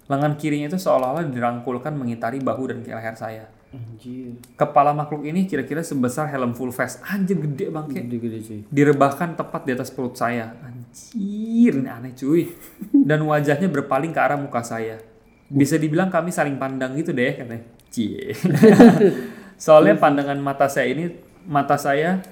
Lengan 0.08 0.40
kirinya 0.40 0.72
itu 0.72 0.80
seolah-olah 0.80 1.28
dirangkulkan 1.28 1.96
mengitari 1.96 2.40
bahu 2.40 2.72
dan 2.72 2.84
leher 2.84 3.16
saya. 3.16 3.46
Anjir. 3.72 4.36
Kepala 4.60 4.92
makhluk 4.92 5.24
ini 5.24 5.48
kira-kira 5.48 5.80
sebesar 5.80 6.28
helm 6.28 6.52
full 6.52 6.76
face. 6.76 7.00
Anjir 7.08 7.40
gede 7.40 7.72
bangke. 7.72 8.04
Gede-gede 8.04 8.40
cuy. 8.44 8.60
Direbahkan 8.68 9.40
tepat 9.40 9.62
di 9.64 9.72
atas 9.72 9.88
perut 9.88 10.12
saya. 10.16 10.52
Anjir, 10.64 11.80
ini 11.80 11.88
aneh 11.88 12.12
cuy. 12.12 12.52
Dan 12.92 13.24
wajahnya 13.24 13.72
berpaling 13.72 14.12
ke 14.12 14.20
arah 14.20 14.36
muka 14.36 14.60
saya. 14.60 15.00
Bisa 15.48 15.80
dibilang 15.80 16.12
kami 16.12 16.36
saling 16.36 16.60
pandang 16.60 16.96
gitu 17.00 17.16
deh 17.16 17.32
katanya. 17.32 17.64
Cie. 17.92 18.32
Soalnya 19.64 20.00
pandangan 20.00 20.40
mata 20.40 20.68
saya 20.72 20.92
ini 20.92 21.12
mata 21.48 21.76
saya 21.76 22.24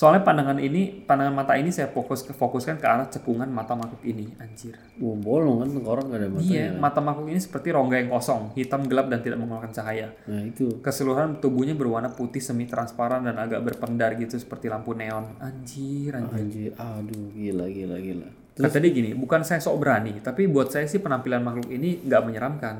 soalnya 0.00 0.24
pandangan 0.24 0.56
ini 0.56 1.04
pandangan 1.04 1.34
mata 1.36 1.60
ini 1.60 1.68
saya 1.68 1.92
fokus 1.92 2.24
fokuskan 2.24 2.80
ke 2.80 2.86
arah 2.88 3.04
cekungan 3.04 3.52
mata 3.52 3.76
makhluk 3.76 4.00
ini 4.02 4.32
anjir 4.40 4.72
Wah 4.96 5.12
bolong 5.12 5.60
kan 5.60 5.68
tengkorak 5.68 6.08
gak 6.08 6.16
ada 6.16 6.28
mata. 6.32 6.40
iya 6.40 6.72
mata 6.72 7.04
makhluk 7.04 7.28
ini 7.28 7.36
seperti 7.36 7.68
rongga 7.68 8.00
yang 8.00 8.08
kosong 8.08 8.56
hitam 8.56 8.88
gelap 8.88 9.12
dan 9.12 9.20
tidak 9.20 9.36
mengeluarkan 9.36 9.76
cahaya 9.76 10.08
Nah 10.24 10.40
itu. 10.40 10.80
keseluruhan 10.80 11.44
tubuhnya 11.44 11.76
berwarna 11.76 12.08
putih 12.08 12.40
semi 12.40 12.64
transparan 12.64 13.28
dan 13.28 13.36
agak 13.36 13.60
berpendar 13.60 14.16
gitu 14.16 14.40
seperti 14.40 14.72
lampu 14.72 14.96
neon 14.96 15.36
anjir 15.36 16.16
anjir 16.16 16.32
Anjir. 16.32 16.70
Aduh 16.80 17.28
gila 17.36 17.68
gila 17.68 18.00
gila. 18.00 18.28
Kata 18.50 18.76
dia 18.76 18.92
gini, 18.92 19.16
bukan 19.16 19.40
saya 19.40 19.56
sok 19.56 19.80
berani, 19.80 20.20
tapi 20.20 20.44
buat 20.44 20.68
saya 20.68 20.84
sih 20.84 21.00
penampilan 21.00 21.40
makhluk 21.40 21.72
ini 21.72 22.04
nggak 22.04 22.22
menyeramkan. 22.28 22.76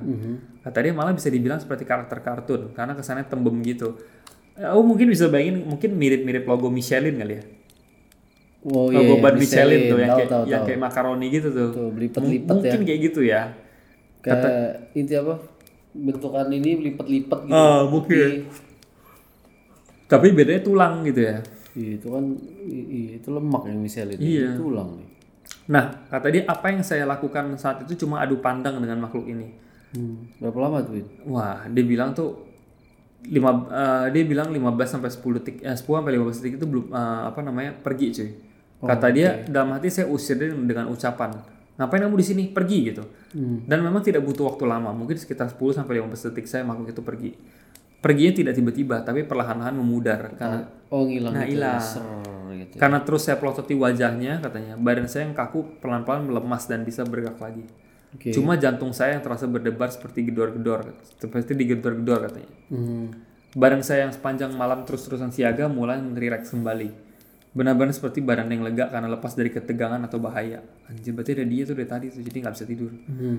Kata 0.61 0.77
dia 0.77 0.93
malah 0.93 1.17
bisa 1.17 1.33
dibilang 1.33 1.57
seperti 1.57 1.89
karakter 1.89 2.21
kartun, 2.21 2.77
karena 2.77 2.93
kesannya 2.93 3.25
tembem 3.25 3.57
gitu. 3.65 3.97
Oh 4.75 4.83
mungkin 4.85 5.09
bisa 5.09 5.31
bayangin, 5.31 5.65
mungkin 5.65 5.97
mirip-mirip 5.97 6.45
logo 6.45 6.69
Michelin 6.69 7.17
kali 7.17 7.35
ya. 7.39 7.45
Oh 8.61 8.93
Logo 8.93 9.17
iya. 9.17 9.23
ban 9.25 9.35
Michelin, 9.41 9.81
tuh, 9.89 9.99
yang 10.05 10.11
kayak, 10.21 10.29
tahu, 10.29 10.43
yang 10.45 10.63
kayak 10.69 10.81
makaroni 10.85 11.27
gitu 11.33 11.49
tuh. 11.49 11.69
Tuh 11.73 11.89
M- 11.89 11.95
belipet-lipet 11.97 12.45
ya. 12.45 12.55
mungkin 12.61 12.81
kayak 12.85 13.01
gitu 13.09 13.21
ya. 13.25 13.43
Kayak 14.21 14.93
inti 14.93 15.15
apa? 15.17 15.41
Bentukan 15.97 16.47
ini 16.53 16.71
belipet-lipet 16.77 17.41
gitu. 17.49 17.57
Ah, 17.57 17.89
mungkin. 17.89 18.31
Tapi 20.11 20.27
bedanya 20.35 20.61
tulang 20.61 21.07
gitu 21.07 21.21
ya. 21.25 21.39
Iya, 21.71 21.91
itu 22.03 22.07
kan 22.11 22.25
itu 22.91 23.29
lemak 23.31 23.63
yang 23.71 23.79
misalnya 23.79 24.19
Iya. 24.19 24.53
itu 24.53 24.61
tulang 24.61 24.99
nih. 24.99 25.09
Nah, 25.71 25.85
kata 26.11 26.27
dia 26.29 26.43
apa 26.45 26.67
yang 26.69 26.83
saya 26.83 27.07
lakukan 27.07 27.55
saat 27.55 27.87
itu 27.87 28.05
cuma 28.05 28.19
adu 28.21 28.43
pandang 28.43 28.77
dengan 28.83 29.07
makhluk 29.07 29.25
ini. 29.25 29.55
Hmm. 29.95 30.27
Berapa 30.37 30.59
lama 30.67 30.79
tuh? 30.83 30.99
Win? 30.99 31.07
Wah, 31.31 31.63
dia 31.71 31.85
bilang 31.87 32.11
tuh 32.11 32.50
lima 33.23 33.51
eh, 33.69 34.07
dia 34.11 34.23
bilang 34.25 34.49
15 34.49 34.97
sampai 34.97 35.11
10 35.13 35.37
detik 35.37 35.57
eh 35.61 35.77
10 35.77 35.85
sampai 35.85 36.13
15 36.17 36.41
detik 36.41 36.55
itu 36.57 36.67
belum 36.67 36.87
eh, 36.89 37.23
apa 37.29 37.41
namanya? 37.41 37.77
pergi 37.77 38.07
cuy. 38.17 38.31
Kata 38.81 39.13
dia 39.13 39.45
dalam 39.45 39.77
hati 39.77 39.93
saya 39.93 40.09
usir 40.09 40.41
dia 40.41 40.49
dengan 40.49 40.89
ucapan, 40.89 41.37
"Ngapain 41.77 42.01
kamu 42.01 42.17
di 42.17 42.25
sini? 42.25 42.43
Pergi." 42.49 42.79
gitu. 42.89 43.05
Dan 43.69 43.85
memang 43.85 44.01
tidak 44.01 44.25
butuh 44.25 44.49
waktu 44.49 44.65
lama, 44.65 44.89
mungkin 44.91 45.21
sekitar 45.21 45.53
10 45.53 45.77
sampai 45.77 46.01
15 46.01 46.33
detik 46.33 46.49
saya 46.49 46.65
makhluk 46.65 46.89
itu 46.89 47.05
pergi. 47.05 47.31
Perginya 48.01 48.33
tidak 48.33 48.57
tiba-tiba, 48.57 49.05
tapi 49.05 49.29
perlahan-lahan 49.29 49.77
memudar 49.77 50.33
karena 50.33 50.65
Oh 50.89 51.05
ngilang 51.05 51.37
Nah, 51.37 51.45
gitu. 51.45 51.53
hilang. 51.61 51.77
Ser, 51.77 52.01
gitu. 52.57 52.75
karena 52.81 52.99
terus 53.05 53.29
saya 53.29 53.37
pelototi 53.37 53.77
wajahnya 53.77 54.41
katanya, 54.41 54.81
badan 54.81 55.05
saya 55.05 55.29
yang 55.29 55.37
kaku 55.37 55.77
pelan-pelan 55.85 56.25
melemas 56.25 56.65
dan 56.65 56.81
bisa 56.83 57.05
bergerak 57.05 57.37
lagi. 57.37 57.69
Oke. 58.11 58.35
Cuma 58.35 58.59
jantung 58.59 58.91
saya 58.91 59.15
yang 59.19 59.23
terasa 59.23 59.47
berdebar 59.47 59.87
seperti 59.95 60.27
gedor-gedor, 60.27 60.95
seperti 61.19 61.55
digedor-gedor 61.55 62.27
katanya. 62.27 62.51
Hmm. 62.71 63.07
Badan 63.55 63.83
saya 63.83 64.07
yang 64.07 64.15
sepanjang 64.15 64.55
malam 64.55 64.83
terus-terusan 64.87 65.31
siaga 65.31 65.67
mulai 65.71 65.99
merireks 66.03 66.51
kembali. 66.55 66.91
Benar-benar 67.51 67.91
seperti 67.91 68.23
badan 68.23 68.51
yang 68.51 68.63
lega 68.63 68.87
karena 68.87 69.11
lepas 69.11 69.35
dari 69.35 69.51
ketegangan 69.51 69.99
atau 70.07 70.23
bahaya. 70.23 70.63
Anjir, 70.87 71.15
berarti 71.15 71.35
ada 71.35 71.47
dia 71.47 71.63
tuh 71.67 71.75
dari 71.75 71.89
tadi 71.91 72.07
tuh, 72.15 72.23
jadi 72.23 72.37
nggak 72.47 72.55
bisa 72.55 72.67
tidur. 72.67 72.91
Hmm. 73.11 73.39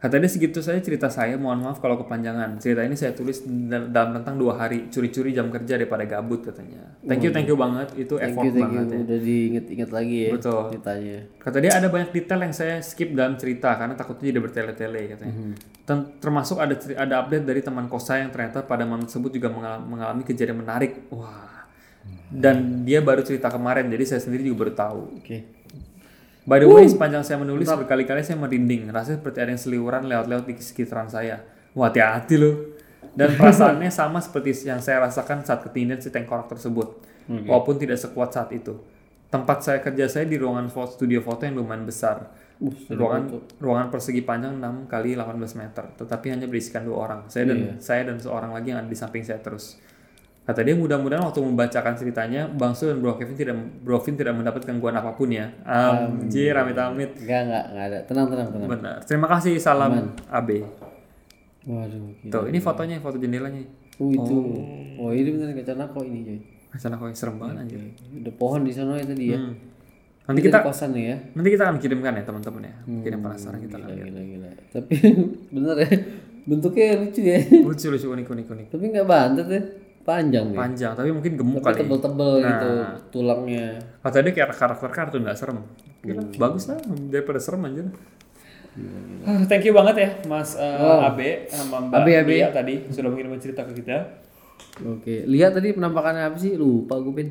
Kata 0.00 0.16
dia 0.16 0.32
segitu 0.32 0.64
saya 0.64 0.80
cerita 0.80 1.12
saya, 1.12 1.36
mohon 1.36 1.60
maaf 1.60 1.76
kalau 1.76 2.00
kepanjangan. 2.00 2.56
Cerita 2.56 2.80
ini 2.80 2.96
saya 2.96 3.12
tulis 3.12 3.44
dal- 3.44 3.92
dalam 3.92 4.16
rentang 4.16 4.40
dua 4.40 4.56
hari, 4.56 4.88
curi-curi 4.88 5.36
jam 5.36 5.52
kerja 5.52 5.76
daripada 5.76 6.08
gabut 6.08 6.40
katanya. 6.40 6.96
Thank 7.04 7.20
you, 7.20 7.30
thank 7.30 7.44
you 7.44 7.52
banget, 7.52 7.92
itu 8.00 8.16
Thank 8.16 8.32
effort 8.32 8.44
you, 8.48 8.52
thank 8.56 8.64
you. 8.64 8.80
banget 8.80 8.86
ya. 8.88 8.98
Udah 9.04 9.18
diinget-inget 9.20 9.90
lagi 9.92 10.16
ya. 10.24 10.30
Betul. 10.32 10.62
Ceritanya. 10.72 11.18
Kata 11.36 11.56
dia 11.60 11.72
ada 11.76 11.88
banyak 11.92 12.10
detail 12.10 12.40
yang 12.40 12.54
saya 12.56 12.80
skip 12.80 13.12
dalam 13.12 13.36
cerita 13.36 13.76
karena 13.76 13.92
takutnya 13.92 14.32
jadi 14.32 14.40
bertele-tele 14.40 15.00
katanya. 15.12 15.36
Tem- 15.84 16.08
termasuk 16.16 16.56
ada 16.56 16.72
ada 16.96 17.14
update 17.20 17.44
dari 17.44 17.60
teman 17.60 17.84
kos 17.84 18.08
saya 18.08 18.24
yang 18.24 18.32
ternyata 18.32 18.64
pada 18.64 18.88
malam 18.88 19.04
tersebut 19.04 19.36
juga 19.36 19.52
mengal- 19.52 19.84
mengalami 19.84 20.24
kejadian 20.24 20.64
menarik. 20.64 21.12
Wah. 21.12 21.68
Dan 22.32 22.88
dia 22.88 23.04
baru 23.04 23.20
cerita 23.20 23.52
kemarin, 23.52 23.92
jadi 23.92 24.16
saya 24.16 24.20
sendiri 24.24 24.48
juga 24.48 24.64
baru 24.64 24.72
tahu. 24.72 25.00
Oke. 25.20 25.59
By 26.48 26.64
the 26.64 26.68
way, 26.68 26.88
sepanjang 26.88 27.20
saya 27.20 27.36
menulis 27.36 27.68
berkali-kali 27.68 28.24
saya 28.24 28.40
merinding, 28.40 28.88
rasanya 28.88 29.20
seperti 29.20 29.38
ada 29.44 29.50
yang 29.52 29.60
seliuran 29.60 30.02
lewat-lewat 30.08 30.44
di 30.48 30.54
sekitaran 30.56 31.08
saya. 31.12 31.44
Wah, 31.76 31.92
hati-hati 31.92 32.36
loh. 32.40 32.54
Dan 33.12 33.34
perasaannya 33.38 33.92
sama 33.92 34.24
seperti 34.24 34.64
yang 34.64 34.80
saya 34.80 35.04
rasakan 35.04 35.44
saat 35.44 35.60
ketindihan 35.66 36.00
si 36.00 36.08
tengkorak 36.08 36.48
tersebut, 36.48 36.96
walaupun 37.44 37.76
tidak 37.76 38.00
sekuat 38.00 38.32
saat 38.32 38.50
itu. 38.56 38.76
Tempat 39.30 39.62
saya 39.62 39.78
kerja 39.78 40.10
saya 40.10 40.26
di 40.26 40.34
ruangan 40.34 40.66
foto, 40.72 40.98
studio 40.98 41.22
foto 41.22 41.46
yang 41.46 41.60
lumayan 41.60 41.86
besar. 41.86 42.48
ruangan 42.92 43.40
ruangan 43.56 43.88
persegi 43.88 44.20
panjang 44.20 44.60
6 44.60 44.84
kali 44.84 45.16
18 45.16 45.32
meter, 45.56 45.84
tetapi 45.96 46.26
hanya 46.28 46.44
berisikan 46.44 46.84
dua 46.84 47.08
orang. 47.08 47.20
Saya 47.32 47.48
dan 47.48 47.80
saya 47.80 48.04
dan 48.12 48.20
seorang 48.20 48.52
lagi 48.52 48.68
yang 48.68 48.84
ada 48.84 48.90
di 48.90 48.98
samping 48.98 49.24
saya 49.24 49.40
terus. 49.40 49.80
Kata 50.50 50.66
dia 50.66 50.74
mudah-mudahan 50.74 51.22
waktu 51.22 51.46
membacakan 51.46 51.94
ceritanya, 51.94 52.50
Bang 52.50 52.74
Su 52.74 52.90
dan 52.90 52.98
Bro 52.98 53.14
Kevin 53.22 53.38
tidak 53.38 53.54
Bro 53.86 54.02
Vin 54.02 54.18
tidak 54.18 54.34
mendapat 54.34 54.66
gangguan 54.66 54.98
apa 54.98 55.14
pun 55.14 55.30
ya. 55.30 55.46
Anjir, 55.62 56.58
amit-amit. 56.58 57.14
Enggak, 57.22 57.40
enggak, 57.46 57.64
enggak 57.70 57.84
ada. 57.86 57.98
Tenang, 58.02 58.26
tenang, 58.26 58.48
tenang. 58.50 58.66
Benar. 58.66 58.98
Terima 59.06 59.30
kasih, 59.30 59.54
salam 59.62 60.10
AB. 60.26 60.48
Waduh. 61.70 62.02
Gila. 62.26 62.32
Tuh, 62.34 62.44
ini 62.50 62.58
fotonya, 62.58 62.98
foto 62.98 63.14
jendelanya. 63.22 63.62
Oh 64.02 64.10
itu. 64.10 64.36
Oh, 64.98 65.14
ini 65.14 65.28
bener 65.38 65.54
kacana 65.54 65.86
kok 65.86 66.02
ini 66.02 66.18
coy. 66.26 66.38
Sana 66.82 66.98
kok 66.98 67.14
serem 67.14 67.38
banget 67.38 67.56
anjir. 67.62 67.80
Ada 67.94 68.32
pohon 68.34 68.66
di 68.66 68.74
sana 68.74 68.98
ya 68.98 69.06
tadi 69.06 69.30
ya. 69.30 69.38
Hmm. 69.38 69.54
Nanti 70.26 70.40
kita 70.46 70.66
kosan 70.66 70.94
nih 70.94 71.04
ya. 71.10 71.16
nanti 71.34 71.48
kita 71.54 71.62
akan 71.70 71.76
kirimkan 71.78 72.18
ya 72.18 72.22
teman-teman 72.26 72.62
ya. 72.66 72.74
Mungkin 72.90 73.10
yang 73.14 73.22
penasaran 73.22 73.58
kita 73.62 73.76
akan 73.78 73.86
Gila, 73.86 73.94
lihat. 73.94 74.06
gila, 74.10 74.22
gila. 74.26 74.50
Tapi 74.74 74.94
bener 75.54 75.76
ya. 75.78 75.88
Bentuknya 76.42 76.86
lucu 76.98 77.20
ya. 77.22 77.38
Lucu 77.62 77.86
lucu 77.86 78.06
unik 78.10 78.26
unik 78.26 78.46
unik. 78.50 78.66
Tapi 78.74 78.84
nggak 78.90 79.06
bantet 79.06 79.46
ya. 79.46 79.62
Panjang 80.00 80.46
nih. 80.48 80.56
panjang 80.56 80.92
tapi 80.92 81.10
mungkin 81.10 81.32
gemuk 81.34 81.60
kali 81.60 81.76
Tebel-tebel 81.76 82.32
gitu 82.40 82.70
tulangnya. 83.10 83.66
kata 84.00 84.16
dia 84.20 84.32
kayak 84.32 84.50
karakter 84.52 84.88
kartun 84.88 85.22
nggak 85.22 85.36
serem 85.36 85.60
Gila, 86.00 86.22
bagus 86.36 86.64
lah 86.66 86.80
daripada 87.08 87.36
serem 87.36 87.60
aja 87.64 87.84
Ah, 89.20 89.44
thank 89.44 89.66
you 89.66 89.74
banget 89.74 89.96
ya 89.98 90.10
Mas 90.24 90.54
uh, 90.54 91.04
Abe 91.04 91.44
sama 91.46 91.90
Mbak 91.90 92.00
Abe, 92.00 92.12
Abe. 92.16 92.34
Lia 92.38 92.48
tadi 92.48 92.74
sudah 92.88 93.10
mengirim 93.10 93.34
cerita 93.36 93.66
ke 93.66 93.74
kita 93.76 93.98
Oke, 94.80 95.26
lihat 95.26 95.52
tadi 95.52 95.74
penampakannya 95.74 96.24
apa 96.24 96.38
sih? 96.38 96.54
Lupa 96.54 96.96
gue 96.96 97.12
pin. 97.12 97.28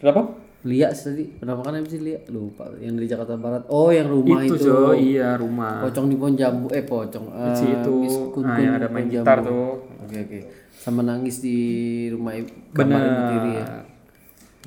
kenapa 0.00 0.34
Lihat 0.60 0.90
sih 0.92 1.04
tadi 1.06 1.24
penampakannya 1.36 1.80
apa 1.80 1.88
sih 1.88 2.00
lihat? 2.00 2.22
Lupa. 2.28 2.66
Yang 2.74 2.92
dari 2.96 3.06
Jakarta 3.06 3.34
Barat. 3.36 3.62
Oh, 3.68 3.88
yang 3.88 4.08
rumah 4.08 4.42
itu 4.42 4.56
itu. 4.56 4.66
Jo, 4.66 4.90
iya 4.90 5.36
rumah 5.36 5.84
Pocong 5.84 6.08
di 6.08 6.16
pohon 6.16 6.34
jambu. 6.34 6.66
Eh, 6.68 6.82
pocong. 6.82 7.26
Si 7.52 7.64
itu 7.68 7.92
Miss 8.00 8.16
Kun 8.26 8.42
nah, 8.42 8.56
Kun 8.56 8.64
yang 8.64 8.74
di 8.74 8.80
ada 8.80 8.88
main 8.88 9.06
gitar 9.06 9.38
jambu. 9.38 9.46
tuh 9.46 9.70
Oke, 10.02 10.16
oke. 10.18 10.38
Sama 10.80 11.00
nangis 11.02 11.38
di 11.38 11.58
rumah 12.08 12.32
ibu, 12.32 12.48
kamar 12.72 13.00
ibu 13.02 13.22
tiri 13.28 13.50
ya. 13.54 13.64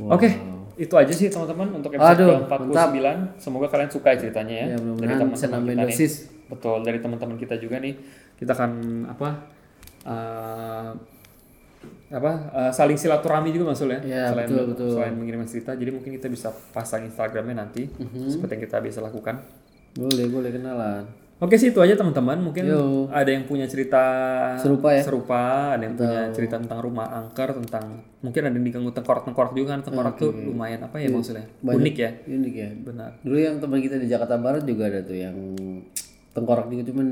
Oke, 0.05 0.30
itu 0.76 0.93
aja 0.93 1.09
sih 1.09 1.28
teman-teman 1.28 1.74
untuk 1.74 1.89
Aduh, 1.91 2.05
episode 2.38 2.45
ke-49. 2.45 2.97
Semoga 3.38 3.68
kalian 3.68 3.89
suka 3.89 4.14
ceritanya 4.14 4.55
ya. 4.55 4.66
Ya, 4.68 4.78
dari 4.78 5.14
teman-teman 5.16 5.49
nambahin 5.51 5.74
kita 5.76 5.84
nih. 5.84 5.89
dosis. 5.91 6.14
Betul, 6.45 6.78
dari 6.82 6.99
teman-teman 6.99 7.36
kita 7.36 7.55
juga 7.57 7.78
nih. 7.78 7.93
Kita 8.36 8.51
akan 8.51 8.72
apa? 9.07 9.30
eh, 10.03 10.91
apa 12.11 12.32
eh, 12.53 12.72
saling 12.72 12.95
silaturahmi 12.95 13.49
juga 13.49 13.72
maksudnya 13.72 13.99
Ya, 14.03 14.30
selain 14.30 14.47
betul, 14.47 14.64
betul. 14.70 14.89
selain 14.93 15.16
mengirim 15.16 15.43
cerita 15.43 15.72
jadi 15.74 15.89
mungkin 15.89 16.11
kita 16.14 16.28
bisa 16.28 16.51
pasang 16.70 17.03
instagramnya 17.03 17.55
nanti 17.57 17.88
Mhm. 17.89 18.28
seperti 18.30 18.51
yang 18.53 18.64
kita 18.64 18.78
bisa 18.80 18.99
lakukan 18.99 19.39
Boleh, 19.93 20.26
boleh 20.28 20.49
kenalan. 20.49 21.03
Oke 21.43 21.55
sih 21.59 21.75
itu 21.75 21.79
aja 21.83 21.99
teman-teman 21.99 22.39
mungkin 22.39 22.63
Yo. 22.63 23.11
ada 23.11 23.27
yang 23.27 23.43
punya 23.43 23.67
cerita 23.67 23.99
Serupa 24.55 24.95
ya? 24.95 25.03
serupa 25.03 25.75
ada 25.75 25.83
yang 25.83 25.99
punya 25.99 26.31
cerita 26.31 26.55
tentang 26.55 26.79
rumah 26.79 27.11
angker 27.11 27.51
tentang 27.59 27.99
mungkin 28.23 28.41
ada 28.47 28.55
yang 28.55 28.63
diganggu 28.63 28.95
tengkorak-tengkorak 28.95 29.51
juga 29.51 29.75
kan 29.75 29.81
tengkorak 29.83 30.15
tuh 30.15 30.31
lumayan 30.31 30.79
apa 30.87 30.95
ya 31.03 31.11
maksudnya 31.11 31.43
unik 31.59 31.95
ya 31.99 32.11
Unik 32.23 32.53
ya. 32.55 32.69
benar 32.79 33.11
Dulu 33.19 33.35
yang 33.35 33.59
teman 33.59 33.83
kita 33.83 33.99
di 33.99 34.07
Jakarta 34.07 34.39
Barat 34.39 34.63
juga 34.63 34.87
ada 34.87 35.03
tuh 35.03 35.17
yang 35.19 35.35
tengkorak 36.33 36.65
juga 36.65 36.81
cuman 36.89 37.07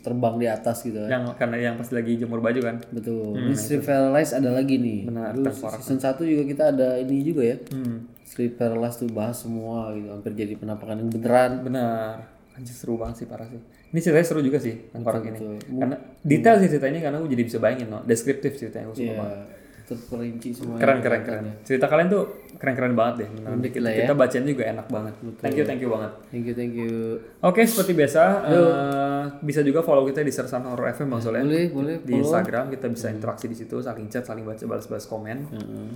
terbang 0.00 0.34
di 0.40 0.46
atas 0.48 0.80
gitu. 0.80 0.96
yang 1.04 1.28
karena 1.36 1.56
yang 1.60 1.74
pas 1.76 1.92
lagi 1.92 2.16
jemur 2.16 2.40
baju 2.40 2.60
kan 2.64 2.76
Betul. 2.88 3.36
Ini 3.36 3.52
Sleep 3.52 3.84
Paralyzed 3.84 4.32
ada 4.32 4.56
lagi 4.56 4.80
nih. 4.80 5.12
Benar, 5.12 5.36
Dulu 5.36 5.52
season 5.52 6.00
1 6.00 6.16
juga 6.24 6.42
kita 6.48 6.62
ada 6.72 6.96
ini 6.96 7.20
juga 7.20 7.42
ya. 7.44 7.56
hmm. 7.60 8.16
Sleep 8.24 8.56
tuh 8.56 9.08
bahas 9.12 9.36
semua 9.36 9.92
gitu. 9.92 10.08
Hampir 10.08 10.32
jadi 10.32 10.56
penampakan 10.56 11.04
yang 11.04 11.10
beneran. 11.12 11.52
benar 11.68 12.35
anjir 12.56 12.72
seru 12.72 12.96
banget 12.96 13.16
sih 13.18 13.26
parah 13.26 13.44
sih 13.44 13.60
ini 13.86 14.00
ceritanya 14.00 14.24
seru 14.24 14.40
juga 14.40 14.56
sih 14.56 14.88
tengkorak 14.88 15.22
ini 15.22 15.36
betul. 15.36 15.54
karena 15.76 15.96
detail 16.20 16.56
sih 16.58 16.68
ceritanya 16.68 17.00
karena 17.02 17.16
aku 17.18 17.28
jadi 17.28 17.42
bisa 17.44 17.58
bayangin 17.58 17.86
no 17.86 18.00
deskriptif 18.02 18.56
ceritanya 18.56 18.88
aku 18.88 18.96
suka 18.96 19.06
Iya. 19.06 19.18
banget 19.18 19.40
Terperinci 19.86 20.50
semua. 20.50 20.82
keren 20.82 20.98
keren 20.98 21.22
keren 21.22 21.46
cerita 21.62 21.86
kalian 21.86 22.10
tuh 22.10 22.26
keren 22.58 22.74
keren 22.74 22.98
banget 22.98 23.22
deh. 23.22 23.28
Unik 23.46 23.70
kita, 23.70 23.86
ya. 23.86 24.02
kita 24.02 24.14
bacain 24.18 24.42
juga 24.42 24.64
enak 24.66 24.86
banget 24.90 25.14
thank 25.38 25.54
you 25.54 25.62
thank 25.62 25.78
you 25.78 25.86
banget 25.86 26.10
Thank 26.26 26.42
you, 26.42 26.54
thank 26.54 26.74
you. 26.74 26.92
Oke, 27.38 27.62
seperti 27.62 27.94
biasa, 27.94 28.22
eh, 28.50 29.22
bisa 29.40 29.62
juga 29.62 29.80
follow 29.80 30.02
kita 30.02 30.20
di 30.20 30.28
Sersan 30.28 30.66
Horror 30.66 30.90
FM 30.92 31.06
Bang 31.08 31.22
Soleh. 31.22 31.38
Boleh, 31.38 31.70
boleh. 31.70 31.96
Di 32.02 32.18
Instagram 32.18 32.66
kita 32.68 32.90
bisa 32.90 33.08
interaksi 33.08 33.46
di 33.46 33.54
situ, 33.54 33.78
saling 33.78 34.10
chat, 34.10 34.26
saling 34.26 34.42
baca, 34.42 34.58
balas-balas 34.60 35.06
komen. 35.06 35.38
Heeh. 35.48 35.88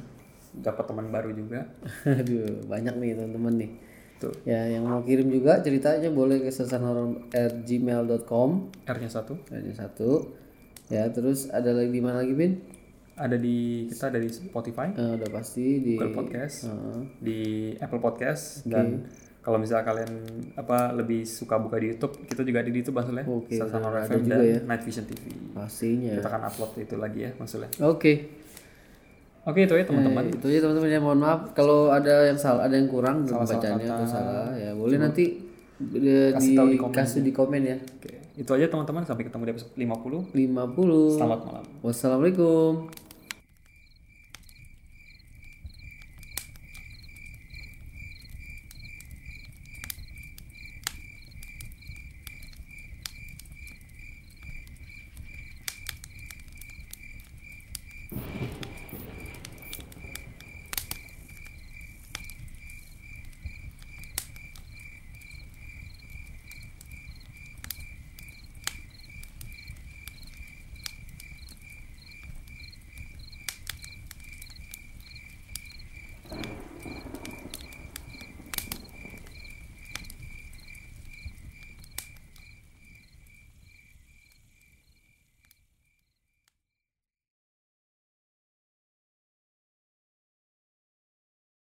Dapat 0.52 0.84
teman 0.86 1.11
baru 1.11 1.34
juga. 1.34 1.66
Aduh, 2.06 2.62
banyak 2.66 2.94
nih 2.94 3.11
teman-teman 3.12 3.54
nih. 3.58 3.70
Tuh, 4.20 4.36
Ya, 4.44 4.68
yang 4.68 4.84
mau 4.84 5.00
kirim 5.00 5.26
juga 5.26 5.58
ceritanya 5.58 6.08
boleh 6.08 6.38
ke 6.38 6.52
sesanhoror@gmail.com. 6.52 8.48
R-nya 8.86 9.10
satu. 9.10 9.34
Ada 9.48 9.72
satu. 9.78 10.28
Ya, 10.86 11.08
terus 11.08 11.48
ada 11.48 11.70
lagi 11.70 11.88
di 11.88 12.00
mana 12.00 12.20
lagi, 12.20 12.34
Bin? 12.34 12.60
Ada 13.14 13.36
di 13.36 13.84
kita 13.86 14.08
ada 14.08 14.16
di 14.16 14.28
Spotify, 14.28 14.92
Eh, 14.92 15.12
udah 15.14 15.28
pasti 15.30 15.78
di 15.78 15.92
Google 15.94 16.16
Podcast, 16.16 16.64
Heeh. 16.64 16.98
di 17.20 17.40
Apple 17.76 18.00
Podcast 18.00 18.64
dan 18.64 19.04
kalau 19.40 19.56
misalnya 19.56 19.84
kalian 19.86 20.12
apa 20.52 20.92
lebih 20.92 21.24
suka 21.24 21.56
buka 21.56 21.76
di 21.76 21.92
YouTube, 21.92 22.16
kita 22.24 22.40
juga 22.42 22.60
ada 22.60 22.68
di 22.68 22.76
YouTube 22.76 22.96
Soleh. 22.98 23.24
Oke, 23.24 23.56
FM 23.56 24.20
juga 24.20 24.36
dan 24.36 24.40
ya. 24.42 24.58
Night 24.64 24.84
Vision 24.84 25.04
TV. 25.04 25.20
pastinya. 25.52 26.12
Kita 26.12 26.28
akan 26.28 26.42
upload 26.44 26.70
itu 26.78 26.96
lagi 26.96 27.20
ya, 27.24 27.30
Soleh. 27.44 27.68
Oke. 27.80 28.12
Oke, 29.43 29.64
itu 29.64 29.72
ya 29.72 29.84
teman-teman. 29.84 30.24
Eh, 30.26 30.36
itu 30.36 30.47
aja 30.47 30.59
teman-teman 30.62 30.88
ya 30.88 31.01
mohon 31.01 31.18
maaf 31.18 31.41
kalau 31.53 31.88
ada 31.88 32.28
yang 32.28 32.36
salah 32.36 32.68
ada 32.68 32.76
yang 32.76 32.86
kurang 32.86 33.24
dalam 33.24 33.41
bacanya 33.43 33.88
atau 33.91 34.07
salah 34.07 34.53
ya 34.53 34.70
boleh 34.72 34.97
nanti 34.97 35.24
di, 35.80 35.97
Kasih 36.30 36.53
tahu 36.53 36.66
di 36.66 36.76
komen. 36.76 36.93
kasih 36.93 37.20
di 37.24 37.32
komen 37.32 37.62
ya 37.64 37.76
Oke, 37.80 38.11
itu 38.36 38.51
aja 38.51 38.66
teman-teman. 38.68 39.01
Sampai 39.03 39.24
ketemu 39.24 39.43
di 39.43 39.51
episode 39.51 39.72
50. 39.74 40.36
50 40.36 41.16
Selamat 41.16 41.41
malam. 41.43 41.64
wassalamualaikum 41.80 42.72